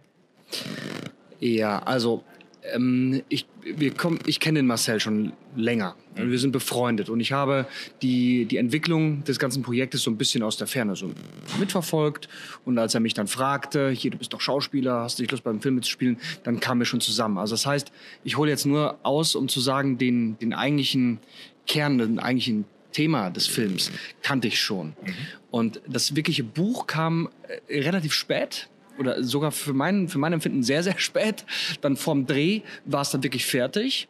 Ja, 1.41 1.81
also 1.81 2.25
ähm, 2.73 3.23
ich, 3.29 3.47
wir 3.63 3.93
kommen, 3.93 4.19
ich 4.27 4.41
kenne 4.41 4.61
den 4.61 4.67
Marcel 4.67 5.01
schon 5.01 5.33
länger. 5.57 5.97
Mhm. 6.17 6.31
Wir 6.31 6.39
sind 6.39 6.53
befreundet 6.53 7.09
und 7.09 7.21
ich 7.21 7.33
habe 7.33 7.67
die, 8.03 8.45
die 8.47 8.57
Entwicklung 8.57 9.25
des 9.25 9.39
ganzen 9.39 9.63
Projektes 9.63 10.03
so 10.03 10.11
ein 10.11 10.17
bisschen 10.17 10.43
aus 10.43 10.57
der 10.57 10.67
Ferne 10.67 10.97
so 10.97 11.13
mitverfolgt. 11.59 12.29
Und 12.65 12.79
als 12.79 12.95
er 12.95 13.01
mich 13.01 13.15
dann 13.15 13.27
fragte, 13.27 13.91
hier, 13.91 14.11
du 14.11 14.19
bist 14.19 14.33
doch 14.33 14.41
Schauspieler, 14.41 15.01
hast 15.01 15.19
du 15.19 15.23
nicht 15.23 15.31
Lust 15.31 15.45
beim 15.45 15.61
Film 15.61 15.77
mitzuspielen, 15.77 16.19
dann 16.45 16.61
kamen 16.61 16.81
wir 16.81 16.87
schon 16.87 17.01
zusammen. 17.01 17.39
Also 17.39 17.55
das 17.55 17.67
heißt, 17.67 17.93
ich 18.25 18.37
hole 18.37 18.51
jetzt 18.51 18.67
nur 18.67 18.99
aus, 19.03 19.35
um 19.35 19.49
zu 19.49 19.61
sagen, 19.61 19.99
den, 19.99 20.39
den 20.39 20.55
eigentlichen 20.55 21.19
Kern, 21.67 21.99
den 21.99 22.19
eigentlichen 22.19 22.65
Thema 22.93 23.31
des 23.31 23.47
Films 23.47 23.91
kannte 24.23 24.49
ich 24.49 24.61
schon. 24.61 24.89
Mhm. 24.89 25.15
Und 25.51 25.81
das 25.87 26.15
wirkliche 26.15 26.45
Buch 26.45 26.87
kam 26.87 27.29
äh, 27.69 27.81
relativ 27.81 28.13
spät, 28.13 28.69
oder 29.03 29.23
sogar 29.23 29.53
für 29.53 29.73
mein, 29.73 30.09
für 30.09 30.19
mein 30.19 30.33
Empfinden 30.33 30.63
sehr, 30.63 30.83
sehr 30.83 30.95
spät. 30.99 31.45
Dann 31.81 31.97
vorm 31.97 32.27
Dreh 32.27 32.63
war 32.85 33.03
es 33.03 33.11
dann 33.11 33.23
wirklich 33.23 33.45
fertig. 33.45 34.09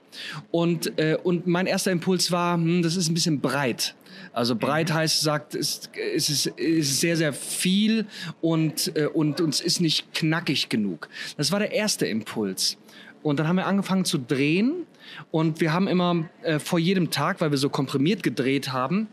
Und, 0.50 0.98
äh, 0.98 1.16
und 1.22 1.46
mein 1.46 1.66
erster 1.66 1.90
Impuls 1.90 2.30
war, 2.30 2.54
hm, 2.54 2.82
das 2.82 2.96
ist 2.96 3.08
ein 3.08 3.14
bisschen 3.14 3.40
breit. 3.40 3.94
Also 4.32 4.54
breit 4.56 4.90
mhm. 4.90 4.94
heißt, 4.94 5.20
sagt, 5.22 5.54
es 5.54 5.88
ist, 5.96 6.28
ist, 6.28 6.46
ist 6.46 7.00
sehr, 7.00 7.16
sehr 7.16 7.32
viel 7.32 8.06
und, 8.40 8.94
äh, 8.96 9.06
und 9.06 9.40
uns 9.40 9.60
ist 9.60 9.80
nicht 9.80 10.12
knackig 10.14 10.68
genug. 10.68 11.08
Das 11.36 11.50
war 11.52 11.58
der 11.58 11.72
erste 11.72 12.06
Impuls. 12.06 12.78
Und 13.22 13.38
dann 13.38 13.48
haben 13.48 13.56
wir 13.56 13.66
angefangen 13.66 14.04
zu 14.04 14.18
drehen 14.18 14.86
und 15.30 15.60
wir 15.60 15.72
haben 15.72 15.88
immer 15.88 16.28
äh, 16.42 16.58
vor 16.58 16.78
jedem 16.78 17.10
Tag, 17.10 17.40
weil 17.40 17.50
wir 17.50 17.58
so 17.58 17.70
komprimiert 17.70 18.22
gedreht 18.22 18.72
haben, 18.72 19.08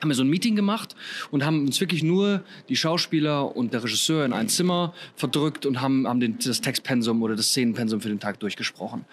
haben 0.00 0.08
wir 0.08 0.14
so 0.14 0.22
ein 0.22 0.28
Meeting 0.28 0.56
gemacht 0.56 0.94
und 1.30 1.44
haben 1.44 1.66
uns 1.66 1.80
wirklich 1.80 2.02
nur 2.02 2.42
die 2.68 2.76
Schauspieler 2.76 3.56
und 3.56 3.72
der 3.72 3.82
Regisseur 3.82 4.24
in 4.24 4.32
ein 4.32 4.48
Zimmer 4.48 4.94
verdrückt 5.16 5.66
und 5.66 5.80
haben, 5.80 6.06
haben 6.06 6.20
den, 6.20 6.38
das 6.38 6.60
Textpensum 6.60 7.22
oder 7.22 7.34
das 7.36 7.48
Szenenpensum 7.48 8.00
für 8.00 8.08
den 8.08 8.20
Tag 8.20 8.40
durchgesprochen. 8.40 9.04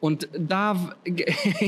Und 0.00 0.28
da, 0.32 0.96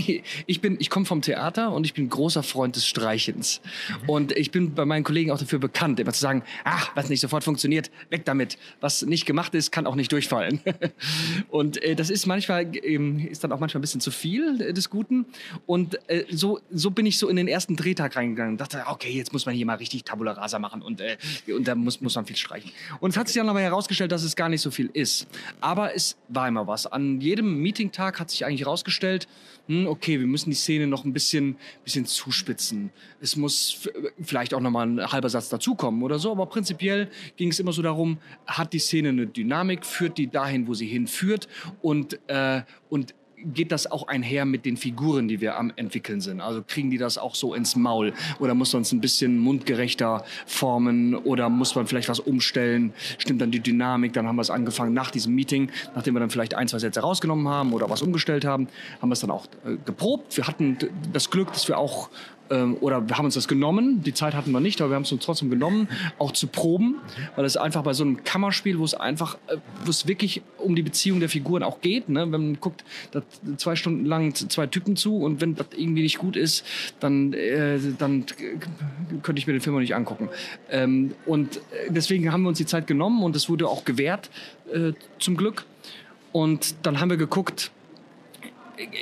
ich 0.46 0.60
bin, 0.60 0.76
ich 0.80 0.90
komme 0.90 1.06
vom 1.06 1.22
Theater 1.22 1.72
und 1.72 1.84
ich 1.84 1.94
bin 1.94 2.08
großer 2.08 2.42
Freund 2.42 2.76
des 2.76 2.86
Streichens. 2.86 3.60
Mhm. 4.02 4.08
Und 4.08 4.32
ich 4.32 4.50
bin 4.50 4.74
bei 4.74 4.84
meinen 4.84 5.04
Kollegen 5.04 5.30
auch 5.30 5.38
dafür 5.38 5.58
bekannt, 5.58 6.00
immer 6.00 6.12
zu 6.12 6.20
sagen, 6.20 6.42
ach, 6.64 6.90
was 6.94 7.08
nicht 7.08 7.20
sofort 7.20 7.44
funktioniert, 7.44 7.90
weg 8.10 8.24
damit. 8.24 8.58
Was 8.80 9.02
nicht 9.02 9.26
gemacht 9.26 9.54
ist, 9.54 9.70
kann 9.70 9.86
auch 9.86 9.94
nicht 9.94 10.10
durchfallen. 10.10 10.60
und 11.48 11.82
äh, 11.82 11.94
das 11.94 12.10
ist 12.10 12.26
manchmal, 12.26 12.74
äh, 12.74 13.26
ist 13.30 13.44
dann 13.44 13.52
auch 13.52 13.60
manchmal 13.60 13.80
ein 13.80 13.82
bisschen 13.82 14.00
zu 14.00 14.10
viel 14.10 14.60
äh, 14.60 14.72
des 14.72 14.90
Guten. 14.90 15.26
Und 15.66 15.98
äh, 16.08 16.24
so, 16.30 16.60
so 16.70 16.90
bin 16.90 17.06
ich 17.06 17.18
so 17.18 17.28
in 17.28 17.36
den 17.36 17.46
ersten 17.46 17.76
Drehtag 17.76 18.16
reingegangen 18.16 18.53
und 18.54 18.60
dachte, 18.60 18.84
okay, 18.86 19.10
jetzt 19.10 19.32
muss 19.32 19.46
man 19.46 19.54
hier 19.54 19.66
mal 19.66 19.76
richtig 19.76 20.04
Tabula 20.04 20.32
Rasa 20.32 20.58
machen 20.58 20.80
und, 20.80 21.00
äh, 21.00 21.16
und 21.48 21.66
da 21.66 21.74
muss, 21.74 22.00
muss 22.00 22.14
man 22.14 22.24
viel 22.24 22.36
streichen. 22.36 22.70
Und 23.00 23.10
es 23.10 23.16
hat 23.16 23.26
sich 23.26 23.36
dann 23.36 23.48
aber 23.48 23.60
herausgestellt, 23.60 24.12
dass 24.12 24.22
es 24.22 24.36
gar 24.36 24.48
nicht 24.48 24.60
so 24.60 24.70
viel 24.70 24.90
ist. 24.92 25.26
Aber 25.60 25.94
es 25.94 26.16
war 26.28 26.46
immer 26.46 26.66
was. 26.66 26.86
An 26.86 27.20
jedem 27.20 27.60
Meetingtag 27.60 28.20
hat 28.20 28.30
sich 28.30 28.44
eigentlich 28.44 28.60
herausgestellt, 28.60 29.26
hm, 29.66 29.86
okay, 29.86 30.20
wir 30.20 30.26
müssen 30.26 30.50
die 30.50 30.56
Szene 30.56 30.86
noch 30.86 31.04
ein 31.04 31.12
bisschen, 31.12 31.56
bisschen 31.82 32.06
zuspitzen. 32.06 32.90
Es 33.20 33.34
muss 33.34 33.88
vielleicht 34.22 34.54
auch 34.54 34.60
nochmal 34.60 34.86
ein 34.86 35.12
halber 35.12 35.30
Satz 35.30 35.48
dazukommen 35.48 36.02
oder 36.02 36.18
so, 36.18 36.30
aber 36.30 36.46
prinzipiell 36.46 37.10
ging 37.36 37.50
es 37.50 37.58
immer 37.58 37.72
so 37.72 37.82
darum, 37.82 38.18
hat 38.46 38.72
die 38.72 38.78
Szene 38.78 39.08
eine 39.08 39.26
Dynamik, 39.26 39.84
führt 39.84 40.18
die 40.18 40.28
dahin, 40.28 40.68
wo 40.68 40.74
sie 40.74 40.86
hinführt 40.86 41.48
und, 41.82 42.18
äh, 42.28 42.62
und 42.88 43.14
geht 43.52 43.72
das 43.72 43.90
auch 43.90 44.08
einher 44.08 44.44
mit 44.44 44.64
den 44.64 44.76
Figuren, 44.76 45.28
die 45.28 45.40
wir 45.40 45.56
am 45.56 45.72
entwickeln 45.76 46.20
sind? 46.20 46.40
Also 46.40 46.62
kriegen 46.66 46.90
die 46.90 46.98
das 46.98 47.18
auch 47.18 47.34
so 47.34 47.54
ins 47.54 47.76
Maul? 47.76 48.12
Oder 48.38 48.54
muss 48.54 48.72
man 48.72 48.82
es 48.82 48.92
ein 48.92 49.00
bisschen 49.00 49.38
mundgerechter 49.38 50.24
formen? 50.46 51.14
Oder 51.14 51.48
muss 51.48 51.74
man 51.74 51.86
vielleicht 51.86 52.08
was 52.08 52.20
umstellen? 52.20 52.92
Stimmt 53.18 53.40
dann 53.40 53.50
die 53.50 53.60
Dynamik? 53.60 54.12
Dann 54.12 54.26
haben 54.26 54.36
wir 54.36 54.42
es 54.42 54.50
angefangen 54.50 54.94
nach 54.94 55.10
diesem 55.10 55.34
Meeting, 55.34 55.70
nachdem 55.94 56.14
wir 56.14 56.20
dann 56.20 56.30
vielleicht 56.30 56.54
ein, 56.54 56.68
zwei 56.68 56.78
Sätze 56.78 57.00
rausgenommen 57.00 57.48
haben 57.48 57.72
oder 57.72 57.90
was 57.90 58.02
umgestellt 58.02 58.44
haben, 58.44 58.68
haben 59.00 59.08
wir 59.08 59.14
es 59.14 59.20
dann 59.20 59.30
auch 59.30 59.46
äh, 59.66 59.76
geprobt. 59.84 60.36
Wir 60.36 60.46
hatten 60.46 60.76
das 61.12 61.30
Glück, 61.30 61.52
dass 61.52 61.68
wir 61.68 61.78
auch 61.78 62.08
ähm, 62.50 62.76
oder 62.80 63.08
wir 63.08 63.16
haben 63.16 63.24
uns 63.24 63.34
das 63.34 63.48
genommen, 63.48 64.02
die 64.02 64.14
Zeit 64.14 64.34
hatten 64.34 64.50
wir 64.52 64.60
nicht, 64.60 64.80
aber 64.80 64.90
wir 64.90 64.96
haben 64.96 65.02
es 65.02 65.12
uns 65.12 65.24
trotzdem 65.24 65.50
genommen, 65.50 65.88
auch 66.18 66.32
zu 66.32 66.46
proben, 66.46 66.96
weil 67.36 67.44
es 67.44 67.56
einfach 67.56 67.82
bei 67.82 67.92
so 67.92 68.04
einem 68.04 68.24
Kammerspiel, 68.24 68.78
wo 68.78 68.84
es 68.84 68.94
einfach, 68.94 69.36
äh, 69.46 69.56
wo 69.84 69.90
es 69.90 70.06
wirklich 70.06 70.42
um 70.58 70.74
die 70.74 70.82
Beziehung 70.82 71.20
der 71.20 71.28
Figuren 71.28 71.62
auch 71.62 71.80
geht, 71.80 72.08
ne? 72.08 72.20
wenn 72.30 72.30
man 72.30 72.60
guckt, 72.60 72.84
zwei 73.56 73.76
Stunden 73.76 74.04
lang 74.04 74.34
zwei 74.34 74.66
Typen 74.66 74.96
zu 74.96 75.18
und 75.18 75.40
wenn 75.40 75.54
das 75.54 75.68
irgendwie 75.76 76.02
nicht 76.02 76.18
gut 76.18 76.36
ist, 76.36 76.64
dann, 77.00 77.32
äh, 77.32 77.78
dann 77.98 78.26
könnte 79.22 79.38
ich 79.38 79.46
mir 79.46 79.52
den 79.52 79.60
Film 79.60 79.76
auch 79.76 79.80
nicht 79.80 79.94
angucken. 79.94 80.28
Ähm, 80.70 81.14
und 81.26 81.60
deswegen 81.88 82.32
haben 82.32 82.42
wir 82.42 82.48
uns 82.48 82.58
die 82.58 82.66
Zeit 82.66 82.86
genommen 82.86 83.22
und 83.22 83.36
es 83.36 83.48
wurde 83.48 83.68
auch 83.68 83.84
gewährt, 83.84 84.30
äh, 84.72 84.92
zum 85.18 85.36
Glück. 85.36 85.64
Und 86.32 86.74
dann 86.82 87.00
haben 87.00 87.10
wir 87.10 87.16
geguckt, 87.16 87.70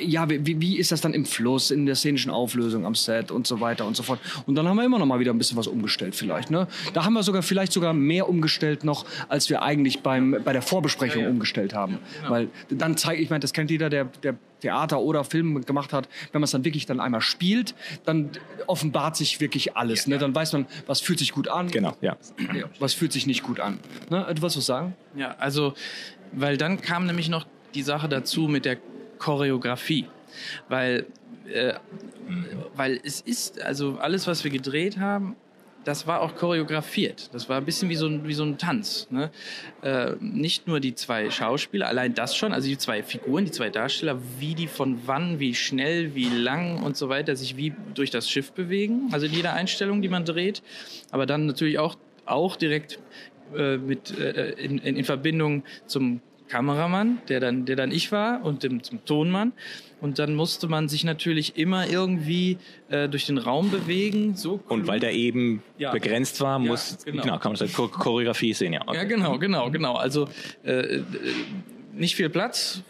ja, 0.01 0.29
wie, 0.29 0.61
wie 0.61 0.77
ist 0.77 0.91
das 0.91 1.01
dann 1.01 1.13
im 1.13 1.25
Fluss, 1.25 1.71
in 1.71 1.85
der 1.85 1.95
szenischen 1.95 2.31
Auflösung 2.31 2.85
am 2.85 2.95
Set 2.95 3.31
und 3.31 3.47
so 3.47 3.59
weiter 3.59 3.85
und 3.85 3.95
so 3.95 4.03
fort. 4.03 4.19
Und 4.45 4.55
dann 4.55 4.67
haben 4.67 4.77
wir 4.77 4.85
immer 4.85 4.99
noch 4.99 5.05
mal 5.05 5.19
wieder 5.19 5.33
ein 5.33 5.37
bisschen 5.37 5.57
was 5.57 5.67
umgestellt 5.67 6.15
vielleicht. 6.15 6.51
Ne? 6.51 6.67
Da 6.93 7.05
haben 7.05 7.13
wir 7.13 7.23
sogar 7.23 7.41
vielleicht 7.41 7.73
sogar 7.73 7.93
mehr 7.93 8.29
umgestellt 8.29 8.83
noch, 8.83 9.05
als 9.29 9.49
wir 9.49 9.61
eigentlich 9.61 10.01
beim, 10.01 10.37
bei 10.43 10.53
der 10.53 10.61
Vorbesprechung 10.61 11.21
ja, 11.21 11.27
ja. 11.27 11.31
umgestellt 11.31 11.73
haben. 11.73 11.99
Genau. 12.19 12.31
Weil 12.31 12.49
dann 12.69 12.97
zeigt, 12.97 13.21
ich 13.21 13.29
meine, 13.29 13.39
das 13.39 13.53
kennt 13.53 13.71
jeder, 13.71 13.89
der, 13.89 14.05
der 14.05 14.35
Theater 14.61 14.99
oder 14.99 15.23
Film 15.23 15.65
gemacht 15.65 15.91
hat, 15.91 16.07
wenn 16.31 16.39
man 16.39 16.45
es 16.45 16.51
dann 16.51 16.63
wirklich 16.63 16.85
dann 16.85 16.99
einmal 16.99 17.21
spielt, 17.21 17.75
dann 18.05 18.29
offenbart 18.67 19.17
sich 19.17 19.41
wirklich 19.41 19.75
alles. 19.75 20.05
Ja, 20.05 20.11
ne? 20.11 20.17
Dann 20.19 20.33
weiß 20.33 20.53
man, 20.53 20.67
was 20.87 21.01
fühlt 21.01 21.19
sich 21.19 21.33
gut 21.33 21.49
an. 21.49 21.67
Genau, 21.69 21.95
ja. 21.99 22.15
was 22.79 22.93
fühlt 22.93 23.11
sich 23.11 23.27
nicht 23.27 23.43
gut 23.43 23.59
an. 23.59 23.79
Ne? 24.09 24.25
Du 24.33 24.41
was 24.41 24.53
sagen? 24.53 24.95
Ja, 25.15 25.35
also, 25.39 25.73
weil 26.31 26.57
dann 26.57 26.79
kam 26.79 27.05
nämlich 27.05 27.27
noch 27.27 27.45
die 27.75 27.81
Sache 27.81 28.07
dazu 28.07 28.47
mit 28.47 28.65
der 28.65 28.77
Choreografie. 29.23 30.07
Weil, 30.67 31.05
äh, 31.47 31.73
weil 32.75 32.99
es 33.03 33.21
ist, 33.21 33.61
also 33.61 33.97
alles, 33.99 34.27
was 34.27 34.43
wir 34.43 34.51
gedreht 34.51 34.97
haben, 34.97 35.35
das 35.85 36.07
war 36.07 36.21
auch 36.21 36.35
choreografiert. 36.35 37.29
Das 37.33 37.49
war 37.49 37.57
ein 37.57 37.65
bisschen 37.65 37.89
wie 37.89 37.95
so 37.95 38.07
ein, 38.07 38.27
wie 38.27 38.33
so 38.33 38.43
ein 38.43 38.57
Tanz. 38.57 39.07
Ne? 39.11 39.31
Äh, 39.81 40.13
nicht 40.19 40.67
nur 40.67 40.79
die 40.79 40.95
zwei 40.95 41.29
Schauspieler, 41.29 41.87
allein 41.87 42.13
das 42.13 42.35
schon, 42.35 42.53
also 42.53 42.67
die 42.67 42.77
zwei 42.77 43.03
Figuren, 43.03 43.45
die 43.45 43.51
zwei 43.51 43.69
Darsteller, 43.69 44.19
wie 44.39 44.55
die 44.55 44.67
von 44.67 44.99
wann, 45.05 45.39
wie 45.39 45.53
schnell, 45.55 46.15
wie 46.15 46.29
lang 46.29 46.81
und 46.81 46.95
so 46.95 47.09
weiter 47.09 47.35
sich 47.35 47.57
wie 47.57 47.73
durch 47.93 48.11
das 48.11 48.29
Schiff 48.29 48.53
bewegen. 48.53 49.09
Also 49.11 49.25
in 49.25 49.33
jeder 49.33 49.53
Einstellung, 49.53 50.01
die 50.01 50.09
man 50.09 50.25
dreht. 50.25 50.63
Aber 51.11 51.25
dann 51.25 51.45
natürlich 51.45 51.79
auch, 51.79 51.95
auch 52.25 52.55
direkt 52.55 52.99
äh, 53.55 53.77
mit, 53.77 54.17
äh, 54.17 54.51
in, 54.51 54.77
in 54.79 55.03
Verbindung 55.03 55.63
zum 55.85 56.21
Kameramann, 56.53 57.17
der 57.29 57.39
dann, 57.39 57.65
der 57.65 57.75
dann 57.75 57.91
ich 57.91 58.11
war 58.11 58.45
und 58.45 58.61
dem, 58.61 58.83
zum 58.83 59.03
Tonmann. 59.05 59.53
Und 60.01 60.19
dann 60.19 60.35
musste 60.35 60.67
man 60.67 60.87
sich 60.87 61.03
natürlich 61.03 61.57
immer 61.57 61.89
irgendwie 61.89 62.59
äh, 62.89 63.09
durch 63.09 63.25
den 63.25 63.39
Raum 63.39 63.71
bewegen. 63.71 64.35
So 64.35 64.59
und 64.69 64.85
weil 64.85 64.99
der 64.99 65.13
eben 65.13 65.63
ja. 65.79 65.91
begrenzt 65.91 66.41
war, 66.41 66.59
muss 66.59 66.99
ja, 67.05 67.11
genau. 67.11 67.23
genau 67.23 67.39
kann 67.39 67.53
man 67.53 67.67
sagen, 67.67 67.71
Choreografie 67.73 68.53
sehen, 68.53 68.73
ja. 68.73 68.81
Okay. 68.85 68.97
Ja, 68.97 69.03
genau, 69.05 69.39
genau, 69.39 69.71
genau. 69.71 69.95
Also 69.95 70.29
äh, 70.63 70.97
äh, 70.97 71.03
nicht 71.91 72.15
viel 72.15 72.29
Platz, 72.29 72.83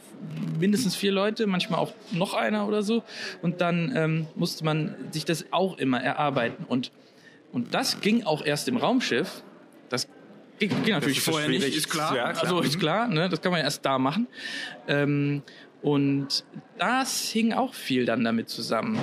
mindestens 0.60 0.98
vier 0.98 1.14
Leute, 1.14 1.48
manchmal 1.48 1.80
auch 1.80 1.94
noch 2.12 2.34
einer 2.34 2.68
oder 2.68 2.84
so. 2.84 3.02
Und 3.42 3.62
dann 3.62 3.94
ähm, 3.96 4.28
musste 4.36 4.66
man 4.66 4.94
sich 5.12 5.24
das 5.24 5.46
auch 5.52 5.78
immer 5.78 6.02
erarbeiten. 6.02 6.66
Und, 6.68 6.92
und 7.54 7.74
das 7.74 8.02
ging 8.02 8.24
auch 8.24 8.46
erst 8.46 8.68
im 8.68 8.76
Raumschiff. 8.76 9.42
Das 9.88 10.10
Geht, 10.70 10.86
geht 10.86 10.94
natürlich 10.94 11.22
vorher 11.22 11.50
nicht, 11.50 11.76
ist 11.76 11.90
klar. 11.90 12.16
Ja, 12.16 12.32
klar. 12.32 12.44
Also 12.44 12.62
ist 12.62 12.80
klar, 12.80 13.08
ne? 13.10 13.28
das 13.28 13.42
kann 13.42 13.52
man 13.52 13.60
ja 13.60 13.66
erst 13.66 13.86
da 13.86 14.00
machen. 14.00 14.28
Ähm, 14.88 15.44
und 15.82 16.46
das 16.78 17.30
hing 17.30 17.52
auch 17.52 17.74
viel 17.74 18.06
dann 18.06 18.24
damit 18.24 18.48
zusammen. 18.48 18.98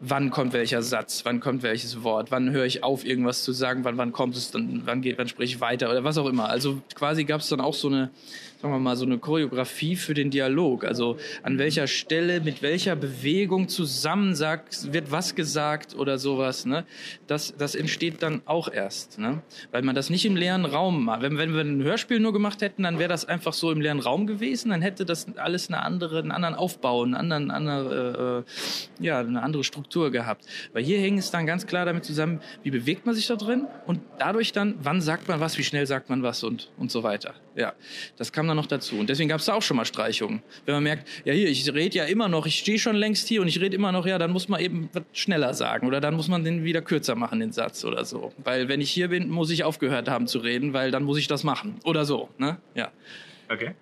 Wann 0.00 0.28
kommt 0.28 0.52
welcher 0.52 0.82
Satz? 0.82 1.24
Wann 1.24 1.40
kommt 1.40 1.62
welches 1.62 2.02
Wort? 2.02 2.30
Wann 2.30 2.50
höre 2.50 2.66
ich 2.66 2.84
auf, 2.84 3.06
irgendwas 3.06 3.42
zu 3.42 3.52
sagen? 3.52 3.84
Wann, 3.84 3.96
wann 3.96 4.12
kommt 4.12 4.36
es 4.36 4.50
dann? 4.50 4.82
Wann 4.84 5.00
geht, 5.00 5.16
wann 5.16 5.28
spreche 5.28 5.54
ich 5.54 5.60
weiter? 5.62 5.90
Oder 5.90 6.04
was 6.04 6.18
auch 6.18 6.26
immer. 6.26 6.50
Also 6.50 6.82
quasi 6.94 7.24
gab 7.24 7.40
es 7.40 7.48
dann 7.48 7.62
auch 7.62 7.72
so 7.72 7.88
eine, 7.88 8.10
sagen 8.60 8.72
wir 8.72 8.78
mal, 8.78 8.96
so 8.96 9.04
eine 9.04 9.18
Choreografie 9.18 9.96
für 9.96 10.14
den 10.14 10.30
Dialog. 10.30 10.84
Also 10.84 11.16
an 11.42 11.58
welcher 11.58 11.86
Stelle, 11.86 12.40
mit 12.40 12.62
welcher 12.62 12.96
Bewegung 12.96 13.68
zusammen 13.68 14.34
sagt, 14.34 14.92
wird 14.92 15.10
was 15.10 15.34
gesagt 15.34 15.94
oder 15.94 16.18
sowas. 16.18 16.64
Ne? 16.64 16.84
Das, 17.26 17.54
das 17.56 17.74
entsteht 17.74 18.22
dann 18.22 18.42
auch 18.46 18.72
erst. 18.72 19.18
Ne? 19.18 19.42
Weil 19.72 19.82
man 19.82 19.94
das 19.94 20.10
nicht 20.10 20.24
im 20.24 20.36
leeren 20.36 20.64
Raum 20.64 21.04
macht. 21.04 21.22
Wenn, 21.22 21.36
wenn 21.38 21.54
wir 21.54 21.60
ein 21.60 21.82
Hörspiel 21.82 22.18
nur 22.18 22.32
gemacht 22.32 22.62
hätten, 22.62 22.82
dann 22.82 22.98
wäre 22.98 23.08
das 23.08 23.26
einfach 23.26 23.52
so 23.52 23.70
im 23.70 23.80
leeren 23.80 24.00
Raum 24.00 24.26
gewesen. 24.26 24.70
Dann 24.70 24.82
hätte 24.82 25.04
das 25.04 25.26
alles 25.36 25.68
eine 25.68 25.82
andere, 25.82 26.18
einen 26.18 26.32
anderen 26.32 26.54
Aufbau, 26.54 27.02
einen 27.02 27.14
anderen, 27.14 27.50
andere, 27.50 28.44
äh, 29.00 29.04
ja, 29.04 29.20
eine 29.20 29.42
andere 29.42 29.64
Struktur 29.64 30.10
gehabt. 30.10 30.46
Weil 30.72 30.82
hier 30.82 30.98
hängt 30.98 31.18
es 31.18 31.30
dann 31.30 31.46
ganz 31.46 31.66
klar 31.66 31.84
damit 31.84 32.04
zusammen, 32.04 32.40
wie 32.62 32.70
bewegt 32.70 33.04
man 33.04 33.14
sich 33.14 33.26
da 33.26 33.36
drin 33.36 33.66
und 33.86 34.00
dadurch 34.18 34.52
dann, 34.52 34.76
wann 34.80 35.00
sagt 35.00 35.28
man 35.28 35.40
was, 35.40 35.58
wie 35.58 35.64
schnell 35.64 35.86
sagt 35.86 36.08
man 36.08 36.22
was 36.22 36.42
und, 36.42 36.70
und 36.78 36.90
so 36.90 37.02
weiter. 37.02 37.34
Ja, 37.56 37.72
das 38.18 38.32
kam 38.32 38.46
dann 38.46 38.56
noch 38.56 38.66
dazu. 38.66 38.96
Und 38.98 39.08
deswegen 39.08 39.30
gab 39.30 39.40
es 39.40 39.46
da 39.46 39.54
auch 39.54 39.62
schon 39.62 39.78
mal 39.78 39.86
Streichungen. 39.86 40.42
Wenn 40.66 40.74
man 40.74 40.84
merkt, 40.84 41.08
ja 41.24 41.32
hier, 41.32 41.48
ich 41.48 41.72
rede 41.72 41.96
ja 41.96 42.04
immer 42.04 42.28
noch, 42.28 42.44
ich 42.44 42.58
stehe 42.58 42.78
schon 42.78 42.96
längst 42.96 43.26
hier 43.28 43.40
und 43.40 43.48
ich 43.48 43.60
rede 43.60 43.74
immer 43.74 43.92
noch, 43.92 44.06
ja, 44.06 44.18
dann 44.18 44.30
muss 44.30 44.48
man 44.48 44.60
eben 44.60 44.90
was 44.92 45.04
schneller 45.14 45.54
sagen 45.54 45.86
oder 45.86 46.02
dann 46.02 46.14
muss 46.14 46.28
man 46.28 46.44
den 46.44 46.64
wieder 46.64 46.82
kürzer 46.82 47.14
machen, 47.14 47.40
den 47.40 47.52
Satz 47.52 47.84
oder 47.84 48.04
so. 48.04 48.32
Weil 48.44 48.68
wenn 48.68 48.82
ich 48.82 48.90
hier 48.90 49.08
bin, 49.08 49.30
muss 49.30 49.50
ich 49.50 49.64
aufgehört 49.64 50.08
haben 50.08 50.26
zu 50.26 50.38
reden, 50.38 50.74
weil 50.74 50.90
dann 50.90 51.02
muss 51.02 51.16
ich 51.16 51.28
das 51.28 51.44
machen. 51.44 51.76
Oder 51.84 52.04
so, 52.04 52.28
ne? 52.36 52.58
Ja. 52.74 52.92
Okay. 53.48 53.74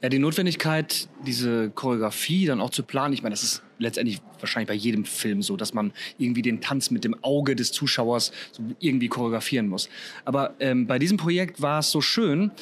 Ja, 0.00 0.08
die 0.08 0.20
Notwendigkeit, 0.20 1.08
diese 1.26 1.70
Choreografie 1.70 2.46
dann 2.46 2.60
auch 2.60 2.70
zu 2.70 2.84
planen, 2.84 3.12
ich 3.14 3.22
meine, 3.22 3.32
das 3.32 3.42
ist 3.42 3.64
letztendlich 3.80 4.20
wahrscheinlich 4.38 4.68
bei 4.68 4.74
jedem 4.74 5.04
Film 5.04 5.42
so, 5.42 5.56
dass 5.56 5.74
man 5.74 5.92
irgendwie 6.18 6.42
den 6.42 6.60
Tanz 6.60 6.92
mit 6.92 7.02
dem 7.02 7.16
Auge 7.24 7.56
des 7.56 7.72
Zuschauers 7.72 8.30
so 8.52 8.62
irgendwie 8.78 9.08
choreografieren 9.08 9.66
muss. 9.66 9.88
Aber 10.24 10.54
ähm, 10.60 10.86
bei 10.86 11.00
diesem 11.00 11.16
Projekt 11.16 11.60
war 11.60 11.80
es 11.80 11.90
so 11.90 12.00
schön, 12.00 12.52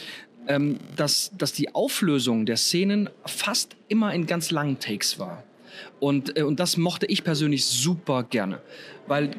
ähm, 0.48 0.78
dass, 0.96 1.32
dass 1.36 1.52
die 1.52 1.74
Auflösung 1.74 2.46
der 2.46 2.56
Szenen 2.56 3.10
fast 3.24 3.76
immer 3.88 4.14
in 4.14 4.26
ganz 4.26 4.50
langen 4.50 4.78
Takes 4.78 5.18
war. 5.18 5.44
Und, 6.00 6.36
äh, 6.38 6.42
und 6.42 6.60
das 6.60 6.76
mochte 6.76 7.06
ich 7.06 7.24
persönlich 7.24 7.64
super 7.64 8.22
gerne. 8.22 8.60
Weil 9.06 9.30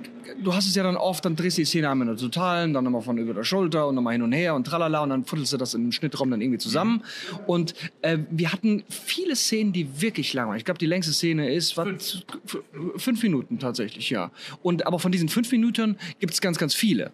du 0.41 0.53
hast 0.53 0.65
es 0.65 0.75
ja 0.75 0.83
dann 0.83 0.95
oft, 0.95 1.25
dann 1.25 1.35
drehst 1.35 1.57
du 1.57 1.61
die 1.61 1.65
Szene 1.65 1.89
einmal 1.89 2.07
in 2.07 2.15
der 2.15 2.21
Totalen, 2.21 2.73
dann 2.73 2.83
nochmal 2.83 3.01
von 3.01 3.17
über 3.17 3.33
der 3.33 3.43
Schulter 3.43 3.87
und 3.87 3.95
nochmal 3.95 4.13
hin 4.13 4.21
und 4.21 4.31
her 4.31 4.55
und 4.55 4.65
tralala 4.65 5.01
und 5.01 5.09
dann 5.09 5.25
futtelst 5.25 5.53
du 5.53 5.57
das 5.57 5.73
im 5.73 5.91
Schnittraum 5.91 6.31
dann 6.31 6.41
irgendwie 6.41 6.57
zusammen. 6.57 7.03
Mhm. 7.31 7.39
Und 7.47 7.73
äh, 8.01 8.17
wir 8.29 8.53
hatten 8.53 8.83
viele 8.89 9.35
Szenen, 9.35 9.73
die 9.73 10.01
wirklich 10.01 10.33
lang 10.33 10.47
waren. 10.47 10.57
Ich 10.57 10.65
glaube, 10.65 10.77
die 10.77 10.85
längste 10.85 11.11
Szene 11.11 11.53
ist 11.53 11.75
was, 11.75 12.23
fünf. 12.45 12.63
fünf 12.97 13.23
Minuten 13.23 13.59
tatsächlich, 13.59 14.09
ja. 14.09 14.31
Und 14.63 14.87
aber 14.87 14.99
von 14.99 15.11
diesen 15.11 15.29
fünf 15.29 15.51
Minuten 15.51 15.97
gibt 16.19 16.33
es 16.33 16.41
ganz, 16.41 16.57
ganz 16.57 16.73
viele. 16.73 17.11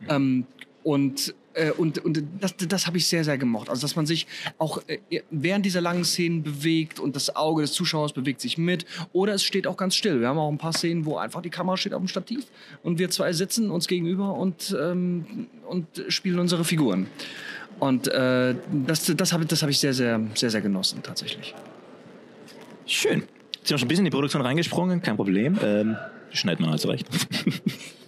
Mhm. 0.00 0.06
Ähm, 0.08 0.46
und 0.82 1.34
und, 1.76 1.98
und 1.98 2.22
das, 2.40 2.56
das 2.56 2.86
habe 2.86 2.96
ich 2.98 3.08
sehr, 3.08 3.24
sehr 3.24 3.36
gemocht. 3.36 3.68
Also, 3.68 3.82
dass 3.82 3.96
man 3.96 4.06
sich 4.06 4.26
auch 4.58 4.80
äh, 4.86 5.22
während 5.30 5.66
dieser 5.66 5.80
langen 5.80 6.04
Szenen 6.04 6.42
bewegt 6.42 7.00
und 7.00 7.16
das 7.16 7.34
Auge 7.34 7.62
des 7.62 7.72
Zuschauers 7.72 8.12
bewegt 8.12 8.40
sich 8.40 8.56
mit. 8.56 8.86
Oder 9.12 9.34
es 9.34 9.42
steht 9.42 9.66
auch 9.66 9.76
ganz 9.76 9.96
still. 9.96 10.20
Wir 10.20 10.28
haben 10.28 10.38
auch 10.38 10.50
ein 10.50 10.58
paar 10.58 10.72
Szenen, 10.72 11.06
wo 11.06 11.16
einfach 11.16 11.42
die 11.42 11.50
Kamera 11.50 11.76
steht 11.76 11.92
auf 11.92 12.00
dem 12.00 12.08
Stativ 12.08 12.46
und 12.82 12.98
wir 12.98 13.10
zwei 13.10 13.32
sitzen 13.32 13.70
uns 13.70 13.88
gegenüber 13.88 14.34
und, 14.34 14.76
ähm, 14.80 15.48
und 15.66 15.86
spielen 16.08 16.38
unsere 16.38 16.64
Figuren. 16.64 17.08
Und 17.80 18.08
äh, 18.08 18.54
das, 18.86 19.12
das 19.16 19.32
habe 19.32 19.46
das 19.46 19.62
hab 19.62 19.70
ich 19.70 19.78
sehr, 19.78 19.94
sehr, 19.94 20.20
sehr, 20.34 20.50
sehr 20.50 20.60
genossen, 20.60 21.02
tatsächlich. 21.02 21.54
Schön. 22.86 23.20
Sind 23.62 23.70
wir 23.70 23.78
schon 23.78 23.86
ein 23.86 23.88
bisschen 23.88 24.06
in 24.06 24.10
die 24.10 24.14
Produktion 24.14 24.42
reingesprungen, 24.42 25.02
kein 25.02 25.16
Problem. 25.16 25.58
Ähm, 25.62 25.96
schneidet 26.30 26.60
man 26.60 26.70
also 26.70 26.88
recht. 26.88 27.08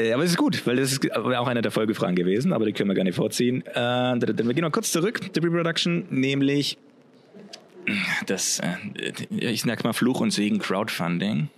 Äh, 0.00 0.12
aber 0.12 0.24
es 0.24 0.30
ist 0.30 0.36
gut, 0.36 0.66
weil 0.66 0.76
das 0.76 0.92
ist 0.92 1.12
auch 1.14 1.46
eine 1.46 1.62
der 1.62 1.70
Folgefragen 1.70 2.16
gewesen, 2.16 2.52
aber 2.52 2.64
die 2.64 2.72
können 2.72 2.88
wir 2.88 2.94
gar 2.94 3.04
nicht 3.04 3.16
vorziehen. 3.16 3.64
Äh, 3.66 3.74
wir 3.74 4.54
gehen 4.54 4.62
mal 4.62 4.70
kurz 4.70 4.92
zurück, 4.92 5.20
die 5.32 5.40
Reproduction, 5.40 6.06
nämlich 6.10 6.78
das, 8.26 8.60
äh, 8.60 8.76
ich 9.30 9.62
sag 9.62 9.84
mal 9.84 9.92
Fluch 9.92 10.20
und 10.20 10.30
Segen 10.30 10.58
Crowdfunding. 10.58 11.48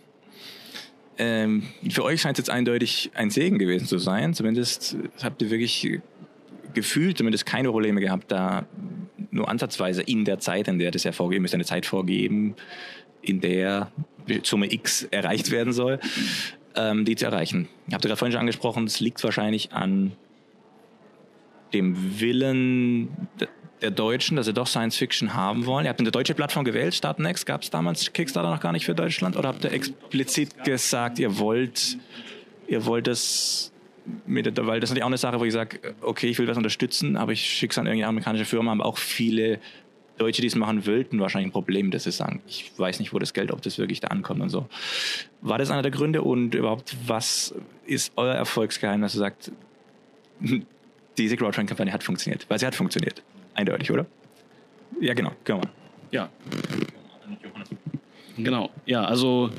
Ähm, 1.18 1.62
für 1.90 2.04
euch 2.04 2.20
scheint 2.22 2.38
es 2.38 2.46
jetzt 2.46 2.50
eindeutig 2.50 3.10
ein 3.14 3.30
Segen 3.30 3.58
gewesen 3.58 3.86
zu 3.86 3.98
sein. 3.98 4.34
Zumindest 4.34 4.96
habt 5.22 5.40
ihr 5.42 5.50
wirklich 5.50 6.00
gefühlt, 6.74 7.18
zumindest 7.18 7.46
keine 7.46 7.68
Probleme 7.68 8.00
gehabt, 8.00 8.32
da 8.32 8.64
nur 9.30 9.48
ansatzweise 9.48 10.02
in 10.02 10.24
der 10.24 10.40
Zeit, 10.40 10.68
in 10.68 10.78
der 10.78 10.90
das 10.90 11.04
ja 11.04 11.12
vorgegeben 11.12 11.44
ist, 11.44 11.54
eine 11.54 11.64
Zeit 11.64 11.86
vorgeben, 11.86 12.56
in 13.20 13.40
der 13.40 13.92
Summe 14.42 14.72
X 14.72 15.04
erreicht 15.10 15.50
werden 15.50 15.72
soll 15.72 16.00
ähm, 16.76 17.04
die 17.04 17.16
zu 17.16 17.26
erreichen. 17.26 17.68
Ich 17.86 17.94
habe 17.94 18.02
gerade 18.02 18.16
vorhin 18.16 18.32
schon 18.32 18.40
angesprochen, 18.40 18.84
es 18.84 19.00
liegt 19.00 19.22
wahrscheinlich 19.24 19.72
an 19.72 20.12
dem 21.72 22.20
Willen 22.20 23.08
der 23.80 23.90
Deutschen, 23.90 24.36
dass 24.36 24.46
sie 24.46 24.52
doch 24.52 24.66
Science 24.66 24.96
Fiction 24.96 25.34
haben 25.34 25.66
wollen. 25.66 25.84
Ihr 25.84 25.90
habt 25.90 26.00
eine 26.00 26.10
deutsche 26.10 26.34
Plattform 26.34 26.64
gewählt, 26.64 26.94
Startnext. 26.94 27.46
Gab 27.46 27.62
es 27.62 27.70
damals 27.70 28.12
Kickstarter 28.12 28.50
noch 28.50 28.60
gar 28.60 28.72
nicht 28.72 28.86
für 28.86 28.94
Deutschland? 28.94 29.36
Oder 29.36 29.48
habt 29.48 29.64
ihr 29.64 29.72
explizit 29.72 30.64
gesagt, 30.64 31.18
ihr 31.18 31.38
wollt, 31.38 31.98
ihr 32.68 32.86
wollt 32.86 33.06
das 33.06 33.72
mit, 34.26 34.46
weil 34.66 34.80
das 34.80 34.90
ist 34.90 34.94
natürlich 34.94 35.02
auch 35.02 35.08
eine 35.08 35.18
Sache, 35.18 35.40
wo 35.40 35.44
ich 35.44 35.52
sage, 35.52 35.78
okay, 36.00 36.28
ich 36.28 36.38
will 36.38 36.46
was 36.46 36.56
unterstützen, 36.56 37.16
aber 37.16 37.32
ich 37.32 37.44
schicke 37.44 37.72
es 37.72 37.78
an 37.78 37.86
irgendeine 37.86 38.08
amerikanische 38.08 38.44
Firma, 38.44 38.70
haben 38.70 38.82
auch 38.82 38.98
viele 38.98 39.60
Deutsche, 40.18 40.42
die 40.42 40.48
es 40.48 40.54
machen 40.54 40.86
wollten, 40.86 41.20
wahrscheinlich 41.20 41.48
ein 41.48 41.52
Problem, 41.52 41.90
dass 41.90 42.04
sie 42.04 42.12
sagen, 42.12 42.42
ich 42.46 42.72
weiß 42.76 43.00
nicht, 43.00 43.12
wo 43.12 43.18
das 43.18 43.32
Geld, 43.32 43.50
ob 43.50 43.62
das 43.62 43.78
wirklich 43.78 44.00
da 44.00 44.08
ankommt 44.08 44.40
und 44.40 44.50
so. 44.50 44.66
War 45.40 45.58
das 45.58 45.70
einer 45.70 45.82
der 45.82 45.90
Gründe 45.90 46.22
und 46.22 46.54
überhaupt, 46.54 46.96
was 47.06 47.54
ist 47.86 48.12
euer 48.16 48.34
Erfolgsgeheimnis, 48.34 49.12
dass 49.12 49.16
ihr 49.16 49.24
sagt, 49.24 49.52
diese 51.18 51.36
Crowdfunding-Kampagne 51.36 51.92
hat 51.92 52.04
funktioniert? 52.04 52.46
Weil 52.48 52.58
sie 52.58 52.66
hat 52.66 52.74
funktioniert. 52.74 53.22
Eindeutig, 53.54 53.90
oder? 53.90 54.06
Ja, 55.00 55.14
genau. 55.14 55.32
Genau. 55.44 55.62
Ja. 56.10 56.28
Genau, 58.36 58.70
ja, 58.86 59.04
also 59.04 59.50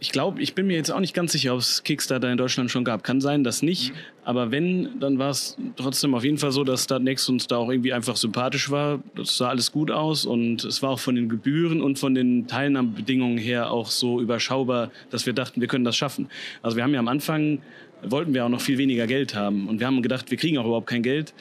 ich 0.00 0.10
glaube, 0.12 0.40
ich 0.42 0.54
bin 0.54 0.66
mir 0.66 0.76
jetzt 0.76 0.90
auch 0.90 1.00
nicht 1.00 1.14
ganz 1.14 1.32
sicher, 1.32 1.54
ob 1.54 1.60
es 1.60 1.82
Kickstarter 1.82 2.30
in 2.30 2.36
Deutschland 2.36 2.70
schon 2.70 2.84
gab. 2.84 3.02
Kann 3.02 3.20
sein, 3.20 3.44
dass 3.44 3.62
nicht. 3.62 3.92
Aber 4.24 4.50
wenn, 4.50 5.00
dann 5.00 5.18
war 5.18 5.30
es 5.30 5.56
trotzdem 5.76 6.14
auf 6.14 6.24
jeden 6.24 6.38
Fall 6.38 6.52
so, 6.52 6.64
dass 6.64 6.84
Startnext 6.84 7.28
uns 7.28 7.46
da 7.46 7.56
auch 7.56 7.70
irgendwie 7.70 7.92
einfach 7.92 8.16
sympathisch 8.16 8.70
war. 8.70 9.00
Das 9.14 9.36
sah 9.36 9.48
alles 9.48 9.72
gut 9.72 9.90
aus 9.90 10.26
und 10.26 10.64
es 10.64 10.82
war 10.82 10.90
auch 10.90 11.00
von 11.00 11.14
den 11.14 11.28
Gebühren 11.28 11.80
und 11.80 11.98
von 11.98 12.14
den 12.14 12.46
Teilnahmebedingungen 12.46 13.38
her 13.38 13.70
auch 13.70 13.90
so 13.90 14.20
überschaubar, 14.20 14.90
dass 15.10 15.26
wir 15.26 15.32
dachten, 15.32 15.60
wir 15.60 15.68
können 15.68 15.84
das 15.84 15.96
schaffen. 15.96 16.28
Also 16.62 16.76
wir 16.76 16.84
haben 16.84 16.92
ja 16.92 17.00
am 17.00 17.08
Anfang, 17.08 17.60
wollten 18.02 18.34
wir 18.34 18.44
auch 18.44 18.50
noch 18.50 18.60
viel 18.60 18.78
weniger 18.78 19.06
Geld 19.06 19.34
haben 19.34 19.68
und 19.68 19.80
wir 19.80 19.86
haben 19.86 20.02
gedacht, 20.02 20.30
wir 20.30 20.38
kriegen 20.38 20.58
auch 20.58 20.66
überhaupt 20.66 20.88
kein 20.88 21.02
Geld. 21.02 21.34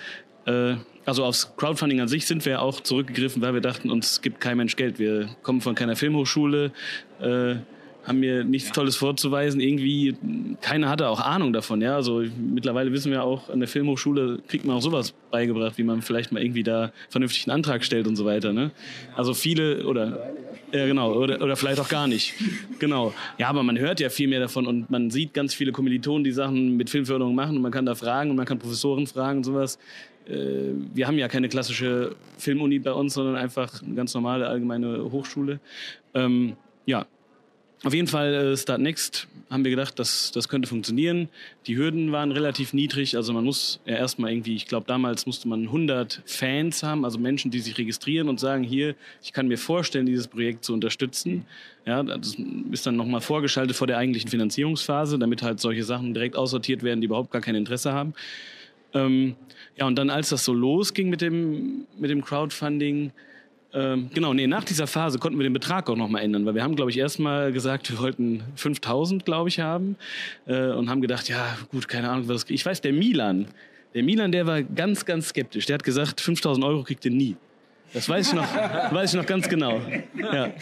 Äh, 0.45 0.75
also 1.07 1.23
aufs 1.23 1.55
Crowdfunding 1.55 2.01
an 2.01 2.09
sich 2.09 2.25
sind 2.25 2.45
wir 2.45 2.61
auch 2.61 2.81
zurückgegriffen, 2.81 3.41
weil 3.41 3.53
wir 3.53 3.61
dachten, 3.61 3.89
uns 3.89 4.21
gibt 4.21 4.41
kein 4.41 4.57
Mensch 4.57 4.75
Geld. 4.75 4.99
Wir 4.99 5.29
kommen 5.41 5.61
von 5.61 5.73
keiner 5.73 5.95
Filmhochschule, 5.95 6.73
äh, 7.21 7.55
haben 8.07 8.19
mir 8.19 8.45
nichts 8.45 8.71
Tolles 8.71 8.95
vorzuweisen. 8.95 9.59
Irgendwie, 9.59 10.15
keiner 10.61 10.89
hatte 10.89 11.09
auch 11.09 11.19
Ahnung 11.19 11.51
davon. 11.51 11.81
Ja, 11.81 11.95
also 11.95 12.23
mittlerweile 12.37 12.91
wissen 12.93 13.11
wir 13.11 13.23
auch, 13.23 13.49
an 13.49 13.59
der 13.59 13.67
Filmhochschule 13.67 14.39
kriegt 14.47 14.63
man 14.65 14.77
auch 14.77 14.81
sowas 14.81 15.13
beigebracht, 15.29 15.77
wie 15.77 15.83
man 15.83 16.01
vielleicht 16.01 16.31
mal 16.31 16.41
irgendwie 16.41 16.63
da 16.63 16.93
vernünftig 17.09 17.47
einen 17.47 17.55
Antrag 17.55 17.83
stellt 17.83 18.07
und 18.07 18.15
so 18.15 18.25
weiter. 18.25 18.53
Ne? 18.53 18.71
Also 19.15 19.33
viele 19.33 19.85
oder 19.85 20.31
ja, 20.71 20.85
genau. 20.85 21.13
Oder, 21.13 21.41
oder 21.41 21.55
vielleicht 21.55 21.79
auch 21.79 21.89
gar 21.89 22.07
nicht. 22.07 22.33
Genau. 22.79 23.13
Ja, 23.37 23.47
aber 23.49 23.63
man 23.63 23.79
hört 23.79 23.99
ja 23.99 24.09
viel 24.09 24.27
mehr 24.27 24.39
davon 24.39 24.67
und 24.67 24.89
man 24.89 25.09
sieht 25.09 25.33
ganz 25.33 25.53
viele 25.53 25.71
Kommilitonen, 25.71 26.23
die 26.23 26.31
Sachen 26.31 26.77
mit 26.77 26.89
Filmförderung 26.89 27.35
machen 27.35 27.55
und 27.55 27.61
man 27.61 27.71
kann 27.71 27.85
da 27.85 27.95
fragen 27.95 28.29
und 28.29 28.35
man 28.35 28.45
kann 28.45 28.59
Professoren 28.59 29.07
fragen 29.07 29.39
und 29.39 29.43
sowas. 29.43 29.79
Äh, 30.27 30.73
wir 30.93 31.07
haben 31.07 31.17
ja 31.17 31.27
keine 31.27 31.49
klassische 31.49 32.15
Filmuni 32.37 32.79
bei 32.79 32.91
uns, 32.91 33.13
sondern 33.13 33.35
einfach 33.35 33.81
eine 33.81 33.95
ganz 33.95 34.13
normale 34.13 34.47
allgemeine 34.47 35.11
Hochschule. 35.11 35.59
Ähm, 36.13 36.55
ja, 36.85 37.05
auf 37.83 37.93
jeden 37.93 38.07
Fall 38.07 38.33
äh, 38.33 38.57
Start 38.57 38.81
Next 38.81 39.27
haben 39.49 39.63
wir 39.63 39.71
gedacht, 39.71 39.97
dass 39.99 40.31
das 40.31 40.49
könnte 40.49 40.67
funktionieren. 40.67 41.29
Die 41.67 41.77
Hürden 41.77 42.11
waren 42.11 42.31
relativ 42.31 42.73
niedrig, 42.73 43.15
also 43.15 43.33
man 43.33 43.45
muss 43.45 43.79
ja 43.85 43.95
erstmal 43.95 44.31
irgendwie, 44.31 44.55
ich 44.55 44.67
glaube 44.67 44.87
damals 44.87 45.25
musste 45.25 45.47
man 45.47 45.63
100 45.63 46.21
Fans 46.25 46.83
haben, 46.83 47.05
also 47.05 47.17
Menschen, 47.19 47.51
die 47.51 47.59
sich 47.59 47.77
registrieren 47.77 48.29
und 48.29 48.39
sagen, 48.39 48.63
hier, 48.63 48.95
ich 49.23 49.31
kann 49.31 49.47
mir 49.47 49.57
vorstellen, 49.57 50.05
dieses 50.05 50.27
Projekt 50.27 50.65
zu 50.65 50.73
unterstützen. 50.73 51.45
Ja, 51.85 52.03
das 52.03 52.35
ist 52.71 52.85
dann 52.85 52.97
nochmal 52.97 53.21
vorgeschaltet 53.21 53.75
vor 53.75 53.87
der 53.87 53.97
eigentlichen 53.97 54.29
Finanzierungsphase, 54.29 55.17
damit 55.17 55.41
halt 55.41 55.59
solche 55.61 55.83
Sachen 55.83 56.13
direkt 56.13 56.35
aussortiert 56.35 56.83
werden, 56.83 56.99
die 56.99 57.05
überhaupt 57.05 57.31
gar 57.31 57.41
kein 57.41 57.55
Interesse 57.55 57.93
haben. 57.93 58.13
Ähm, 58.93 59.35
ja, 59.77 59.85
und 59.85 59.95
dann, 59.95 60.09
als 60.09 60.29
das 60.29 60.43
so 60.43 60.53
losging 60.53 61.09
mit 61.09 61.21
dem, 61.21 61.85
mit 61.97 62.09
dem 62.09 62.23
Crowdfunding, 62.23 63.11
ähm, 63.77 64.09
genau, 64.11 64.33
nee, 64.33 64.47
nach 64.47 64.63
dieser 64.63 64.87
Phase 64.87 65.19
konnten 65.19 65.37
wir 65.37 65.43
den 65.43 65.53
Betrag 65.53 65.87
auch 65.87 65.95
nochmal 65.95 66.23
ändern, 66.23 66.47
weil 66.47 66.55
wir 66.55 66.63
haben, 66.63 66.75
glaube 66.75 66.89
ich, 66.89 66.97
erstmal 66.97 67.51
gesagt, 67.51 67.91
wir 67.91 67.99
wollten 67.99 68.41
5000, 68.55 69.23
glaube 69.23 69.49
ich, 69.49 69.59
haben 69.59 69.97
äh, 70.47 70.69
und 70.71 70.89
haben 70.89 70.99
gedacht, 70.99 71.29
ja, 71.29 71.55
gut, 71.69 71.87
keine 71.87 72.09
Ahnung, 72.09 72.27
was. 72.27 72.49
Ich 72.49 72.65
weiß, 72.65 72.81
der 72.81 72.91
Milan, 72.91 73.45
der 73.93 74.01
Milan, 74.01 74.31
der 74.31 74.47
war 74.47 74.63
ganz, 74.63 75.05
ganz 75.05 75.29
skeptisch. 75.29 75.67
Der 75.67 75.75
hat 75.75 75.83
gesagt, 75.83 76.21
5000 76.21 76.65
Euro 76.65 76.81
kriegt 76.81 77.05
ihr 77.05 77.11
nie. 77.11 77.35
Das 77.93 78.09
weiß 78.09 78.27
ich 78.27 78.33
noch, 78.33 78.43
weiß 78.91 79.13
ich 79.13 79.19
noch 79.19 79.25
ganz 79.25 79.47
genau. 79.47 79.81
Ja. 80.15 80.53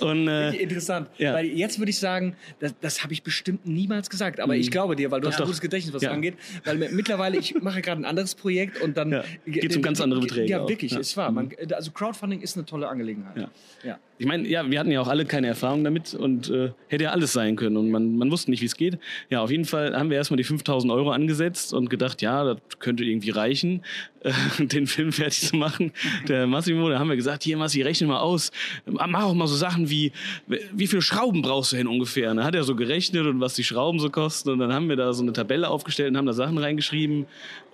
Und, 0.00 0.28
äh, 0.28 0.50
Interessant. 0.56 1.08
Ja. 1.18 1.34
Weil 1.34 1.46
jetzt 1.46 1.78
würde 1.78 1.90
ich 1.90 1.98
sagen, 1.98 2.36
das, 2.58 2.74
das 2.80 3.02
habe 3.02 3.12
ich 3.12 3.22
bestimmt 3.22 3.66
niemals 3.66 4.10
gesagt. 4.10 4.40
Aber 4.40 4.54
mhm. 4.54 4.60
ich 4.60 4.70
glaube 4.70 4.96
dir, 4.96 5.10
weil 5.10 5.20
du 5.20 5.26
doch, 5.26 5.32
hast 5.32 5.40
ein 5.40 5.46
gutes 5.46 5.60
Gedächtnis, 5.60 5.94
was 5.94 6.02
ja. 6.02 6.10
angeht. 6.10 6.34
Weil 6.64 6.76
mittlerweile, 6.76 7.38
ich 7.38 7.54
mache 7.60 7.80
gerade 7.80 8.00
ein 8.00 8.04
anderes 8.04 8.34
Projekt 8.34 8.80
und 8.82 8.96
dann... 8.96 9.12
Ja. 9.12 9.24
Geht 9.46 9.76
um 9.76 9.82
ganz 9.82 10.00
andere 10.00 10.20
Beträge. 10.20 10.50
Ja, 10.50 10.68
wirklich, 10.68 10.92
ja. 10.92 10.98
ist 10.98 11.16
wahr. 11.16 11.30
Man, 11.30 11.50
also 11.72 11.90
Crowdfunding 11.90 12.40
ist 12.40 12.56
eine 12.56 12.66
tolle 12.66 12.88
Angelegenheit. 12.88 13.36
Ja. 13.36 13.50
ja. 13.84 13.98
Ich 14.18 14.26
meine, 14.26 14.48
ja, 14.48 14.68
wir 14.68 14.80
hatten 14.80 14.90
ja 14.90 15.00
auch 15.00 15.08
alle 15.08 15.26
keine 15.26 15.46
Erfahrung 15.46 15.84
damit 15.84 16.14
und 16.14 16.48
äh, 16.48 16.70
hätte 16.88 17.04
ja 17.04 17.10
alles 17.10 17.32
sein 17.34 17.56
können 17.56 17.76
und 17.76 17.90
man, 17.90 18.16
man 18.16 18.30
wusste 18.30 18.50
nicht, 18.50 18.62
wie 18.62 18.66
es 18.66 18.76
geht. 18.76 18.98
Ja, 19.28 19.42
auf 19.42 19.50
jeden 19.50 19.66
Fall 19.66 19.94
haben 19.94 20.08
wir 20.08 20.16
erstmal 20.16 20.38
die 20.38 20.44
5000 20.44 20.90
Euro 20.90 21.10
angesetzt 21.10 21.74
und 21.74 21.90
gedacht, 21.90 22.22
ja, 22.22 22.44
das 22.44 22.58
könnte 22.78 23.04
irgendwie 23.04 23.30
reichen, 23.30 23.82
äh, 24.20 24.32
den 24.58 24.86
Film 24.86 25.12
fertig 25.12 25.48
zu 25.48 25.56
machen. 25.56 25.92
Der 26.28 26.46
Massimo, 26.56 26.88
da 26.88 26.98
haben 26.98 27.08
wir 27.08 27.16
gesagt, 27.16 27.42
hier 27.42 27.58
Massi, 27.58 27.82
rechne 27.82 28.06
mal 28.06 28.18
aus, 28.18 28.50
mach 28.86 29.24
auch 29.24 29.34
mal 29.34 29.46
so 29.46 29.56
Sachen 29.56 29.90
wie, 29.90 30.10
wie 30.46 30.86
viele 30.86 31.02
Schrauben 31.02 31.42
brauchst 31.42 31.72
du 31.72 31.76
hin 31.76 31.86
ungefähr? 31.86 32.30
Und 32.30 32.38
dann 32.38 32.46
hat 32.46 32.54
er 32.54 32.64
so 32.64 32.74
gerechnet 32.74 33.26
und 33.26 33.40
was 33.40 33.54
die 33.54 33.64
Schrauben 33.64 33.98
so 33.98 34.08
kosten 34.08 34.50
und 34.50 34.58
dann 34.58 34.72
haben 34.72 34.88
wir 34.88 34.96
da 34.96 35.12
so 35.12 35.22
eine 35.22 35.34
Tabelle 35.34 35.68
aufgestellt 35.68 36.10
und 36.10 36.16
haben 36.16 36.26
da 36.26 36.32
Sachen 36.32 36.56
reingeschrieben 36.56 37.26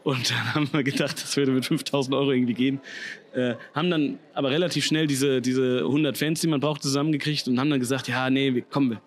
und 0.02 0.30
dann 0.30 0.54
haben 0.54 0.68
wir 0.72 0.82
gedacht, 0.82 1.22
das 1.22 1.36
würde 1.36 1.52
mit 1.52 1.64
5000 1.64 2.14
Euro 2.16 2.32
irgendwie 2.32 2.54
gehen. 2.54 2.80
Äh, 3.34 3.54
haben 3.74 3.88
dann 3.88 4.18
aber 4.34 4.50
relativ 4.50 4.84
schnell 4.84 5.06
diese, 5.06 5.40
diese 5.40 5.78
100 5.78 6.18
Fans, 6.18 6.40
die 6.40 6.48
man 6.48 6.58
braucht, 6.58 6.82
zusammengekriegt 6.82 7.46
und 7.46 7.58
haben 7.60 7.70
dann 7.70 7.80
gesagt, 7.80 8.08
ja, 8.08 8.28
nee, 8.28 8.64
komm, 8.68 8.90
wir, 8.90 9.00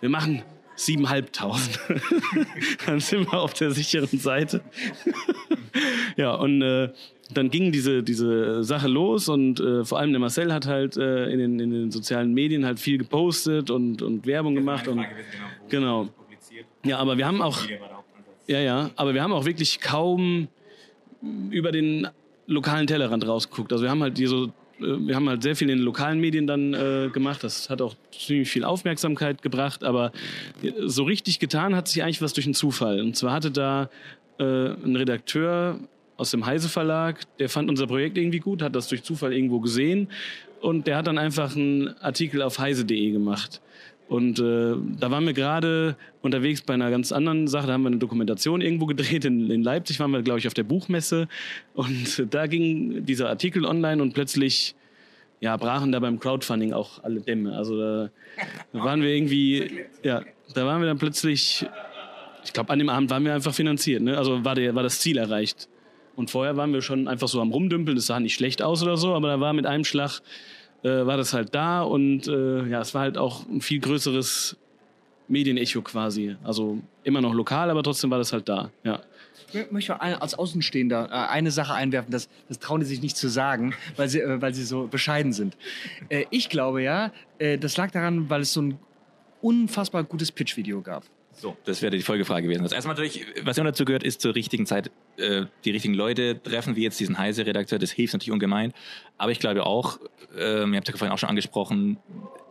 wir 0.00 0.08
machen 0.08 0.42
7.500. 0.78 2.46
dann 2.86 3.00
sind 3.00 3.30
wir 3.30 3.40
auf 3.40 3.52
der 3.54 3.72
sicheren 3.72 4.18
Seite. 4.18 4.62
ja, 6.16 6.34
und 6.34 6.62
äh, 6.62 6.90
dann 7.34 7.50
ging 7.50 7.72
diese, 7.72 8.02
diese 8.02 8.62
Sache 8.64 8.88
los 8.88 9.28
und 9.28 9.60
äh, 9.60 9.84
vor 9.84 9.98
allem 9.98 10.12
der 10.12 10.20
Marcel 10.20 10.52
hat 10.52 10.66
halt 10.66 10.96
äh, 10.96 11.26
in, 11.26 11.38
den, 11.38 11.60
in 11.60 11.70
den 11.70 11.90
sozialen 11.90 12.32
Medien 12.32 12.64
halt 12.64 12.80
viel 12.80 12.96
gepostet 12.96 13.70
und, 13.70 14.02
und 14.02 14.26
Werbung 14.26 14.54
gemacht. 14.54 14.88
und 14.88 15.04
genau. 15.68 16.08
Ja, 16.84 16.98
aber 16.98 17.18
wir 17.18 17.26
haben 17.26 17.42
auch. 17.42 17.58
Ja, 18.46 18.60
ja, 18.60 18.90
aber 18.96 19.12
wir 19.12 19.22
haben 19.22 19.32
auch 19.32 19.44
wirklich 19.44 19.80
kaum 19.80 20.48
über 21.50 21.70
den 21.70 22.08
lokalen 22.46 22.86
Tellerrand 22.86 23.26
rausgeguckt. 23.26 23.72
Also 23.72 23.84
wir 23.84 23.90
haben 23.90 24.02
halt 24.02 24.16
die 24.16 24.26
so, 24.26 24.50
wir 24.78 25.14
haben 25.14 25.28
halt 25.28 25.42
sehr 25.42 25.56
viel 25.56 25.70
in 25.70 25.78
den 25.78 25.84
lokalen 25.84 26.20
Medien 26.20 26.46
dann 26.46 26.74
äh, 26.74 27.10
gemacht. 27.12 27.42
Das 27.44 27.70
hat 27.70 27.82
auch 27.82 27.94
ziemlich 28.12 28.48
viel 28.48 28.64
Aufmerksamkeit 28.64 29.42
gebracht, 29.42 29.84
aber 29.84 30.12
so 30.84 31.04
richtig 31.04 31.38
getan 31.38 31.74
hat 31.74 31.88
sich 31.88 32.02
eigentlich 32.02 32.22
was 32.22 32.32
durch 32.32 32.46
einen 32.46 32.54
Zufall. 32.54 33.00
Und 33.00 33.16
zwar 33.16 33.32
hatte 33.32 33.50
da 33.50 33.90
äh, 34.38 34.44
ein 34.44 34.96
Redakteur 34.96 35.80
aus 36.16 36.30
dem 36.32 36.46
Heise 36.46 36.68
Verlag, 36.68 37.20
der 37.38 37.48
fand 37.48 37.70
unser 37.70 37.86
Projekt 37.86 38.18
irgendwie 38.18 38.40
gut, 38.40 38.62
hat 38.62 38.74
das 38.74 38.88
durch 38.88 39.02
Zufall 39.02 39.32
irgendwo 39.32 39.60
gesehen 39.60 40.08
und 40.60 40.86
der 40.86 40.96
hat 40.96 41.06
dann 41.06 41.18
einfach 41.18 41.54
einen 41.54 41.96
Artikel 42.00 42.42
auf 42.42 42.58
heise.de 42.58 43.10
gemacht. 43.12 43.60
Und 44.08 44.38
äh, 44.38 44.74
da 44.98 45.10
waren 45.10 45.26
wir 45.26 45.34
gerade 45.34 45.96
unterwegs 46.22 46.62
bei 46.62 46.74
einer 46.74 46.90
ganz 46.90 47.12
anderen 47.12 47.46
Sache. 47.46 47.66
Da 47.66 47.74
haben 47.74 47.82
wir 47.82 47.88
eine 47.88 47.98
Dokumentation 47.98 48.62
irgendwo 48.62 48.86
gedreht. 48.86 49.26
In, 49.26 49.50
in 49.50 49.62
Leipzig 49.62 50.00
waren 50.00 50.10
wir, 50.12 50.22
glaube 50.22 50.38
ich, 50.38 50.46
auf 50.46 50.54
der 50.54 50.62
Buchmesse. 50.62 51.28
Und 51.74 52.26
da 52.30 52.46
ging 52.46 53.04
dieser 53.04 53.28
Artikel 53.28 53.66
online 53.66 54.02
und 54.02 54.14
plötzlich 54.14 54.74
ja, 55.40 55.56
brachen 55.56 55.92
da 55.92 56.00
beim 56.00 56.18
Crowdfunding 56.18 56.72
auch 56.72 57.04
alle 57.04 57.20
Dämme. 57.20 57.54
Also 57.54 57.78
da, 57.78 58.10
da 58.72 58.78
waren 58.84 59.02
wir 59.02 59.10
irgendwie, 59.10 59.84
ja, 60.02 60.22
da 60.54 60.66
waren 60.66 60.80
wir 60.80 60.88
dann 60.88 60.98
plötzlich, 60.98 61.66
ich 62.44 62.52
glaube, 62.52 62.72
an 62.72 62.78
dem 62.78 62.88
Abend 62.88 63.10
waren 63.10 63.24
wir 63.24 63.34
einfach 63.34 63.54
finanziert. 63.54 64.02
Ne? 64.02 64.16
Also 64.16 64.44
war, 64.44 64.54
der, 64.54 64.74
war 64.74 64.82
das 64.82 65.00
Ziel 65.00 65.18
erreicht. 65.18 65.68
Und 66.16 66.30
vorher 66.30 66.56
waren 66.56 66.72
wir 66.72 66.82
schon 66.82 67.06
einfach 67.06 67.28
so 67.28 67.40
am 67.40 67.52
Rumdümpeln. 67.52 67.94
Das 67.94 68.06
sah 68.06 68.18
nicht 68.18 68.34
schlecht 68.34 68.62
aus 68.62 68.82
oder 68.82 68.96
so, 68.96 69.14
aber 69.14 69.28
da 69.28 69.40
war 69.40 69.52
mit 69.52 69.66
einem 69.66 69.84
Schlag 69.84 70.20
äh, 70.82 71.06
war 71.06 71.16
das 71.16 71.32
halt 71.32 71.54
da 71.54 71.82
und 71.82 72.28
äh, 72.28 72.66
ja, 72.66 72.80
es 72.80 72.94
war 72.94 73.02
halt 73.02 73.18
auch 73.18 73.46
ein 73.48 73.60
viel 73.60 73.80
größeres 73.80 74.56
Medienecho 75.28 75.82
quasi. 75.82 76.36
Also 76.42 76.78
immer 77.04 77.20
noch 77.20 77.34
lokal, 77.34 77.70
aber 77.70 77.82
trotzdem 77.82 78.10
war 78.10 78.18
das 78.18 78.32
halt 78.32 78.48
da. 78.48 78.70
Ja. 78.82 79.00
Ich 79.52 79.70
möchte 79.70 80.00
als 80.00 80.34
Außenstehender 80.34 81.08
äh, 81.10 81.32
eine 81.32 81.50
Sache 81.50 81.74
einwerfen, 81.74 82.10
das, 82.10 82.28
das 82.48 82.58
trauen 82.58 82.80
die 82.80 82.86
sich 82.86 83.00
nicht 83.00 83.16
zu 83.16 83.28
sagen, 83.28 83.74
weil 83.96 84.08
sie, 84.08 84.20
äh, 84.20 84.40
weil 84.40 84.54
sie 84.54 84.64
so 84.64 84.86
bescheiden 84.86 85.32
sind. 85.32 85.56
Äh, 86.08 86.24
ich 86.30 86.48
glaube 86.48 86.82
ja, 86.82 87.12
das 87.60 87.76
lag 87.76 87.92
daran, 87.92 88.28
weil 88.28 88.40
es 88.40 88.52
so 88.52 88.62
ein 88.62 88.78
unfassbar 89.40 90.02
gutes 90.02 90.32
Pitch-Video 90.32 90.82
gab. 90.82 91.04
So, 91.40 91.56
das 91.64 91.82
wäre 91.82 91.96
die 91.96 92.02
Folgefrage 92.02 92.46
gewesen. 92.46 92.64
Das 92.64 92.72
erste 92.72 92.88
natürlich, 92.88 93.24
was 93.42 93.56
immer 93.58 93.70
dazu 93.70 93.84
gehört, 93.84 94.02
ist 94.02 94.20
zur 94.20 94.34
richtigen 94.34 94.66
Zeit 94.66 94.90
äh, 95.18 95.46
die 95.64 95.70
richtigen 95.70 95.94
Leute 95.94 96.42
treffen, 96.42 96.74
wie 96.74 96.82
jetzt 96.82 96.98
diesen 96.98 97.16
Heise-Redakteur. 97.16 97.78
Das 97.78 97.92
hilft 97.92 98.12
natürlich 98.12 98.32
ungemein. 98.32 98.72
Aber 99.18 99.30
ich 99.30 99.38
glaube 99.38 99.64
auch, 99.64 100.00
äh, 100.36 100.64
ihr 100.64 100.76
habt 100.76 100.88
ja 100.88 100.96
vorhin 100.96 101.12
auch 101.12 101.18
schon 101.18 101.28
angesprochen, 101.28 101.98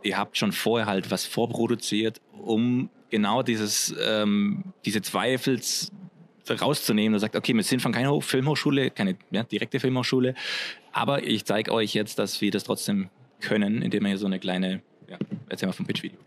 ihr 0.02 0.16
habt 0.16 0.38
schon 0.38 0.52
vorher 0.52 0.86
halt 0.86 1.10
was 1.10 1.26
vorproduziert, 1.26 2.22
um 2.32 2.88
genau 3.10 3.42
dieses, 3.42 3.94
ähm, 4.02 4.64
diese 4.86 5.02
Zweifels 5.02 5.92
rauszunehmen 6.48 7.12
und 7.12 7.20
sagt, 7.20 7.36
okay, 7.36 7.52
wir 7.52 7.62
sind 7.62 7.82
von 7.82 7.92
keiner 7.92 8.18
Filmhochschule, 8.22 8.90
keine 8.90 9.16
ja, 9.30 9.42
direkte 9.42 9.80
Filmhochschule, 9.80 10.34
aber 10.92 11.22
ich 11.22 11.44
zeige 11.44 11.72
euch 11.72 11.92
jetzt, 11.92 12.18
dass 12.18 12.40
wir 12.40 12.50
das 12.50 12.64
trotzdem 12.64 13.10
können, 13.40 13.82
indem 13.82 14.04
wir 14.04 14.08
hier 14.08 14.18
so 14.18 14.24
eine 14.24 14.38
kleine, 14.38 14.80
ja, 15.10 15.18
erzähl 15.50 15.66
mal 15.68 15.74
vom 15.74 15.84
Pitch-Video. 15.84 16.18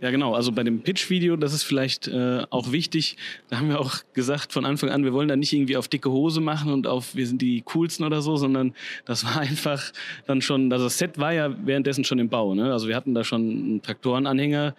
Ja, 0.00 0.10
genau. 0.10 0.34
Also 0.34 0.50
bei 0.52 0.62
dem 0.62 0.80
Pitch-Video, 0.80 1.36
das 1.36 1.52
ist 1.52 1.62
vielleicht 1.62 2.08
äh, 2.08 2.42
auch 2.48 2.72
wichtig. 2.72 3.16
Da 3.48 3.58
haben 3.58 3.68
wir 3.68 3.78
auch 3.78 3.96
gesagt 4.14 4.52
von 4.52 4.64
Anfang 4.64 4.88
an, 4.88 5.04
wir 5.04 5.12
wollen 5.12 5.28
da 5.28 5.36
nicht 5.36 5.52
irgendwie 5.52 5.76
auf 5.76 5.88
dicke 5.88 6.10
Hose 6.10 6.40
machen 6.40 6.72
und 6.72 6.86
auf 6.86 7.14
wir 7.14 7.26
sind 7.26 7.42
die 7.42 7.60
coolsten 7.62 8.04
oder 8.04 8.22
so, 8.22 8.36
sondern 8.36 8.74
das 9.04 9.24
war 9.24 9.38
einfach 9.40 9.92
dann 10.26 10.40
schon, 10.40 10.72
also 10.72 10.86
das 10.86 10.96
Set 10.96 11.18
war 11.18 11.34
ja 11.34 11.54
währenddessen 11.66 12.04
schon 12.04 12.18
im 12.18 12.30
Bau. 12.30 12.54
Ne? 12.54 12.72
Also 12.72 12.88
wir 12.88 12.96
hatten 12.96 13.14
da 13.14 13.24
schon 13.24 13.42
einen 13.42 13.82
Traktorenanhänger 13.82 14.74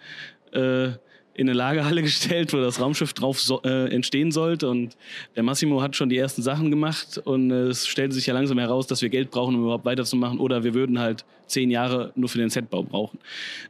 äh, 0.52 0.88
in 1.34 1.48
eine 1.48 1.56
Lagerhalle 1.56 2.02
gestellt, 2.02 2.52
wo 2.52 2.58
das 2.58 2.80
Raumschiff 2.80 3.12
drauf 3.12 3.40
so, 3.40 3.62
äh, 3.62 3.92
entstehen 3.92 4.30
sollte. 4.30 4.68
Und 4.68 4.96
der 5.36 5.42
Massimo 5.42 5.82
hat 5.82 5.96
schon 5.96 6.08
die 6.08 6.18
ersten 6.18 6.42
Sachen 6.42 6.70
gemacht 6.70 7.18
und 7.24 7.50
äh, 7.50 7.68
es 7.68 7.86
stellte 7.86 8.14
sich 8.14 8.26
ja 8.26 8.34
langsam 8.34 8.58
heraus, 8.58 8.86
dass 8.86 9.02
wir 9.02 9.08
Geld 9.08 9.30
brauchen, 9.30 9.54
um 9.54 9.62
überhaupt 9.62 9.84
weiterzumachen. 9.84 10.38
Oder 10.38 10.64
wir 10.64 10.74
würden 10.74 10.98
halt 10.98 11.24
zehn 11.46 11.70
Jahre 11.70 12.12
nur 12.14 12.28
für 12.28 12.38
den 12.38 12.50
Setbau 12.50 12.82
brauchen. 12.82 13.18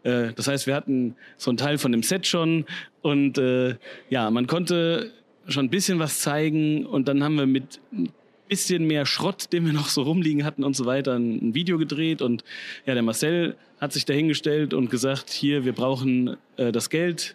Äh, 0.02 0.32
das 0.34 0.48
heißt, 0.48 0.66
wir 0.66 0.74
hatten 0.74 1.14
so 1.36 1.50
einen 1.50 1.58
Teil 1.58 1.78
von 1.78 1.92
dem 1.92 2.02
Set 2.02 2.26
schon 2.26 2.64
und 3.02 3.38
äh, 3.38 3.76
ja, 4.10 4.30
man 4.30 4.46
konnte 4.46 5.12
schon 5.48 5.66
ein 5.66 5.70
bisschen 5.70 5.98
was 5.98 6.20
zeigen 6.20 6.86
und 6.86 7.08
dann 7.08 7.22
haben 7.22 7.36
wir 7.36 7.46
mit 7.46 7.80
ein 7.92 8.10
bisschen 8.48 8.86
mehr 8.86 9.06
Schrott, 9.06 9.52
den 9.52 9.66
wir 9.66 9.72
noch 9.72 9.88
so 9.88 10.02
rumliegen 10.02 10.44
hatten 10.44 10.62
und 10.62 10.76
so 10.76 10.84
weiter, 10.84 11.14
ein 11.14 11.54
Video 11.54 11.78
gedreht 11.78 12.22
und 12.22 12.44
ja, 12.86 12.94
der 12.94 13.02
Marcel 13.02 13.56
hat 13.80 13.92
sich 13.92 14.04
dahingestellt 14.04 14.74
und 14.74 14.90
gesagt, 14.90 15.30
hier, 15.30 15.64
wir 15.64 15.72
brauchen 15.72 16.36
äh, 16.56 16.70
das 16.70 16.88
Geld, 16.88 17.34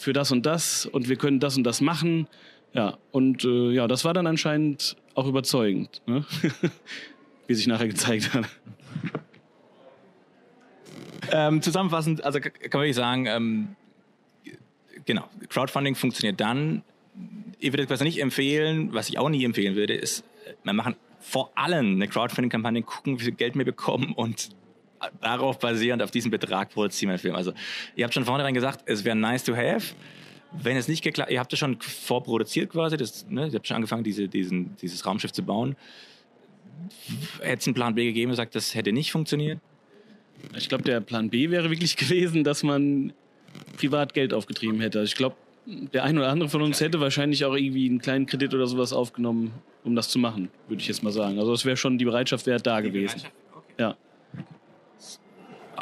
für 0.00 0.14
das 0.14 0.32
und 0.32 0.46
das 0.46 0.86
und 0.86 1.08
wir 1.08 1.16
können 1.16 1.40
das 1.40 1.56
und 1.56 1.64
das 1.64 1.80
machen. 1.80 2.26
Ja, 2.72 2.96
und 3.10 3.44
äh, 3.44 3.72
ja, 3.72 3.86
das 3.86 4.04
war 4.04 4.14
dann 4.14 4.26
anscheinend 4.26 4.96
auch 5.14 5.26
überzeugend, 5.26 6.00
ne? 6.06 6.24
wie 7.46 7.54
sich 7.54 7.66
nachher 7.66 7.88
gezeigt 7.88 8.32
hat. 8.32 8.46
Ähm, 11.32 11.60
zusammenfassend, 11.60 12.24
also 12.24 12.40
kann 12.40 12.52
man 12.62 12.72
wirklich 12.72 12.96
sagen, 12.96 13.26
ähm, 13.26 13.76
genau, 15.04 15.28
Crowdfunding 15.48 15.94
funktioniert 15.94 16.40
dann. 16.40 16.82
Ich 17.58 17.72
würde 17.72 17.86
das 17.86 18.00
nicht 18.00 18.20
empfehlen, 18.20 18.92
was 18.92 19.08
ich 19.10 19.18
auch 19.18 19.28
nie 19.28 19.44
empfehlen 19.44 19.74
würde, 19.74 19.94
ist, 19.94 20.24
wir 20.64 20.72
machen 20.72 20.96
vor 21.20 21.50
allem 21.56 21.96
eine 21.96 22.08
Crowdfunding-Kampagne, 22.08 22.82
gucken, 22.82 23.20
wie 23.20 23.24
viel 23.24 23.32
Geld 23.32 23.56
wir 23.56 23.64
bekommen 23.64 24.12
und 24.12 24.50
darauf 25.20 25.58
basierend, 25.58 26.02
auf 26.02 26.10
diesen 26.10 26.30
Betrag 26.30 26.70
produzieren 26.70 27.08
wir 27.08 27.12
einen 27.14 27.18
Film. 27.20 27.34
Also 27.34 27.52
ihr 27.96 28.04
habt 28.04 28.14
schon 28.14 28.24
vornherein 28.24 28.54
gesagt, 28.54 28.82
es 28.86 29.04
wäre 29.04 29.16
nice 29.16 29.44
to 29.44 29.56
have. 29.56 29.94
Wenn 30.52 30.76
es 30.76 30.88
nicht 30.88 31.02
geklappt, 31.02 31.30
ihr 31.30 31.38
habt 31.38 31.52
es 31.52 31.58
schon 31.58 31.80
vorproduziert 31.80 32.70
quasi, 32.70 32.96
das, 32.96 33.26
ne, 33.28 33.46
ihr 33.46 33.54
habt 33.54 33.66
schon 33.66 33.76
angefangen, 33.76 34.02
diese, 34.02 34.28
diesen, 34.28 34.76
dieses 34.76 35.06
Raumschiff 35.06 35.32
zu 35.32 35.42
bauen. 35.42 35.76
Hätte 37.40 37.60
es 37.60 37.66
einen 37.66 37.74
Plan 37.74 37.94
B 37.94 38.04
gegeben, 38.04 38.34
sagt, 38.34 38.54
das 38.54 38.74
hätte 38.74 38.92
nicht 38.92 39.12
funktioniert? 39.12 39.60
Ich 40.56 40.68
glaube, 40.68 40.82
der 40.82 41.00
Plan 41.00 41.30
B 41.30 41.50
wäre 41.50 41.70
wirklich 41.70 41.96
gewesen, 41.96 42.42
dass 42.42 42.62
man 42.62 43.12
privat 43.76 44.12
Geld 44.14 44.34
aufgetrieben 44.34 44.80
hätte. 44.80 45.02
Ich 45.02 45.14
glaube, 45.14 45.36
der 45.66 46.04
ein 46.04 46.18
oder 46.18 46.28
andere 46.28 46.48
von 46.48 46.62
uns 46.62 46.80
hätte 46.80 47.00
wahrscheinlich 47.00 47.44
auch 47.44 47.54
irgendwie 47.54 47.88
einen 47.88 48.00
kleinen 48.00 48.26
Kredit 48.26 48.52
oder 48.54 48.66
sowas 48.66 48.92
aufgenommen, 48.92 49.52
um 49.84 49.94
das 49.94 50.08
zu 50.08 50.18
machen, 50.18 50.48
würde 50.68 50.82
ich 50.82 50.88
jetzt 50.88 51.02
mal 51.02 51.12
sagen. 51.12 51.38
Also 51.38 51.52
es 51.52 51.64
wäre 51.64 51.76
schon, 51.76 51.96
die 51.96 52.06
Bereitschaft 52.06 52.46
wäre 52.46 52.60
da 52.60 52.80
die 52.80 52.90
gewesen. 52.90 53.20
Okay. 53.54 53.72
Ja 53.78 53.96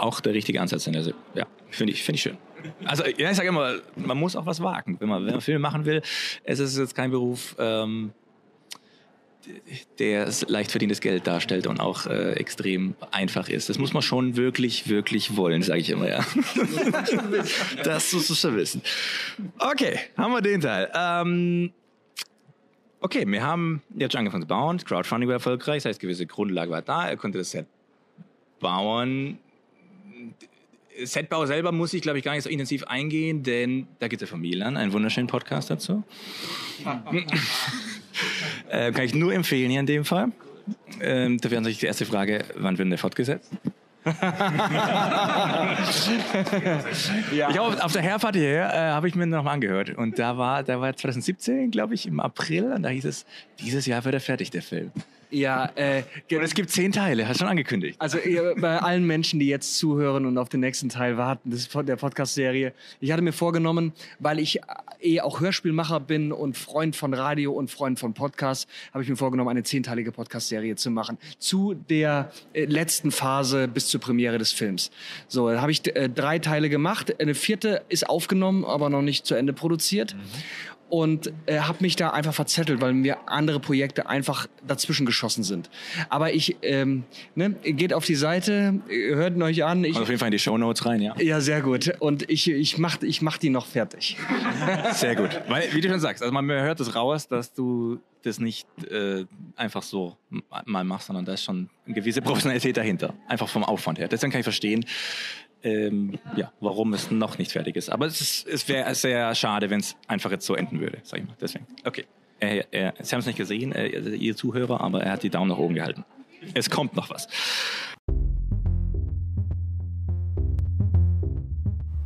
auch 0.01 0.21
der 0.21 0.35
richtige 0.35 0.61
Ansatz. 0.61 0.89
Also, 0.89 1.13
ja, 1.35 1.47
finde 1.71 1.93
ich, 1.93 2.03
finde 2.03 2.17
ich 2.17 2.23
schön. 2.23 2.39
Also, 2.85 3.05
ja, 3.05 3.31
ich 3.31 3.37
sage 3.37 3.49
immer, 3.49 3.77
man 3.97 4.19
muss 4.19 4.37
auch 4.37 4.47
was 4.47 4.63
wagen, 4.63 4.97
wenn 5.01 5.09
man, 5.09 5.25
wenn 5.25 5.33
man 5.33 5.41
Filme 5.41 5.61
machen 5.61 5.85
will. 5.85 6.03
Es 6.45 6.59
ist 6.59 6.77
jetzt 6.77 6.95
kein 6.95 7.11
Beruf, 7.11 7.55
ähm, 7.59 8.13
der 9.99 10.29
leicht 10.49 10.71
verdientes 10.71 11.01
Geld 11.01 11.27
darstellt 11.27 11.67
und 11.67 11.81
auch 11.81 12.07
äh, 12.07 12.33
extrem 12.33 12.95
einfach 13.11 13.49
ist. 13.49 13.69
Das 13.69 13.79
muss 13.79 13.93
man 13.93 14.03
schon 14.03 14.37
wirklich, 14.37 14.89
wirklich 14.89 15.37
wollen, 15.37 15.63
sage 15.63 15.81
ich 15.81 15.91
immer, 15.91 16.09
ja. 16.09 16.25
das 17.85 18.13
musst 18.13 18.31
du 18.31 18.35
schon 18.35 18.57
wissen. 18.57 18.83
Okay, 19.59 19.99
haben 20.17 20.33
wir 20.33 20.43
den 20.43 20.61
Teil. 20.61 20.91
Ähm, 20.95 21.73
okay, 23.01 23.25
wir 23.27 23.43
haben 23.43 23.83
jetzt 23.97 24.13
schon 24.13 24.21
angefangen 24.21 24.43
zu 24.43 24.49
bauen. 24.49 24.79
Crowdfunding 24.79 25.29
war 25.29 25.35
erfolgreich, 25.35 25.83
das 25.83 25.91
heißt, 25.91 26.01
gewisse 26.01 26.27
Grundlage 26.27 26.71
war 26.71 26.83
da. 26.83 27.09
Er 27.09 27.17
konnte 27.17 27.39
das 27.39 27.51
Set 27.51 27.67
bauen. 28.61 29.39
Setbau 31.05 31.47
selber 31.47 31.73
muss 31.73 31.95
ich, 31.95 32.03
glaube 32.03 32.19
ich, 32.19 32.25
gar 32.25 32.33
nicht 32.33 32.43
so 32.43 32.51
intensiv 32.51 32.85
eingehen, 32.85 33.43
denn 33.43 33.87
da 33.99 34.09
gibt 34.09 34.23
es 34.23 34.29
ja 34.29 34.31
von 34.33 34.41
Milan 34.41 34.77
einen 34.77 34.93
wunderschönen 34.93 35.29
Podcast 35.29 35.71
dazu. 35.71 36.03
äh, 38.69 38.93
kann 38.93 39.05
ich 39.05 39.15
nur 39.15 39.33
empfehlen 39.33 39.71
hier 39.71 39.81
in 39.81 39.87
dem 39.87 40.05
Fall. 40.05 40.33
Ähm, 41.01 41.39
da 41.39 41.51
wäre 41.51 41.61
natürlich 41.61 41.79
die 41.79 41.87
erste 41.87 42.05
Frage, 42.05 42.45
wann 42.57 42.79
wird 42.79 42.91
der 42.91 42.99
fortgesetzt? 42.99 43.51
ja. 47.33 47.51
Ich 47.51 47.59
hab, 47.59 47.85
auf 47.85 47.93
der 47.93 48.03
Herfahrt 48.03 48.37
hierher 48.37 48.73
äh, 48.73 48.93
habe 48.93 49.09
ich 49.09 49.15
mir 49.15 49.27
noch 49.27 49.43
mal 49.43 49.53
angehört 49.53 49.91
und 49.91 50.19
da 50.19 50.39
war, 50.39 50.63
da 50.63 50.81
war 50.81 50.97
2017, 50.97 51.71
glaube 51.71 51.95
ich, 51.95 52.07
im 52.07 52.21
April 52.21 52.73
und 52.73 52.83
da 52.83 52.89
hieß 52.89 53.05
es, 53.05 53.27
dieses 53.61 53.87
Jahr 53.87 54.05
wird 54.05 54.15
er 54.15 54.21
fertig, 54.21 54.51
der 54.51 54.63
Film. 54.63 54.93
Ja, 55.31 55.71
äh, 55.75 56.03
und 56.33 56.43
es 56.43 56.55
gibt 56.55 56.71
zehn 56.71 56.93
Teile, 56.93 57.29
hast 57.29 57.37
du 57.37 57.45
schon 57.45 57.49
angekündigt. 57.49 58.01
Also 58.01 58.19
bei 58.57 58.79
allen 58.79 59.07
Menschen, 59.07 59.41
die 59.41 59.47
jetzt 59.47 59.79
zuhören 59.79 60.27
und 60.27 60.39
auf 60.39 60.49
den 60.49 60.61
nächsten 60.61 60.89
Teil 60.89 61.17
warten, 61.17 61.51
das 61.51 61.61
ist 61.61 61.75
der 61.75 61.97
Podcast-Serie. 61.97 62.73
Ich 63.01 63.13
hatte 63.13 63.23
mir 63.23 63.33
vorgenommen, 63.33 63.93
weil 64.19 64.39
ich 64.39 64.61
eh 65.01 65.21
auch 65.21 65.41
Hörspielmacher 65.41 66.01
bin 66.01 66.33
und 66.33 66.57
Freund 66.57 66.97
von 66.97 67.15
Radio 67.15 67.53
und 67.53 67.71
Freund 67.71 67.99
von 67.99 68.15
Podcasts, 68.15 68.67
habe 68.93 69.03
ich 69.03 69.09
mir 69.09 69.17
vorgenommen, 69.17 69.51
eine 69.51 69.63
zehnteilige 69.63 70.13
Podcast-Serie 70.13 70.77
zu 70.77 70.91
machen 70.91 71.19
zu 71.39 71.75
der 71.75 72.33
äh, 72.53 72.65
letzten 72.65 73.11
Phase 73.11 73.69
bis 73.69 73.89
zur 73.89 74.01
Premiere 74.01 74.39
des 74.39 74.53
Films. 74.53 74.91
So, 75.29 75.51
da 75.51 75.61
habe 75.61 75.73
ich 75.73 75.87
äh, 75.95 76.09
drei 76.09 76.39
Teile 76.39 76.69
gemacht. 76.69 77.21
Eine 77.21 77.35
vierte 77.35 77.83
ist 77.89 78.09
aufgenommen, 78.09 78.65
aber 78.65 78.91
noch 78.91 79.03
nicht 79.03 79.27
zu 79.27 79.35
Ende 79.35 79.53
produziert. 79.53 80.15
Mhm 80.15 80.68
und 80.91 81.33
äh, 81.47 81.61
habe 81.61 81.79
mich 81.81 81.97
da 81.97 82.11
einfach 82.11 82.35
verzettelt, 82.35 82.81
weil 82.81 82.95
mir 82.95 83.29
andere 83.29 83.61
Projekte 83.61 84.09
einfach 84.09 84.47
dazwischen 84.67 85.07
geschossen 85.07 85.45
sind. 85.45 85.71
Aber 86.09 86.33
ich, 86.33 86.57
ähm, 86.63 87.05
ne, 87.35 87.51
geht 87.63 87.93
auf 87.93 88.05
die 88.05 88.15
Seite, 88.15 88.81
hört 88.89 89.41
euch 89.43 89.65
an. 89.65 89.85
Ich, 89.85 89.91
also 89.91 90.03
auf 90.03 90.09
jeden 90.09 90.19
Fall 90.19 90.29
in 90.29 90.33
die 90.33 90.39
Show 90.39 90.57
Notes 90.57 90.87
rein, 90.87 91.01
ja. 91.01 91.15
Ja, 91.21 91.41
sehr 91.41 91.61
gut. 91.61 91.93
Und 91.99 92.29
ich, 92.31 92.51
ich 92.51 92.79
mach, 92.79 93.03
ich 93.03 93.23
mach 93.23 93.39
die 93.39 93.51
noch 93.51 93.67
fertig. 93.67 94.17
Sehr 94.93 95.15
gut. 95.15 95.41
Weil, 95.49 95.73
wie 95.73 95.81
du 95.81 95.89
schon 95.89 96.01
sagst, 96.01 96.23
also 96.23 96.33
man 96.33 96.49
hört 96.49 96.81
es 96.81 96.95
raus, 96.95 97.29
dass 97.29 97.53
du 97.53 98.01
das 98.23 98.39
nicht 98.39 98.67
äh, 98.91 99.25
einfach 99.57 99.83
so 99.83 100.17
mal 100.65 100.85
machst, 100.85 101.07
sondern 101.07 101.25
da 101.25 101.35
ist 101.35 101.45
schon 101.45 101.69
eine 101.87 101.95
gewisse 101.95 102.21
Professionalität 102.23 102.77
dahinter. 102.77 103.15
Einfach 103.27 103.49
vom 103.49 103.65
Aufwand 103.65 103.99
her. 103.99 104.09
Deswegen 104.09 104.33
kann 104.33 104.41
ich 104.41 104.45
verstehen, 104.45 104.85
ähm, 105.63 106.19
ja, 106.37 106.53
warum 106.61 106.95
es 106.95 107.11
noch 107.11 107.39
nicht 107.39 107.53
fertig 107.53 107.77
ist. 107.77 107.91
Aber 107.91 108.07
es, 108.07 108.45
es 108.45 108.69
wäre 108.69 108.95
sehr 108.95 109.35
schade, 109.35 109.71
wenn 109.71 109.81
es 109.81 109.97
einfach 110.07 110.31
jetzt 110.31 110.47
so 110.47 110.55
enden 110.55 110.81
würde, 110.81 110.99
sag 111.03 111.21
ich 111.21 111.27
mal. 111.27 111.37
Deswegen. 111.41 111.67
Okay. 111.85 112.05
Er, 112.41 112.73
er, 112.73 112.95
Sie 113.03 113.13
haben 113.15 113.21
es 113.21 113.27
nicht 113.27 113.39
gesehen, 113.39 113.73
äh, 113.73 113.89
ihr 113.89 114.37
Zuhörer, 114.37 114.81
aber 114.81 115.03
er 115.03 115.13
hat 115.13 115.25
die 115.25 115.31
Daumen 115.31 115.49
nach 115.49 115.59
oben 115.59 115.75
gehalten. 115.75 116.05
Es 116.55 116.71
kommt 116.71 116.95
noch 116.95 117.11
was. 117.11 117.27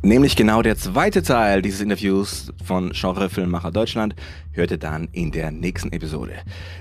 Nämlich 0.05 0.35
genau 0.35 0.61
der 0.61 0.75
zweite 0.75 1.23
Teil 1.23 1.61
dieses 1.61 1.79
Interviews 1.79 2.51
von 2.61 2.91
Genre 2.91 3.29
Filmmacher 3.29 3.71
Deutschland 3.71 4.15
hört 4.51 4.71
ihr 4.71 4.77
dann 4.77 5.07
in 5.13 5.31
der 5.31 5.49
nächsten 5.49 5.93
Episode. 5.93 6.33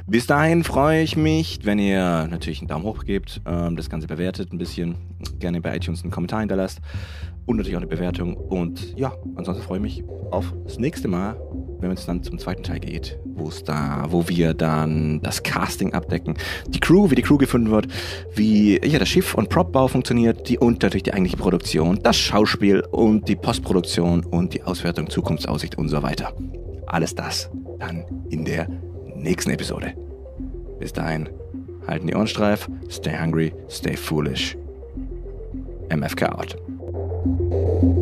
Bis 0.09 0.27
dahin 0.27 0.65
freue 0.65 1.03
ich 1.03 1.17
mich, 1.17 1.61
wenn 1.63 1.79
ihr 1.79 2.27
natürlich 2.29 2.59
einen 2.59 2.67
Daumen 2.67 2.85
hoch 2.85 3.05
gebt, 3.05 3.41
ähm, 3.47 3.77
das 3.77 3.89
Ganze 3.89 4.09
bewertet 4.09 4.53
ein 4.53 4.59
bisschen, 4.59 4.97
gerne 5.39 5.61
bei 5.61 5.77
iTunes 5.77 6.03
einen 6.03 6.11
Kommentar 6.11 6.41
hinterlasst 6.41 6.81
und 7.47 7.57
natürlich 7.57 7.77
auch 7.77 7.81
eine 7.81 7.89
Bewertung. 7.89 8.37
Und 8.37 8.97
ja, 8.99 9.13
ansonsten 9.37 9.65
freue 9.65 9.79
ich 9.79 9.83
mich 9.83 10.05
auf 10.31 10.53
das 10.65 10.79
nächste 10.79 11.09
Mal, 11.09 11.37
wenn 11.81 11.91
es 11.91 12.07
dann 12.07 12.23
zum 12.23 12.39
zweiten 12.39 12.63
Teil 12.63 12.81
geht, 12.81 13.19
wo 13.25 13.49
es 13.49 13.65
da, 13.65 14.07
wo 14.09 14.29
wir 14.29 14.55
dann 14.55 15.21
das 15.23 15.43
Casting 15.43 15.93
abdecken, 15.93 16.35
die 16.69 16.81
Crew, 16.81 17.11
wie 17.11 17.17
die 17.17 17.23
Crew 17.23 17.39
gefunden 17.39 17.71
wird, 17.71 17.89
wie 18.35 18.81
ja 18.85 18.99
das 18.99 19.09
Schiff 19.09 19.35
und 19.35 19.49
Propbau 19.49 19.89
funktioniert, 19.89 20.49
die 20.49 20.59
und 20.59 20.83
natürlich 20.83 21.03
die 21.03 21.13
eigentliche 21.13 21.37
Produktion, 21.37 21.99
das 22.03 22.17
Schauspiel 22.17 22.81
und 22.91 23.29
die 23.29 23.37
Postproduktion 23.37 24.25
und 24.25 24.55
die 24.55 24.63
Auswertung, 24.63 25.11
Zukunftsaussicht 25.11 25.77
und 25.77 25.89
so 25.89 26.03
weiter. 26.03 26.33
Alles 26.87 27.15
das 27.15 27.51
dann 27.79 28.05
in 28.31 28.45
der 28.45 28.69
nächsten 29.17 29.51
Episode. 29.51 29.95
Bis 30.79 30.93
dahin, 30.93 31.29
halten 31.87 32.07
die 32.07 32.15
Ohren 32.15 32.27
steif, 32.27 32.69
stay 32.89 33.19
hungry, 33.19 33.53
stay 33.69 33.97
foolish. 33.97 34.57
MFK 35.91 36.29
out. 36.33 36.62
thank 37.25 37.83
you 37.83 38.02